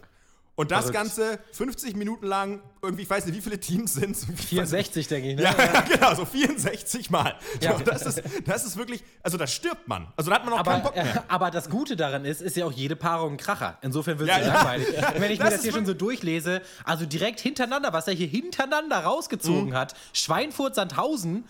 Und 0.62 0.72
das 0.72 0.80
Verrückt. 0.92 0.94
Ganze 0.96 1.40
50 1.54 1.96
Minuten 1.96 2.26
lang, 2.28 2.62
irgendwie, 2.82 3.04
ich 3.04 3.10
weiß 3.10 3.26
nicht, 3.26 3.36
wie 3.36 3.42
viele 3.42 3.60
Teams 3.60 3.94
sind 3.94 4.12
es? 4.16 4.26
64, 4.48 5.08
denke 5.08 5.30
ich. 5.30 5.36
Ne? 5.36 5.44
Ja, 5.44 5.56
ja, 5.58 5.82
genau, 5.92 6.14
so 6.16 6.24
64 6.26 7.10
Mal. 7.10 7.36
Ja. 7.62 7.78
So, 7.78 7.84
das, 7.84 8.06
ist, 8.06 8.22
das 8.46 8.66
ist 8.66 8.78
wirklich, 8.78 9.04
also 9.24 9.38
da 9.38 9.48
stirbt 9.48 9.88
man. 9.88 10.08
Also 10.16 10.30
da 10.30 10.36
hat 10.38 10.46
man 10.46 10.54
auch 10.54 10.64
keinen 10.64 10.82
Aber, 10.82 10.84
Bock 10.92 10.96
mehr. 10.96 11.16
äh, 11.16 11.20
aber 11.28 11.52
das 11.52 11.70
Gute 11.70 11.96
daran 11.96 12.26
ist, 12.26 12.42
ist 12.42 12.56
ja 12.56 12.66
auch 12.66 12.72
jede 12.72 12.96
Paarung 12.96 13.34
ein 13.34 13.38
Kracher. 13.38 13.78
Insofern 13.82 14.20
wird 14.20 14.30
es 14.30 14.38
Ja, 14.38 14.42
ja, 14.44 14.54
langweilig. 14.54 14.88
Wenn 15.18 15.32
ich 15.32 15.40
mir 15.40 15.46
Das 15.46 15.50
das 15.50 15.54
ist 15.56 15.64
hier 15.64 15.74
schon 15.74 15.86
so 15.86 15.94
durchlese, 15.94 16.62
also 16.84 17.06
direkt 17.06 17.40
hintereinander, 17.40 17.92
was 17.94 18.08
er 18.08 18.14
hier 18.14 18.28
hintereinander 18.28 19.00
rausgezogen 19.00 19.74
hat, 19.74 19.96
Schweinfurt 20.14 20.76
Sandhausen, 20.76 21.32
Mhm. 21.34 21.44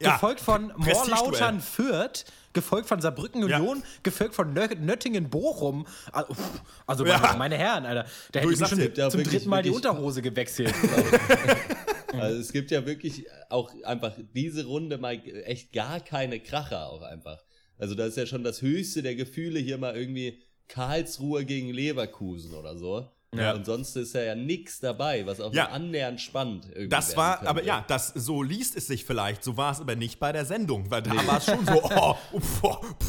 Ja, 0.00 0.12
gefolgt 0.14 0.40
von. 0.40 0.72
Morlautern 0.76 1.60
Fürth, 1.60 2.24
gefolgt 2.52 2.86
von 2.88 3.00
Saarbrücken 3.00 3.48
Ja. 3.48 3.58
Union, 3.58 3.82
gefolgt 4.02 4.34
von 4.34 4.52
Nö 4.52 4.66
Nöttingen 4.78 5.28
Bochum. 5.28 5.86
Also, 6.12 6.34
pff, 6.34 6.62
Also 6.86 7.04
Ja. 7.06 7.18
meine, 7.18 7.38
meine 7.38 7.56
Herren, 7.58 7.84
Alter, 7.86 8.06
da 8.32 8.40
hätte 8.40 8.52
ich 8.52 8.58
schon 8.66 8.78
ja 8.78 9.10
zum 9.10 9.20
wirklich- 9.20 9.28
dritten 9.38 9.48
Mal 9.50 9.62
die 9.62 9.70
wirklich- 9.70 9.84
Unterhose 9.90 10.22
gewechselt. 10.22 10.74
Also 12.12 12.40
es 12.40 12.52
gibt 12.52 12.70
ja 12.70 12.86
wirklich 12.86 13.26
auch 13.50 13.70
einfach 13.84 14.14
diese 14.34 14.64
Runde 14.64 14.96
mal 14.96 15.20
echt 15.44 15.72
gar 15.74 16.00
keine 16.00 16.40
Kracher 16.40 16.88
auch 16.88 17.02
einfach. 17.02 17.44
Also 17.76 17.94
das 17.94 18.08
ist 18.08 18.16
ja 18.16 18.24
schon 18.26 18.42
das 18.42 18.62
höchste 18.62 19.02
der 19.02 19.14
Gefühle 19.14 19.60
hier 19.60 19.76
mal 19.76 19.94
irgendwie 19.94 20.42
Karlsruhe 20.68 21.44
gegen 21.44 21.68
Leverkusen 21.70 22.54
oder 22.54 22.78
so. 22.78 23.10
Ja. 23.36 23.52
Und 23.52 23.66
sonst 23.66 23.94
ist 23.94 24.14
ja, 24.14 24.22
ja 24.22 24.34
nix 24.34 24.80
dabei, 24.80 25.26
was 25.26 25.38
auch 25.38 25.52
Ja. 25.52 25.64
nur 25.64 25.72
annähernd 25.74 26.18
spannend 26.18 26.64
irgendwie 26.70 26.88
Das 26.88 27.14
war, 27.14 27.36
könnte. 27.36 27.50
aber 27.50 27.62
ja, 27.62 27.84
das, 27.86 28.08
so 28.14 28.42
liest 28.42 28.74
es 28.74 28.86
sich 28.86 29.04
vielleicht, 29.04 29.44
so 29.44 29.58
war 29.58 29.70
es 29.72 29.80
aber 29.80 29.96
nicht 29.96 30.18
bei 30.18 30.32
der 30.32 30.46
Sendung, 30.46 30.90
weil 30.90 31.02
da 31.02 31.14
war 31.26 31.36
es 31.36 31.44
schon 31.44 31.66
so, 31.66 31.82
oh, 31.84 32.14
oh, 32.32 32.40
pf, 32.40 32.62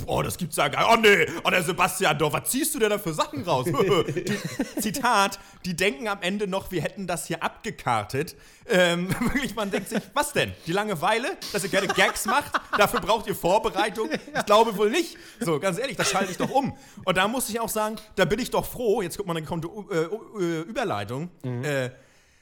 oh, 0.07 0.21
das 0.21 0.37
gibt's 0.37 0.57
ja 0.57 0.67
gar 0.67 0.97
nicht, 0.97 1.07
oh 1.07 1.09
nee, 1.09 1.25
oh 1.45 1.49
der 1.49 1.63
Sebastian 1.63 2.17
Dorf, 2.17 2.33
was 2.33 2.49
ziehst 2.49 2.75
du 2.75 2.79
denn 2.79 2.89
da 2.89 2.97
für 2.99 3.13
Sachen 3.13 3.43
raus? 3.43 3.65
die, 4.07 4.81
Zitat, 4.81 5.39
die 5.65 5.75
denken 5.77 6.09
am 6.09 6.21
Ende 6.21 6.47
noch, 6.47 6.69
wir 6.69 6.81
hätten 6.81 7.07
das 7.07 7.27
hier 7.27 7.41
abgekartet. 7.41 8.35
Ähm, 8.71 9.09
wirklich, 9.21 9.55
man 9.55 9.71
denkt 9.71 9.87
sich, 9.89 10.01
was 10.13 10.33
denn? 10.33 10.51
Die 10.67 10.73
Langeweile, 10.73 11.37
dass 11.53 11.63
ihr 11.63 11.69
gerne 11.69 11.87
Gags 11.87 12.25
macht, 12.25 12.51
dafür 12.77 12.99
braucht 12.99 13.25
ihr 13.27 13.35
Vorbereitung? 13.35 14.09
Ich 14.11 14.45
glaube 14.45 14.77
wohl 14.77 14.89
nicht. 14.91 15.17
So, 15.39 15.59
ganz 15.59 15.79
ehrlich, 15.79 15.95
das 15.97 16.09
schalte 16.11 16.29
ich 16.31 16.37
doch 16.37 16.49
um. 16.51 16.77
Und 17.05 17.17
da 17.17 17.27
muss 17.27 17.49
ich 17.49 17.59
auch 17.59 17.69
sagen, 17.69 17.95
da 18.15 18.25
bin 18.25 18.37
ich 18.39 18.51
doch 18.51 18.65
froh, 18.65 19.01
jetzt 19.01 19.17
guck 19.17 19.25
mal, 19.25 19.33
dann 19.33 19.45
kommt 19.45 19.65
äh, 19.65 20.08
äh, 20.39 20.61
Überleitung, 20.61 21.29
äh, 21.43 21.85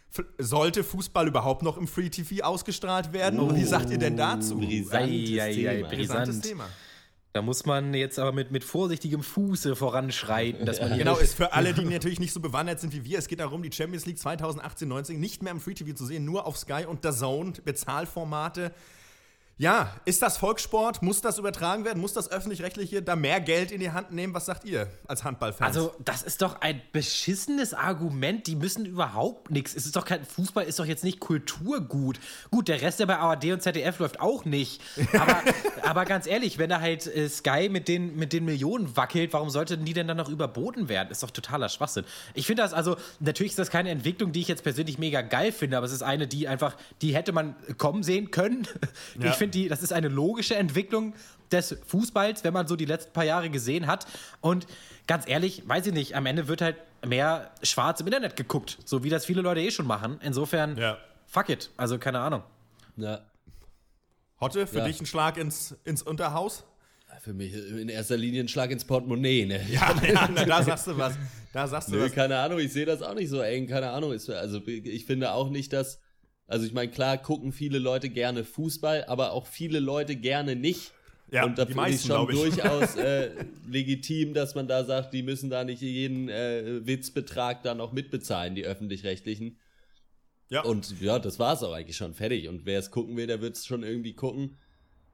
F- 0.10 0.26
Sollte 0.38 0.84
Fußball 0.84 1.28
überhaupt 1.28 1.64
noch 1.64 1.78
im 1.78 1.88
Free 1.88 2.10
TV 2.10 2.44
ausgestrahlt 2.46 3.12
werden? 3.14 3.40
Und 3.40 3.56
wie 3.56 3.64
sagt 3.66 3.90
ihr 3.90 3.98
denn 3.98 4.16
dazu? 4.18 4.56
brisantes 4.58 4.94
Ei, 5.32 5.42
ei, 5.42 5.70
ei, 5.70 5.76
Thema. 5.76 5.88
Brisantes. 5.90 6.40
Thema. 6.42 6.70
Da 7.34 7.42
muss 7.44 7.66
man 7.66 7.94
jetzt 7.94 8.18
aber 8.18 8.32
mit, 8.32 8.50
mit 8.52 8.64
vorsichtigem 8.64 9.22
Fuße 9.22 9.76
voranschreiten, 9.76 10.66
dass 10.66 10.80
man 10.80 10.90
hier 10.94 11.00
Genau, 11.04 11.18
ist 11.18 11.36
für 11.36 11.54
alle, 11.54 11.74
die 11.74 11.84
natürlich 11.86 12.20
nicht 12.20 12.32
so 12.34 12.40
bewandert 12.40 12.80
sind 12.80 12.94
wie 12.94 13.04
wir, 13.04 13.20
es 13.20 13.28
geht 13.28 13.40
darum, 13.42 13.62
die 13.62 13.72
Champions 13.72 14.06
League 14.08 14.18
2018-19 14.18 15.18
nicht 15.18 15.44
mehr 15.44 15.52
im 15.52 15.60
Free 15.60 15.74
TV 15.76 15.94
zu 15.94 16.06
sehen, 16.06 16.26
nur 16.26 16.48
auf 16.48 16.58
Sky 16.58 16.86
und 16.88 17.04
The 17.04 17.12
Zone, 17.12 17.54
Bezahlformate. 17.64 18.72
Ja, 19.60 19.96
ist 20.06 20.22
das 20.22 20.38
Volkssport? 20.38 21.02
Muss 21.02 21.22
das 21.22 21.40
übertragen 21.40 21.84
werden? 21.84 22.00
Muss 22.00 22.14
das 22.14 22.30
Öffentlich-Rechtliche 22.30 23.02
da 23.02 23.16
mehr 23.16 23.42
Geld 23.42 23.72
in 23.72 23.80
die 23.80 23.90
Hand 23.90 24.12
nehmen? 24.12 24.36
Was 24.36 24.46
sagt 24.46 24.66
ihr 24.66 24.88
als 25.08 25.24
Handballfans? 25.24 25.76
Also, 25.76 25.96
das 25.98 26.22
ist 26.22 26.44
doch 26.44 26.62
ein 26.62 26.80
beschissenes 26.92 27.74
Argument. 27.74 28.46
Die 28.46 28.56
müssen 28.56 28.86
überhaupt 28.86 29.50
nichts. 29.50 29.76
Es 29.76 29.88
ist 29.88 29.96
doch 29.96 30.06
kein 30.06 30.24
Fußball, 30.24 30.66
ist 30.66 30.78
doch 30.78 30.86
jetzt 30.86 31.04
nicht 31.04 31.20
Kulturgut. 31.20 32.20
Gut, 32.52 32.68
der 32.68 32.84
Rest, 32.84 33.00
der 33.00 33.08
bei 33.08 33.18
ARD 33.18 33.46
und 33.46 33.64
ZDF 33.64 33.98
läuft, 33.98 34.20
auch 34.20 34.46
nicht. 34.46 34.80
Aber, 35.14 35.42
aber 35.82 36.06
ganz 36.06 36.28
ehrlich, 36.28 36.60
wenn 36.60 36.70
da 36.70 36.80
halt 36.80 37.08
äh, 37.08 37.28
Sky 37.28 37.68
mit 37.70 37.88
den, 37.88 38.16
mit 38.16 38.34
den 38.34 38.46
Millionen 38.46 38.96
wackelt, 38.96 39.34
warum 39.34 39.50
sollten 39.50 39.86
die 39.86 39.94
denn 39.94 40.08
dann 40.08 40.18
noch 40.18 40.30
überboten 40.30 40.88
werden? 40.88 41.10
Ist 41.10 41.24
doch 41.24 41.32
totaler 41.32 41.70
Schwachsinn. 41.70 42.06
Ich 42.36 42.46
finde 42.46 42.62
das, 42.62 42.74
also, 42.74 42.96
natürlich 43.20 43.54
ist 43.54 43.60
das 43.60 43.72
keine 43.72 43.90
Entwicklung, 43.90 44.34
die 44.34 44.42
ich 44.42 44.48
jetzt 44.48 44.62
persönlich 44.62 45.00
mega 45.00 45.24
geil 45.24 45.52
finde, 45.52 45.78
aber 45.78 45.88
es 45.88 45.94
ist 45.94 46.04
eine, 46.04 46.28
die 46.28 46.48
einfach, 46.48 46.78
die 47.02 47.16
hätte 47.16 47.32
man 47.32 47.56
kommen 47.80 48.04
sehen 48.04 48.30
können. 48.30 48.68
Ja. 49.20 49.32
Ich 49.32 49.34
finde, 49.34 49.47
die, 49.48 49.68
das 49.68 49.84
ist 49.84 49.94
eine 49.94 50.08
logische 50.08 50.56
Entwicklung 50.56 51.14
des 51.52 51.78
Fußballs, 51.88 52.44
wenn 52.44 52.54
man 52.54 52.68
so 52.68 52.76
die 52.76 52.86
letzten 52.86 53.14
paar 53.14 53.24
Jahre 53.24 53.50
gesehen 53.50 53.88
hat. 53.88 54.06
Und 54.42 54.68
ganz 55.08 55.28
ehrlich, 55.28 55.64
weiß 55.68 55.88
ich 55.88 55.94
nicht, 55.94 56.16
am 56.16 56.26
Ende 56.26 56.48
wird 56.48 56.62
halt 56.62 56.76
mehr 57.06 57.52
schwarz 57.64 58.00
im 58.02 58.08
Internet 58.08 58.36
geguckt, 58.36 58.78
so 58.86 59.04
wie 59.04 59.10
das 59.10 59.26
viele 59.26 59.42
Leute 59.42 59.62
eh 59.62 59.72
schon 59.72 59.88
machen. 59.88 60.20
Insofern, 60.22 60.78
Ja. 60.78 60.98
fuck 61.26 61.50
it. 61.50 61.70
Also 61.78 61.98
keine 62.00 62.20
Ahnung. 62.20 62.44
Ja. 62.98 63.22
Hotte, 64.40 64.68
für 64.68 64.80
Ja. 64.80 64.86
dich 64.86 65.00
ein 65.02 65.06
Schlag 65.06 65.38
ins, 65.38 65.76
ins 65.84 66.02
Unterhaus? 66.02 66.64
Für 67.22 67.34
mich 67.34 67.54
in 67.54 67.90
erster 67.90 68.18
Linie 68.18 68.44
ein 68.44 68.48
Schlag 68.48 68.70
ins 68.70 68.86
Portemonnaie, 68.86 69.46
ne? 69.46 69.66
Ja, 69.72 69.96
ja 70.08 70.30
na, 70.34 70.46
da 70.46 70.62
sagst 70.62 70.86
du 70.88 70.98
was. 70.98 71.16
Da 71.52 71.68
sagst 71.68 71.90
du 71.90 71.94
Nö, 71.96 72.06
was. 72.06 72.12
keine 72.12 72.38
Ahnung, 72.38 72.60
ich 72.60 72.72
sehe 72.72 72.86
das 72.86 73.02
auch 73.02 73.16
nicht 73.16 73.30
so 73.30 73.42
eng, 73.42 73.66
keine 73.68 73.90
Ahnung. 73.90 74.12
Also 74.12 74.62
ich 74.68 75.06
finde 75.06 75.32
auch 75.32 75.50
nicht, 75.50 75.74
dass, 75.74 76.00
also 76.48 76.66
ich 76.66 76.74
meine, 76.74 76.92
klar 76.92 77.18
gucken 77.18 77.52
viele 77.52 77.80
Leute 77.80 78.10
gerne 78.10 78.44
Fußball, 78.44 79.06
aber 79.06 79.32
auch 79.34 79.48
viele 79.48 79.80
Leute 79.80 80.16
gerne 80.16 80.56
nicht. 80.56 80.92
Ja, 81.30 81.44
und 81.44 81.58
da 81.58 81.66
finde 81.66 81.90
ich 81.90 82.02
schon 82.02 82.30
ich. 82.30 82.36
durchaus 82.40 82.96
äh, 82.96 83.32
legitim, 83.70 84.34
dass 84.34 84.56
man 84.56 84.68
da 84.68 84.86
sagt, 84.86 85.14
die 85.14 85.24
müssen 85.24 85.50
da 85.50 85.66
nicht 85.66 85.82
jeden 85.82 86.30
äh, 86.30 86.86
Witzbetrag 86.88 87.64
dann 87.64 87.82
auch 87.82 87.92
mitbezahlen, 87.92 88.56
die 88.56 88.64
öffentlich-rechtlichen. 88.64 89.58
Ja. 90.50 90.62
Und 90.64 91.02
ja, 91.02 91.20
das 91.20 91.38
war's 91.40 91.64
auch 91.64 91.74
eigentlich 91.74 91.98
schon 91.98 92.14
fertig. 92.14 92.48
Und 92.48 92.66
wer 92.66 92.80
es 92.80 92.92
gucken 92.92 93.18
will, 93.18 93.28
der 93.28 93.42
wird 93.42 93.58
es 93.58 93.66
schon 93.66 93.84
irgendwie 93.84 94.14
gucken. 94.14 94.58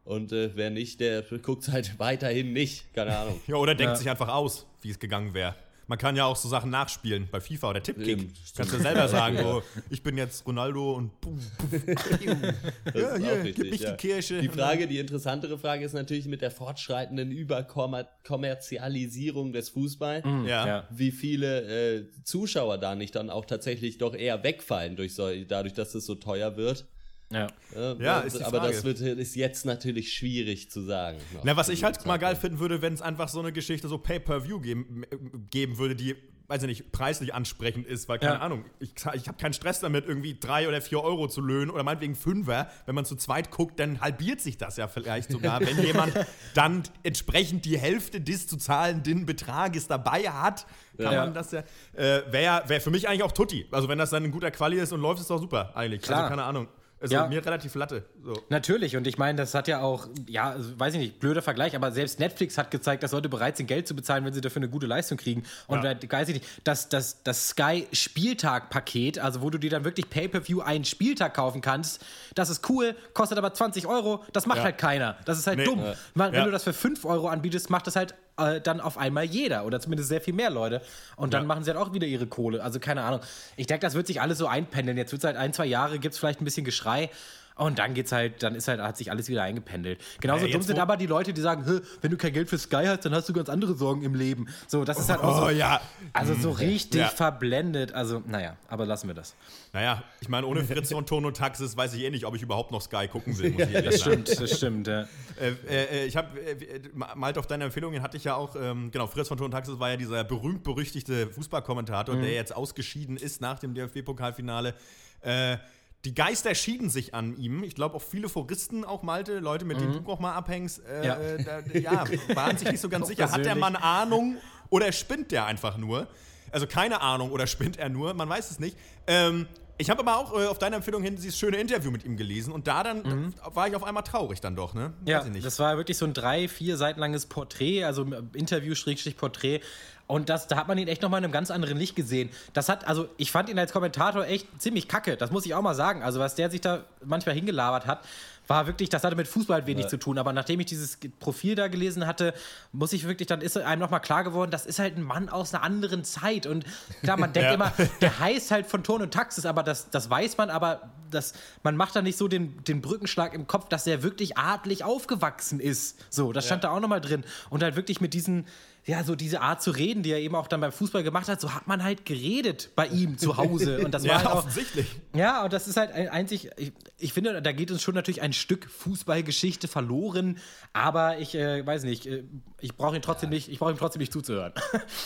Und 0.03 0.31
äh, 0.33 0.51
wer 0.53 0.69
nicht, 0.69 0.99
der 0.99 1.23
guckt 1.23 1.67
halt 1.69 1.97
weiterhin 1.97 2.53
nicht. 2.53 2.93
Keine 2.93 3.17
Ahnung. 3.17 3.41
Ja, 3.47 3.55
oder 3.55 3.73
denkt 3.73 3.93
Ja. 3.93 3.95
sich 3.95 4.09
einfach 4.09 4.27
aus, 4.29 4.67
wie 4.81 4.91
es 4.91 4.99
gegangen 4.99 5.33
wäre. 5.33 5.55
Man 5.87 5.97
kann 5.97 6.15
ja 6.15 6.25
auch 6.25 6.35
so 6.35 6.47
Sachen 6.47 6.69
nachspielen 6.69 7.27
bei 7.31 7.41
FIFA 7.41 7.71
oder 7.71 7.81
Tippkick. 7.83 8.07
Eben, 8.07 8.31
Kannst 8.55 8.73
du 8.73 8.79
selber 8.79 9.07
sagen, 9.07 9.37
so, 9.41 9.63
ich 9.89 10.03
bin 10.03 10.17
jetzt 10.17 10.45
Ronaldo 10.45 10.93
und 10.93 11.19
puh, 11.19 11.35
puh, 11.57 11.67
ja, 12.93 13.09
ist 13.09 13.17
hier, 13.17 13.33
auch 13.33 13.43
gib 13.43 13.57
richtig, 13.57 13.71
mich 13.71 13.81
ja. 13.81 13.91
die 13.91 13.97
Kirche. 13.97 14.41
Die 14.41 14.49
Frage, 14.49 14.87
die 14.87 14.99
interessantere 14.99 15.57
Frage 15.57 15.85
ist 15.85 15.93
natürlich 15.93 16.27
mit 16.27 16.41
der 16.41 16.51
fortschreitenden 16.51 17.31
Überkommerzialisierung 17.31 19.53
des 19.53 19.69
Fußball. 19.69 20.21
Ja. 20.45 20.67
Ja. 20.67 20.87
Wie 20.89 21.11
viele 21.11 21.97
äh, 21.97 22.05
Zuschauer 22.23 22.77
da 22.77 22.95
nicht 22.95 23.15
dann 23.15 23.29
auch 23.29 23.45
tatsächlich 23.45 23.97
doch 23.97 24.15
eher 24.15 24.43
wegfallen 24.43 24.95
durch 24.95 25.15
so, 25.15 25.29
dadurch, 25.47 25.73
dass 25.73 25.95
es 25.95 26.05
so 26.05 26.15
teuer 26.15 26.55
wird. 26.55 26.85
Ja. 27.33 27.47
Äh, 27.75 28.03
Ja, 28.03 28.19
ist 28.19 28.37
die 28.39 28.43
aber 28.43 28.59
Frage. 28.59 28.73
das 28.73 28.83
wird, 28.83 28.99
ist 28.99 29.35
jetzt 29.35 29.65
natürlich 29.65 30.13
schwierig 30.13 30.69
zu 30.71 30.81
sagen. 30.81 31.17
Na, 31.43 31.55
was 31.57 31.69
ich 31.69 31.83
halt 31.83 32.05
mal 32.05 32.17
geil 32.17 32.35
finden 32.35 32.59
würde, 32.59 32.81
wenn 32.81 32.93
es 32.93 33.01
einfach 33.01 33.27
so 33.29 33.39
eine 33.39 33.51
Geschichte 33.51 33.87
so 33.87 33.97
Pay-Per-View 33.97 34.59
geben, 34.59 35.03
geben 35.49 35.77
würde, 35.77 35.95
die, 35.95 36.15
weiß 36.47 36.61
ich 36.63 36.67
nicht, 36.67 36.91
preislich 36.91 37.33
ansprechend 37.33 37.87
ist, 37.87 38.07
weil, 38.09 38.19
keine 38.19 38.33
Ja. 38.35 38.39
Ahnung, 38.41 38.65
ich, 38.79 38.91
ich 39.15 39.27
habe 39.27 39.37
keinen 39.39 39.53
Stress 39.53 39.79
damit, 39.79 40.05
irgendwie 40.05 40.37
drei 40.39 40.67
oder 40.67 40.81
vier 40.81 41.01
Euro 41.01 41.27
zu 41.27 41.41
löhnen 41.41 41.71
oder 41.71 41.81
meinetwegen 41.83 42.15
Fünfer. 42.15 42.69
Wenn 42.85 42.93
man 42.95 43.05
zu 43.05 43.15
zweit 43.15 43.49
guckt, 43.49 43.79
dann 43.79 43.99
halbiert 44.01 44.41
sich 44.41 44.57
das 44.57 44.77
ja 44.77 44.87
vielleicht 44.87 45.31
sogar, 45.31 45.59
wenn 45.61 45.81
jemand 45.83 46.13
dann 46.53 46.83
entsprechend 47.01 47.65
die 47.65 47.79
Hälfte 47.79 48.21
des 48.21 48.45
zu 48.47 48.57
zahlenden 48.57 49.25
Betrages 49.25 49.87
dabei 49.87 50.29
hat, 50.29 50.67
kann 50.97 51.13
Ja. 51.13 51.25
man 51.25 51.33
das 51.33 51.51
ja, 51.51 51.63
äh, 51.95 52.21
wäre 52.31 52.63
wär 52.67 52.81
für 52.81 52.91
mich 52.91 53.07
eigentlich 53.07 53.23
auch 53.23 53.31
Tutti. 53.31 53.65
Also 53.71 53.87
wenn 53.89 53.97
das 53.97 54.11
dann 54.11 54.23
ein 54.23 54.31
guter 54.31 54.51
Quali 54.51 54.77
ist 54.77 54.91
und 54.91 55.01
läuft, 55.01 55.21
ist 55.21 55.29
doch 55.31 55.39
super 55.39 55.75
eigentlich. 55.75 56.01
Klar. 56.03 56.19
Also 56.25 56.29
keine 56.29 56.43
Ahnung. 56.43 56.67
Also 57.03 57.15
Ja. 57.15 57.27
mir 57.27 57.45
relativ 57.45 57.75
Latte. 57.75 58.05
So. 58.23 58.41
Natürlich, 58.49 58.95
und 58.95 59.05
ich 59.05 59.17
meine, 59.17 59.37
das 59.37 59.53
hat 59.53 59.67
ja 59.67 59.81
auch, 59.81 60.07
ja, 60.25 60.51
also, 60.51 60.79
weiß 60.79 60.93
ich 60.93 60.99
nicht, 61.01 61.19
blöder 61.19 61.41
Vergleich, 61.41 61.75
aber 61.75 61.91
selbst 61.91 62.17
Netflix 62.19 62.57
hat 62.57 62.71
gezeigt, 62.71 63.03
dass 63.03 63.11
Leute 63.11 63.27
bereit 63.27 63.57
sind, 63.57 63.67
Geld 63.67 63.87
zu 63.89 63.93
bezahlen, 63.95 64.23
wenn 64.23 64.33
sie 64.33 64.39
dafür 64.39 64.61
eine 64.61 64.69
gute 64.69 64.87
Leistung 64.87 65.17
kriegen. 65.17 65.43
Und 65.67 65.83
Ja. 65.83 65.95
weiß 66.09 66.29
ich 66.29 66.35
nicht, 66.35 66.45
das, 66.63 66.87
das, 66.87 67.21
das 67.23 67.49
Sky-Spieltag-Paket, 67.49 69.19
also 69.19 69.41
wo 69.41 69.49
du 69.49 69.57
dir 69.57 69.69
dann 69.69 69.83
wirklich 69.83 70.09
Pay-Per-View 70.09 70.61
einen 70.61 70.85
Spieltag 70.85 71.33
kaufen 71.33 71.61
kannst, 71.61 72.03
das 72.35 72.49
ist 72.49 72.69
cool, 72.69 72.95
kostet 73.13 73.37
aber 73.37 73.53
20 73.53 73.85
Euro, 73.87 74.23
das 74.33 74.45
macht 74.45 74.59
Ja. 74.59 74.63
halt 74.63 74.77
keiner. 74.77 75.17
Das 75.25 75.37
ist 75.37 75.47
halt 75.47 75.57
Nee. 75.59 75.65
dumm. 75.65 75.83
Wenn 76.15 76.45
du 76.45 76.51
das 76.51 76.63
für 76.63 76.73
5 76.73 77.05
Euro 77.05 77.27
anbietest, 77.27 77.69
macht 77.69 77.87
das 77.87 77.95
halt 77.95 78.13
äh, 78.37 78.59
dann 78.61 78.81
auf 78.81 78.97
einmal 78.97 79.23
jeder 79.25 79.65
oder 79.65 79.79
zumindest 79.79 80.09
sehr 80.09 80.21
viel 80.21 80.33
mehr 80.33 80.49
Leute. 80.49 80.81
Und 81.15 81.33
dann 81.33 81.43
Ja. 81.43 81.47
machen 81.47 81.63
sie 81.63 81.71
halt 81.71 81.79
auch 81.79 81.93
wieder 81.93 82.07
ihre 82.07 82.27
Kohle. 82.27 82.63
Also 82.63 82.79
keine 82.79 83.03
Ahnung. 83.03 83.19
Ich 83.57 83.67
denke, 83.67 83.85
das 83.85 83.93
wird 83.93 84.07
sich 84.07 84.21
alles 84.21 84.37
so 84.37 84.47
einpendeln. 84.47 84.97
Jetzt 84.97 85.11
wird 85.11 85.21
es 85.21 85.25
halt 85.25 85.37
ein, 85.37 85.53
zwei 85.53 85.65
Jahre, 85.65 85.99
gibt 85.99 86.13
es 86.13 86.19
vielleicht 86.19 86.41
ein 86.41 86.45
bisschen 86.45 86.65
Geschrei. 86.65 87.09
Und 87.55 87.77
dann 87.79 87.93
geht's 87.93 88.11
halt, 88.11 88.41
dann 88.41 88.55
ist 88.55 88.67
halt, 88.67 88.81
hat 88.81 88.97
sich 88.97 89.11
alles 89.11 89.29
wieder 89.29 89.43
eingependelt. 89.43 89.99
Genauso 90.21 90.45
Ja, 90.45 90.51
dumm 90.51 90.61
jetzt 90.61 90.67
sind 90.67 90.79
aber 90.79 90.97
die 90.97 91.05
Leute, 91.05 91.33
die 91.33 91.41
sagen, 91.41 91.63
"Hä, 91.65 91.81
wenn 92.01 92.09
du 92.11 92.17
kein 92.17 92.33
Geld 92.33 92.49
für 92.49 92.57
Sky 92.57 92.83
hast, 92.87 93.05
dann 93.05 93.13
hast 93.13 93.29
du 93.29 93.33
ganz 93.33 93.47
andere 93.49 93.75
Sorgen 93.75 94.01
im 94.01 94.15
Leben. 94.15 94.47
So, 94.67 94.83
das 94.85 94.99
ist 94.99 95.09
halt 95.09 95.21
auch 95.21 95.37
Oh 95.37 95.45
so, 95.45 95.49
ja. 95.51 95.79
also 96.13 96.33
so 96.33 96.51
richtig 96.51 97.01
Ja. 97.01 97.07
verblendet. 97.09 97.93
Also, 97.93 98.23
naja, 98.25 98.57
aber 98.67 98.85
lassen 98.85 99.07
wir 99.07 99.13
das. 99.13 99.35
Naja, 99.71 100.03
ich 100.21 100.29
meine, 100.29 100.47
ohne 100.47 100.63
Fritz 100.63 100.91
und 100.91 101.07
Ton 101.09 101.25
und 101.25 101.37
Taxis 101.37 101.75
weiß 101.77 101.93
ich 101.93 102.01
eh 102.03 102.09
nicht, 102.09 102.25
ob 102.25 102.35
ich 102.35 102.41
überhaupt 102.41 102.71
noch 102.71 102.81
Sky 102.81 103.07
gucken 103.07 103.37
will, 103.37 103.51
muss 103.51 103.63
ich 103.63 103.71
ehrlich 103.73 103.91
Das 103.91 103.99
sagen. 104.01 104.23
stimmt, 104.25 104.41
das 104.41 104.57
stimmt. 104.57 104.87
Ja. 104.87 105.01
Äh, 105.39 105.53
äh, 105.69 106.05
ich 106.05 106.15
habe, 106.17 106.39
äh, 106.39 106.79
Malte, 107.15 107.39
auf 107.39 107.47
deine 107.47 107.65
Empfehlungen 107.65 108.01
hatte 108.01 108.17
ich 108.17 108.23
ja 108.23 108.35
auch, 108.35 108.55
ähm, 108.55 108.91
genau, 108.91 109.07
Fritz 109.07 109.27
von 109.27 109.37
Ton 109.37 109.45
und 109.45 109.51
Taxis 109.51 109.79
war 109.79 109.89
ja 109.91 109.97
dieser 109.97 110.23
berühmt-berüchtigte 110.23 111.27
Fußballkommentator, 111.27 112.15
der 112.15 112.31
jetzt 112.33 112.55
ausgeschieden 112.55 113.17
ist 113.17 113.41
nach 113.41 113.59
dem 113.59 113.73
DFB-Pokalfinale. 113.73 114.73
Äh, 115.21 115.57
die 116.05 116.13
Geister 116.13 116.53
schieden 116.55 116.89
sich 116.89 117.13
an 117.15 117.37
ihm. 117.37 117.63
Ich 117.63 117.75
glaube 117.75 117.95
auch 117.95 118.01
viele 118.01 118.27
Foristen, 118.29 118.83
auch 118.83 119.03
Malte, 119.03 119.39
Leute, 119.39 119.63
mit 119.65 119.79
denen 119.79 120.03
du 120.03 120.11
auch 120.11 120.19
mal 120.19 120.33
abhängst, 120.33 120.81
äh, 120.85 121.07
Ja. 121.07 121.15
äh, 121.17 121.43
da, 121.43 121.59
ja, 121.79 122.03
waren 122.35 122.57
sich 122.57 122.69
nicht 122.69 122.81
so 122.81 122.89
ganz 122.89 123.07
sicher. 123.07 123.25
Hat 123.25 123.37
der 123.37 123.55
persönlich. 123.55 123.61
Mann 123.61 123.75
Ahnung 123.77 124.37
oder 124.69 124.91
spinnt 124.91 125.31
der 125.31 125.45
einfach 125.45 125.77
nur? 125.77 126.07
Also 126.51 126.67
keine 126.67 127.01
Ahnung 127.01 127.31
oder 127.31 127.47
spinnt 127.47 127.77
er 127.77 127.89
nur, 127.89 128.13
man 128.13 128.27
weiß 128.29 128.51
es 128.51 128.59
nicht. 128.59 128.77
Ähm, 129.07 129.47
ich 129.83 129.89
habe 129.89 129.99
aber 129.99 130.17
auch 130.17 130.33
äh, 130.33 130.47
auf 130.47 130.57
deine 130.57 130.77
Empfehlung 130.77 131.03
hin 131.03 131.15
dieses 131.17 131.37
schöne 131.37 131.57
Interview 131.57 131.91
mit 131.91 132.05
ihm 132.05 132.15
gelesen 132.17 132.53
und 132.53 132.67
da 132.67 132.83
dann 132.83 133.33
da 133.43 133.55
war 133.55 133.67
ich 133.67 133.75
auf 133.75 133.83
einmal 133.83 134.03
traurig 134.03 134.39
dann 134.41 134.55
doch, 134.55 134.73
ne? 134.73 134.93
Ja, 135.05 135.19
Weiß 135.19 135.25
ich 135.27 135.33
nicht. 135.33 135.45
das 135.45 135.59
war 135.59 135.75
wirklich 135.77 135.97
so 135.97 136.05
ein 136.05 136.13
drei, 136.13 136.47
vier 136.47 136.77
Seiten 136.77 136.99
langes 136.99 137.25
Porträt, 137.25 137.83
also 137.83 138.05
Interview-Porträt. 138.33 139.59
Und 140.05 140.29
das, 140.29 140.47
da 140.47 140.57
hat 140.57 140.67
man 140.67 140.77
ihn 140.77 140.87
echt 140.87 141.01
nochmal 141.01 141.19
in 141.19 141.23
einem 141.23 141.33
ganz 141.33 141.49
anderen 141.49 141.77
Licht 141.77 141.95
gesehen. 141.95 142.29
Das 142.51 142.67
hat, 142.69 142.87
also 142.87 143.07
ich 143.17 143.31
fand 143.31 143.49
ihn 143.49 143.57
als 143.57 143.71
Kommentator 143.71 144.25
echt 144.25 144.47
ziemlich 144.61 144.87
kacke, 144.87 145.15
das 145.17 145.31
muss 145.31 145.45
ich 145.45 145.53
auch 145.53 145.61
mal 145.61 145.75
sagen. 145.75 146.03
Also 146.03 146.19
was 146.19 146.35
der 146.35 146.49
sich 146.49 146.61
da 146.61 146.83
manchmal 147.03 147.35
hingelabert 147.35 147.85
hat, 147.87 148.05
war 148.47 148.67
wirklich, 148.67 148.89
das 148.89 149.03
hatte 149.03 149.15
mit 149.15 149.27
Fußball 149.27 149.65
wenig 149.67 149.87
zu 149.87 149.97
tun. 149.97 150.17
Aber 150.17 150.33
nachdem 150.33 150.59
ich 150.59 150.65
dieses 150.65 150.97
Profil 151.19 151.55
da 151.55 151.67
gelesen 151.67 152.05
hatte, 152.05 152.33
muss 152.71 152.91
ich 152.93 153.07
wirklich, 153.07 153.27
dann 153.27 153.41
ist 153.41 153.57
einem 153.57 153.79
nochmal 153.79 154.01
klar 154.01 154.23
geworden, 154.23 154.51
das 154.51 154.65
ist 154.65 154.79
halt 154.79 154.97
ein 154.97 155.03
Mann 155.03 155.29
aus 155.29 155.53
einer 155.53 155.63
anderen 155.63 156.03
Zeit. 156.03 156.45
Und 156.45 156.65
klar, 157.03 157.17
man 157.17 157.31
denkt 157.33 157.49
Ja. 157.49 157.53
immer, 157.55 157.71
der 158.01 158.19
heißt 158.19 158.51
halt 158.51 158.65
von 158.67 158.83
Ton 158.83 159.01
und 159.01 159.13
Taxis, 159.13 159.45
aber 159.45 159.63
das, 159.63 159.89
das 159.89 160.09
weiß 160.09 160.37
man, 160.37 160.49
aber 160.49 160.91
das, 161.09 161.33
man 161.63 161.77
macht 161.77 161.95
da 161.95 162.01
nicht 162.01 162.17
so 162.17 162.27
den, 162.27 162.63
den 162.63 162.81
Brückenschlag 162.81 163.33
im 163.33 163.47
Kopf, 163.47 163.69
dass 163.69 163.85
er 163.87 164.03
wirklich 164.03 164.37
adlig 164.37 164.83
aufgewachsen 164.83 165.59
ist. 165.59 166.03
So, 166.09 166.33
das 166.33 166.45
stand 166.45 166.63
da 166.63 166.71
auch 166.71 166.79
nochmal 166.79 167.01
drin. 167.01 167.23
Und 167.49 167.63
halt 167.63 167.75
wirklich 167.75 168.01
mit 168.01 168.13
diesen, 168.13 168.45
ja, 168.85 169.03
so 169.03 169.15
diese 169.15 169.41
Art 169.41 169.61
zu 169.61 169.71
reden, 169.71 170.03
die 170.03 170.11
er 170.11 170.19
eben 170.19 170.35
auch 170.35 170.47
dann 170.47 170.59
beim 170.59 170.71
Fußball 170.71 171.03
gemacht 171.03 171.29
hat, 171.29 171.39
so 171.39 171.53
hat 171.53 171.67
man 171.67 171.83
halt 171.83 172.05
geredet 172.05 172.71
bei 172.75 172.87
ihm 172.87 173.17
zu 173.17 173.37
Hause. 173.37 173.79
Und 173.85 173.93
das 173.93 174.03
war 174.07 174.09
ja, 174.09 174.17
halt 174.17 174.27
auch, 174.27 174.39
offensichtlich. 174.39 174.87
ja, 175.15 175.43
und 175.43 175.53
das 175.53 175.67
ist 175.67 175.77
halt 175.77 175.91
ein 175.91 176.09
einzig, 176.09 176.49
ich, 176.57 176.73
ich 176.97 177.13
finde, 177.13 177.41
da 177.41 177.51
geht 177.53 177.71
uns 177.71 177.81
schon 177.81 177.95
natürlich 177.95 178.21
ein 178.21 178.33
Stück 178.33 178.69
Fußballgeschichte 178.69 179.67
verloren, 179.67 180.37
aber 180.73 181.19
ich 181.19 181.35
äh, 181.35 181.65
weiß 181.65 181.83
nicht, 181.83 182.07
äh, 182.07 182.23
ich 182.59 182.75
brauche 182.75 182.95
ihn 182.95 183.01
trotzdem 183.01 183.29
nicht, 183.29 183.49
ich 183.49 183.59
brauche 183.59 183.71
ihm 183.71 183.77
trotzdem 183.77 183.99
nicht 183.99 184.11
zuzuhören. 184.11 184.53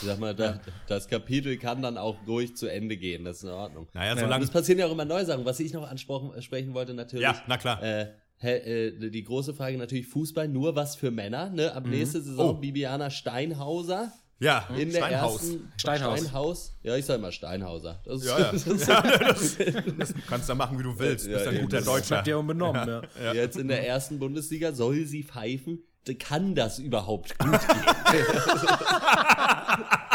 Ich 0.01 0.07
sag 0.07 0.19
mal, 0.19 0.33
da, 0.33 0.59
das 0.87 1.07
Kapitel 1.07 1.57
kann 1.57 1.81
dann 1.81 1.97
auch 1.97 2.17
ruhig 2.27 2.55
zu 2.55 2.67
Ende 2.67 2.97
gehen, 2.97 3.25
das 3.25 3.37
ist 3.37 3.43
in 3.43 3.49
Ordnung. 3.49 3.87
Naja, 3.93 4.17
solange 4.17 4.43
es 4.43 4.51
passieren 4.51 4.79
ja 4.79 4.87
auch 4.87 4.91
immer 4.91 5.05
neue 5.05 5.25
Sachen. 5.25 5.45
Was 5.45 5.59
ich 5.59 5.73
noch 5.73 5.87
ansprechen 5.87 6.41
sprechen 6.41 6.73
wollte, 6.73 6.93
natürlich. 6.93 7.23
Ja, 7.23 7.41
na 7.47 7.57
klar. 7.57 7.81
Äh, 7.83 7.97
äh, 7.97 8.07
die 8.41 9.23
große 9.25 9.53
Frage 9.53 9.77
natürlich: 9.77 10.07
Fußball 10.07 10.47
nur 10.47 10.75
was 10.75 10.95
für 10.95 11.11
Männer. 11.11 11.49
Ne? 11.49 11.73
Ab 11.73 11.85
nächste 11.87 12.21
Saison 12.21 12.49
Oh. 12.51 12.53
Bibiana 12.53 13.09
Steinhauser 13.09 14.11
Ja, 14.39 14.67
in 14.77 14.91
der 14.91 14.97
Steinhaus. 14.99 15.41
ersten 15.41 15.71
Steinhaus. 15.77 16.19
Steinhaus. 16.19 16.77
Ja, 16.83 16.95
ich 16.95 17.05
sag 17.05 17.19
mal 17.19 17.31
Steinhauser. 17.31 17.99
Das 18.05 18.21
ist, 18.21 18.27
Ja, 18.27 18.39
ja. 18.39 18.45
ja 18.53 19.27
das, 19.33 19.57
das 19.97 20.13
kannst 20.29 20.47
du 20.49 20.53
machen, 20.55 20.77
wie 20.77 20.83
du 20.83 20.97
willst. 20.99 21.25
Du 21.25 21.31
Ja, 21.31 21.37
bist 21.37 21.47
ein 21.49 21.61
guter 21.61 21.77
Das 21.77 21.85
Deutscher. 21.85 22.17
Hat 22.19 22.27
der 22.27 22.37
unbenommen, 22.37 23.01
ja. 23.23 23.33
Jetzt 23.33 23.57
in 23.57 23.67
der 23.69 23.87
ersten 23.87 24.19
Bundesliga 24.19 24.71
soll 24.71 25.05
sie 25.05 25.23
pfeifen. 25.23 25.79
Kann 26.19 26.53
das 26.55 26.79
überhaupt 26.79 27.37
gut 27.39 27.51
gehen? 27.51 27.59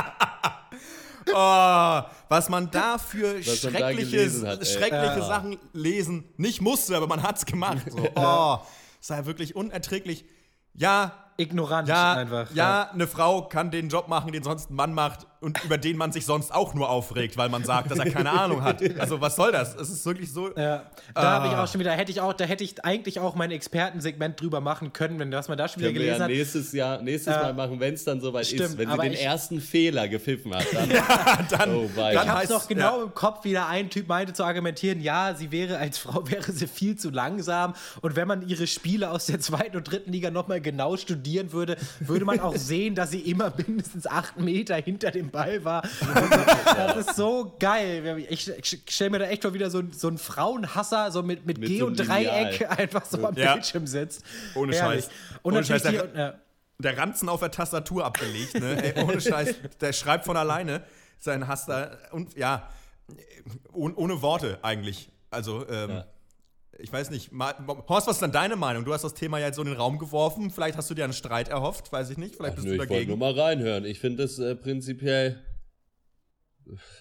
Oh, 1.35 2.03
was 2.28 2.49
man 2.49 2.70
da 2.70 2.99
für 2.99 3.39
Was 3.39 3.61
da 3.61 3.70
schreckliche, 3.70 4.11
gelesen 4.11 4.47
hat, 4.47 4.66
schreckliche 4.66 5.22
Sachen 5.22 5.59
lesen 5.72 6.24
nicht 6.37 6.61
musste, 6.61 6.97
aber 6.97 7.07
man 7.07 7.22
hat's 7.22 7.47
gemacht. 7.47 7.83
So. 7.91 7.99
Oh, 8.14 8.59
es 9.01 9.11
war 9.11 9.18
ja 9.18 9.26
wirklich 9.26 9.57
unerträglich. 9.57 10.24
Ja, 10.74 11.12
Ignorant 11.39 11.89
ja, 11.89 12.14
einfach. 12.14 12.51
ja, 12.55 12.91
eine 12.93 13.07
Frau 13.07 13.49
kann 13.49 13.70
den 13.70 13.89
Job 13.89 14.09
machen, 14.09 14.33
den 14.33 14.43
sonst 14.43 14.70
ein 14.70 14.74
Mann 14.74 14.95
macht 14.95 15.26
und 15.43 15.62
über 15.64 15.78
den 15.78 15.97
man 15.97 16.12
sich 16.12 16.24
sonst 16.24 16.55
auch 16.55 16.74
nur 16.74 16.88
aufregt, 16.88 17.36
weil 17.36 17.49
man 17.49 17.64
sagt, 17.64 17.90
dass 17.90 17.99
er 17.99 18.11
keine 18.11 18.30
Ahnung 18.30 18.62
hat. 18.62 18.80
Also 18.99 19.20
was 19.20 19.36
soll 19.36 19.53
das? 19.53 19.74
Es 19.74 19.90
ist 19.90 20.05
wirklich 20.07 20.32
so. 20.32 20.49
Ja, 20.57 20.84
da 21.14 21.22
habe 21.22 21.49
ich 21.49 21.55
auch 21.55 21.66
schon 21.66 21.80
wieder, 21.80 21.93
hätte 21.93 22.11
ich 22.12 22.20
auch, 22.20 22.32
da 22.32 22.45
hätte 22.45 22.62
ich 22.64 22.84
eigentlich 22.84 23.18
auch 23.20 23.34
mein 23.34 23.51
Expertensegment 23.51 24.40
drüber 24.40 24.61
machen 24.61 24.93
können, 24.93 25.18
wenn 25.18 25.30
das 25.30 25.49
man 25.49 25.59
da 25.59 25.66
schon 25.68 25.80
wieder 25.80 25.88
Können 25.93 26.01
wir 26.01 26.05
gelesen 26.07 26.18
ja 26.20 26.24
hat. 26.24 26.30
nächstes 26.30 26.72
Jahr, 26.72 27.03
nächstes 27.03 27.34
Äh, 27.34 27.40
Mal 27.40 27.55
machen, 27.55 27.80
wenn 27.80 27.95
es 27.95 28.05
dann 28.05 28.20
soweit 28.20 28.47
stimmt, 28.47 28.61
ist. 28.62 28.78
Wenn 28.78 28.90
sie 28.90 28.99
den 28.99 29.12
ich- 29.12 29.22
ersten 29.22 29.61
Fehler 29.61 30.09
gepfiffen 30.09 30.55
hat, 30.55 30.66
dann. 30.72 30.88
dann, 31.51 31.74
Oh, 31.74 31.88
dann 31.97 32.12
Ich 32.12 32.18
hab's 32.18 32.30
heißt 32.43 32.51
noch 32.51 32.68
genau 32.68 32.99
ja, 32.99 33.05
im 33.05 33.14
Kopf, 33.14 33.45
wie 33.45 33.53
da 33.53 33.66
ein 33.66 33.90
Typ 33.90 34.09
meinte 34.09 34.32
zu 34.32 34.45
argumentieren, 34.45 35.01
ja, 35.01 35.34
sie 35.34 35.51
wäre 35.51 35.78
als 35.78 35.99
Frau 35.99 36.22
wäre 36.30 36.53
sie 36.53 36.66
viel 36.66 36.97
zu 36.97 37.11
langsam 37.11 37.74
und 38.03 38.14
wenn 38.16 38.28
man 38.28 38.47
ihre 38.47 38.66
Spiele 38.66 39.11
aus 39.11 39.26
der 39.26 39.40
zweiten 39.40 39.76
und 39.76 39.90
dritten 39.90 40.12
Liga 40.12 40.30
nochmal 40.30 40.61
genau 40.61 40.97
studieren 40.97 41.53
würde, 41.53 41.76
würde 42.01 42.24
man 42.24 42.40
auch 42.40 42.57
sehen, 42.57 42.95
dass 42.95 43.11
sie 43.11 43.20
immer 43.20 43.53
mindestens 43.57 44.07
acht 44.07 44.38
Meter 44.38 44.76
hinter 44.76 45.11
dem 45.11 45.30
Ball 45.33 45.64
war. 45.64 45.83
Das 46.64 47.07
ist 47.09 47.16
so 47.16 47.55
geil. 47.59 48.24
Ich, 48.28 48.51
stelle 48.89 49.11
mir 49.11 49.18
da 49.20 49.24
echt 49.26 49.43
mal 49.45 49.55
wieder 49.55 49.70
so, 49.70 49.78
ein- 49.78 49.93
so 49.93 50.09
einen 50.09 50.18
Frauenhasser 50.18 51.11
so 51.11 51.22
mit, 51.22 51.47
mit, 51.47 51.59
Mit 51.59 51.68
G 51.68 51.78
so 51.80 51.87
und 51.87 51.97
Dreieck 51.97 52.61
Lineal. 52.61 52.70
einfach 52.78 53.05
so 53.05 53.26
am 53.26 53.35
Ja. 53.37 53.55
Bildschirm 53.55 53.87
sitzt. 53.87 54.22
Ohne 54.55 54.74
Herrlich. 54.74 55.05
Scheiß. 55.05 55.11
Und 55.43 55.53
Ohne 55.53 55.61
natürlich 55.61 55.83
Scheiß, 55.83 55.91
die, 55.93 55.99
der- 56.14 56.24
ja. 56.26 56.35
der 56.78 56.99
Ranzen 56.99 57.28
auf 57.28 57.41
der 57.41 57.51
Tastatur 57.51 58.05
abgelegt, 58.05 58.55
ne? 58.61 58.83
Ey, 58.95 59.03
ohne 59.05 59.20
Scheiß, 59.20 59.55
der 59.80 59.93
schreibt 59.93 60.24
von 60.24 60.37
alleine 60.37 60.83
seinen 61.18 61.47
Hass 61.49 61.66
da 61.66 61.97
und 62.12 62.37
ja, 62.37 62.68
ohne, 63.72 63.95
ohne 63.95 64.22
Worte 64.22 64.59
eigentlich. 64.62 65.09
Also, 65.30 65.66
ähm, 65.68 65.91
Ja. 65.91 66.05
Ich 66.79 66.93
weiß 66.93 67.11
nicht. 67.11 67.31
Horst, 67.89 68.07
was 68.07 68.16
ist 68.16 68.23
denn 68.23 68.33
deine 68.33 68.57
Meinung? 68.57 68.85
Du 68.85 68.93
hast 68.93 69.03
das 69.05 69.14
Thema 69.14 69.39
ja 69.39 69.47
jetzt 69.47 69.57
so 69.57 69.62
in 69.62 69.68
den 69.68 69.77
Raum 69.77 69.99
geworfen. 69.99 70.51
Vielleicht 70.51 70.77
hast 70.77 70.91
du 70.91 70.95
dir 70.95 71.05
einen 71.05 71.12
Streit 71.12 71.49
erhofft, 71.49 71.93
weiß 71.93 72.11
ich 72.11 72.18
nicht. 72.18 72.37
Vielleicht 72.37 72.57
bist 72.57 72.66
Nö, 72.66 72.70
du 72.70 72.75
ich 72.77 72.81
wollte 72.89 72.93
dagegen. 72.95 73.11
nur 73.11 73.18
mal 73.18 73.39
reinhören. 73.39 73.85
Ich 73.85 73.99
finde 74.01 74.23
das 74.23 74.39
äh, 74.39 74.55
prinzipiell. 74.57 75.41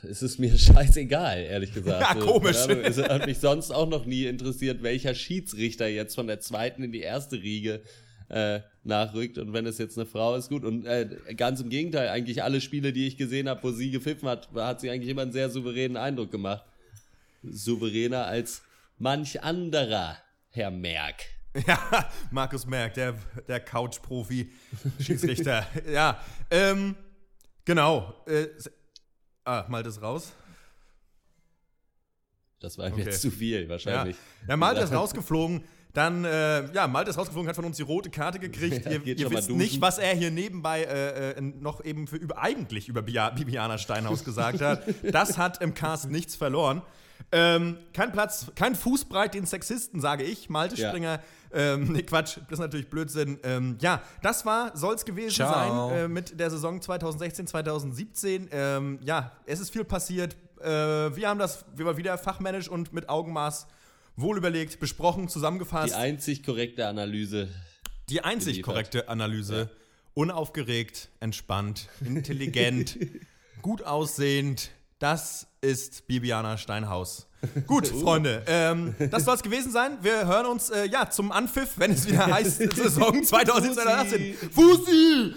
Es 0.04 0.22
ist 0.22 0.40
mir 0.40 0.58
scheißegal, 0.58 1.42
ehrlich 1.44 1.74
gesagt. 1.74 2.02
Ja, 2.02 2.16
komisch. 2.16 2.58
Ahnung, 2.58 2.82
Es 2.84 2.98
hat 2.98 3.26
mich 3.26 3.40
sonst 3.40 3.72
auch 3.72 3.88
noch 3.88 4.06
nie 4.06 4.26
interessiert, 4.26 4.84
welcher 4.84 5.16
Schiedsrichter 5.16 5.88
jetzt 5.88 6.16
von 6.16 6.28
der 6.28 6.40
zweiten 6.40 6.84
in 6.84 6.92
die 6.92 7.02
erste 7.02 7.42
Riege 7.42 7.82
äh, 8.30 8.60
nachrückt. 8.84 9.38
Und 9.38 9.54
wenn 9.54 9.66
es 9.66 9.78
jetzt 9.78 9.98
eine 9.98 10.06
Frau 10.06 10.36
ist, 10.36 10.50
gut. 10.50 10.64
Und 10.66 10.86
äh, 10.86 11.08
ganz 11.36 11.62
im 11.62 11.70
Gegenteil, 11.70 12.10
eigentlich 12.10 12.44
alle 12.44 12.60
Spiele, 12.62 12.92
die 12.92 13.08
ich 13.08 13.18
gesehen 13.18 13.48
habe, 13.48 13.64
wo 13.64 13.72
sie 13.72 13.92
gepfiffen 13.92 14.28
hat, 14.28 14.50
hat 14.54 14.82
sie 14.82 14.90
eigentlich 14.90 15.10
immer 15.10 15.22
einen 15.22 15.32
sehr 15.32 15.50
souveränen 15.50 15.98
Eindruck 15.98 16.32
gemacht. 16.32 16.66
Souveräner 17.44 18.26
als 18.26 18.62
manch 19.02 19.42
anderer, 19.44 20.18
Herr 20.50 20.72
Merck. 20.72 21.24
Ja, 21.68 22.10
Markus 22.32 22.66
Merck, 22.66 22.94
der, 22.94 23.14
der 23.46 23.60
Couch-Profi, 23.60 24.54
Schiedsrichter. 25.02 25.68
ja, 25.92 26.18
ähm, 26.50 26.96
genau. 27.66 28.14
Äh, 28.26 28.48
ah, 29.44 29.66
mal 29.68 29.84
das 29.84 30.02
raus. 30.02 30.32
Das 32.62 32.78
war 32.78 32.86
mir 32.86 32.94
Okay. 32.94 33.04
jetzt 33.04 33.22
zu 33.22 33.30
viel, 33.32 33.64
Ja, 33.64 33.70
wahrscheinlich. 33.70 34.16
ja 34.48 34.56
Malte 34.56 34.80
ist 34.86 34.94
rausgeflogen. 34.94 35.66
Dann, 35.92 36.24
äh, 36.24 36.72
ja, 36.72 36.88
Malte 36.88 37.10
ist 37.10 37.18
rausgeflogen, 37.18 37.50
hat 37.50 37.58
von 37.58 37.66
uns 37.66 37.76
die 37.76 37.84
rote 37.84 38.10
Karte 38.10 38.40
gekriegt. 38.40 38.86
Ja, 38.86 38.92
ihr 38.92 39.18
ihr 39.18 39.30
wisst 39.30 39.50
nicht, 39.50 39.82
was 39.82 39.98
er 39.98 40.16
hier 40.16 40.32
nebenbei 40.32 40.84
äh, 40.84 41.32
äh, 41.32 41.42
noch 41.42 41.84
eben 41.84 42.08
für 42.08 42.16
über, 42.16 42.42
eigentlich 42.42 42.88
über 42.88 43.02
Bia 43.02 43.30
Bibiana 43.32 43.78
Steinhaus 43.78 44.24
gesagt 44.24 44.62
hat. 44.62 44.84
Das 45.04 45.38
hat 45.38 45.62
im 45.62 45.74
Cast 45.74 46.10
nichts 46.10 46.38
verloren. 46.38 46.82
Ähm, 47.32 47.78
kein 47.94 48.12
Platz, 48.12 48.48
kein 48.56 48.76
Fußbreit 48.76 49.34
den 49.34 49.46
Sexisten, 49.46 50.02
sage 50.02 50.24
ich. 50.24 50.50
Malte 50.50 50.76
Ja. 50.76 50.90
Springer. 50.90 51.22
Ähm, 51.54 51.92
nee, 51.92 52.04
Quatsch, 52.04 52.38
das 52.38 52.54
ist 52.54 52.60
natürlich 52.60 52.90
Blödsinn. 52.90 53.40
Ähm, 53.44 53.78
ja, 53.82 54.02
das 54.22 54.46
war, 54.46 54.76
soll 54.76 54.96
es 54.96 55.06
gewesen 55.06 55.36
Ciao. 55.36 55.90
sein 55.90 55.98
äh, 55.98 56.08
mit 56.08 56.40
der 56.40 56.50
Saison 56.50 56.82
2016, 56.82 57.48
2017. 57.48 58.50
Ähm, 58.52 59.00
ja, 59.04 59.32
es 59.46 59.60
ist 59.60 59.72
viel 59.72 59.84
passiert. 59.84 60.36
Äh, 60.62 60.66
wir 60.66 61.28
haben 61.28 61.40
das 61.40 61.66
wir 61.76 61.86
waren 61.86 61.98
wieder 61.98 62.18
fachmännisch 62.18 62.70
und 62.70 62.94
mit 62.94 63.10
Augenmaß 63.10 63.68
wohlüberlegt, 64.16 64.80
besprochen, 64.80 65.28
zusammengefasst. 65.28 65.94
Die 65.94 65.98
einzig 65.98 66.44
korrekte 66.44 66.88
Analyse. 66.88 67.50
Die 68.10 68.22
einzig 68.22 68.54
geliefert. 68.54 68.74
korrekte 68.74 69.10
Analyse. 69.10 69.70
Unaufgeregt, 70.14 71.10
entspannt, 71.22 71.88
intelligent, 72.06 72.98
gut 73.62 73.84
aussehend. 73.84 74.72
Das 75.02 75.48
ist 75.62 76.06
Bibiana 76.06 76.58
Steinhaus. 76.58 77.28
Gut, 77.66 77.88
Freunde, 77.88 78.44
ähm, 78.46 78.94
das 79.10 79.26
soll 79.26 79.34
es 79.34 79.42
gewesen 79.42 79.72
sein. 79.72 79.98
Wir 80.04 80.28
hören 80.28 80.46
uns 80.46 80.70
äh, 80.70 80.86
ja 80.86 81.10
zum 81.10 81.32
Anpfiff, 81.32 81.72
wenn 81.78 81.90
es 81.90 82.08
wieder 82.08 82.28
heißt 82.28 82.72
Saison 82.76 83.24
2017 83.24 84.36
Fusi! 84.52 85.34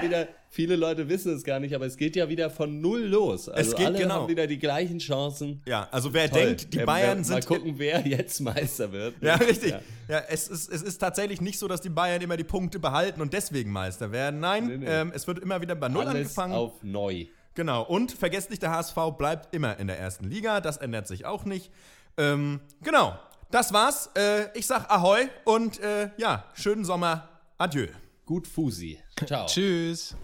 Wieder, 0.00 0.28
viele 0.48 0.76
Leute 0.76 1.10
wissen 1.10 1.36
es 1.36 1.44
gar 1.44 1.60
nicht, 1.60 1.74
aber 1.74 1.84
es 1.84 1.98
geht 1.98 2.16
ja 2.16 2.30
wieder 2.30 2.48
von 2.48 2.80
null 2.80 3.02
los. 3.02 3.50
Also 3.50 3.76
geht 3.76 3.84
alle 3.84 3.98
genau. 3.98 4.14
haben 4.14 4.28
wieder 4.28 4.46
die 4.46 4.58
gleichen 4.58 4.98
Chancen. 4.98 5.60
Ja, 5.66 5.86
also 5.90 6.14
wer 6.14 6.30
Toll. 6.30 6.40
denkt, 6.40 6.72
die 6.72 6.78
Ähm, 6.78 6.86
Bayern 6.86 7.18
Mal 7.18 7.24
sind 7.24 7.46
gucken, 7.46 7.74
wer 7.76 8.00
jetzt 8.06 8.40
Meister 8.40 8.90
wird. 8.92 9.16
Ja, 9.20 9.34
richtig. 9.34 9.72
Ja. 9.72 9.80
Ja. 10.08 10.22
es, 10.30 10.48
ist, 10.48 10.72
es 10.72 10.80
ist 10.80 10.96
tatsächlich 10.96 11.42
nicht 11.42 11.58
so, 11.58 11.68
dass 11.68 11.82
die 11.82 11.90
Bayern 11.90 12.22
immer 12.22 12.38
die 12.38 12.44
Punkte 12.44 12.78
behalten 12.78 13.20
und 13.20 13.34
deswegen 13.34 13.72
Meister 13.72 14.10
werden. 14.10 14.40
Nein, 14.40 14.68
Nee, 14.68 14.76
nee. 14.78 14.86
Ähm, 14.86 15.12
es 15.14 15.26
wird 15.26 15.40
immer 15.40 15.60
wieder 15.60 15.74
bei 15.74 15.90
Null 15.90 16.06
Alles 16.06 16.14
angefangen. 16.14 16.54
auf 16.54 16.82
neu. 16.82 17.26
Genau. 17.60 17.82
Und 17.82 18.12
vergesst 18.12 18.48
nicht, 18.48 18.62
der 18.62 18.70
HSV 18.70 18.96
bleibt 19.18 19.54
immer 19.54 19.76
in 19.78 19.86
der 19.86 19.98
ersten 20.00 20.24
Liga. 20.24 20.62
Das 20.62 20.78
ändert 20.78 21.06
sich 21.06 21.26
auch 21.26 21.44
nicht. 21.44 21.70
Ähm, 22.16 22.60
genau. 22.80 23.18
Das 23.50 23.74
war's. 23.74 24.08
Äh, 24.16 24.46
ich 24.58 24.66
sag 24.66 24.90
Ahoi 24.90 25.28
und 25.44 25.78
äh, 25.80 26.08
ja, 26.16 26.44
schönen 26.54 26.86
Sommer. 26.86 27.28
Adieu. 27.58 27.88
Gut 28.24 28.46
Fusi. 28.48 28.98
Ciao. 29.26 29.44
Tschüss. 29.46 30.16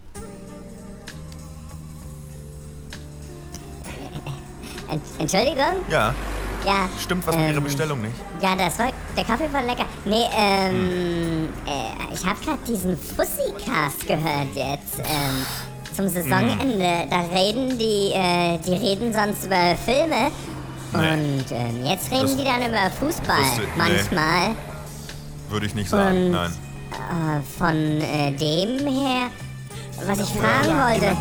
Ent- 4.89 5.01
Entschuldigung? 5.19 5.85
Ja, 5.91 6.15
Ja. 6.65 6.89
stimmt 6.99 7.27
was 7.27 7.35
mit 7.35 7.45
ähm, 7.45 7.51
Ihrer 7.51 7.61
Bestellung 7.61 8.01
nicht. 8.01 8.15
Ja, 8.41 8.55
das 8.55 8.79
war, 8.79 8.91
der 9.15 9.23
Kaffee 9.25 9.53
war 9.53 9.61
lecker. 9.61 9.85
Nee, 10.05 10.25
ähm, 10.35 11.49
äh, 11.67 12.13
ich 12.15 12.25
habe 12.25 12.39
gerade 12.43 12.63
diesen 12.67 12.97
Fussi-Cast 12.97 14.07
gehört 14.07 14.55
jetzt, 14.55 14.97
ähm, 14.99 15.45
zum 15.97 16.07
Saisonende. 16.07 17.07
Da 17.09 17.21
reden 17.33 17.77
die, 17.77 18.11
äh, 18.13 18.57
die 18.65 18.73
reden 18.73 19.11
sonst 19.13 19.45
über 19.45 19.75
Filme. 19.83 20.31
Und 20.93 21.45
ähm, 21.51 21.85
jetzt 21.85 22.09
reden 22.11 22.21
Das- 22.27 22.37
die 22.37 22.43
dann 22.45 22.61
über 22.69 22.89
Fußball. 22.99 23.35
Fussi- 23.35 23.61
nee. 23.61 23.67
manchmal. 23.75 24.55
Würde 25.49 25.65
ich 25.65 25.75
nicht 25.75 25.89
sagen, 25.89 26.31
nein. 26.31 26.51
Äh, 26.91 27.41
von 27.57 27.75
äh, 27.75 28.31
dem 28.31 28.85
her, 28.87 29.27
was 30.05 30.19
ich 30.19 30.29
fragen 30.29 30.77
wollte. 31.01 31.15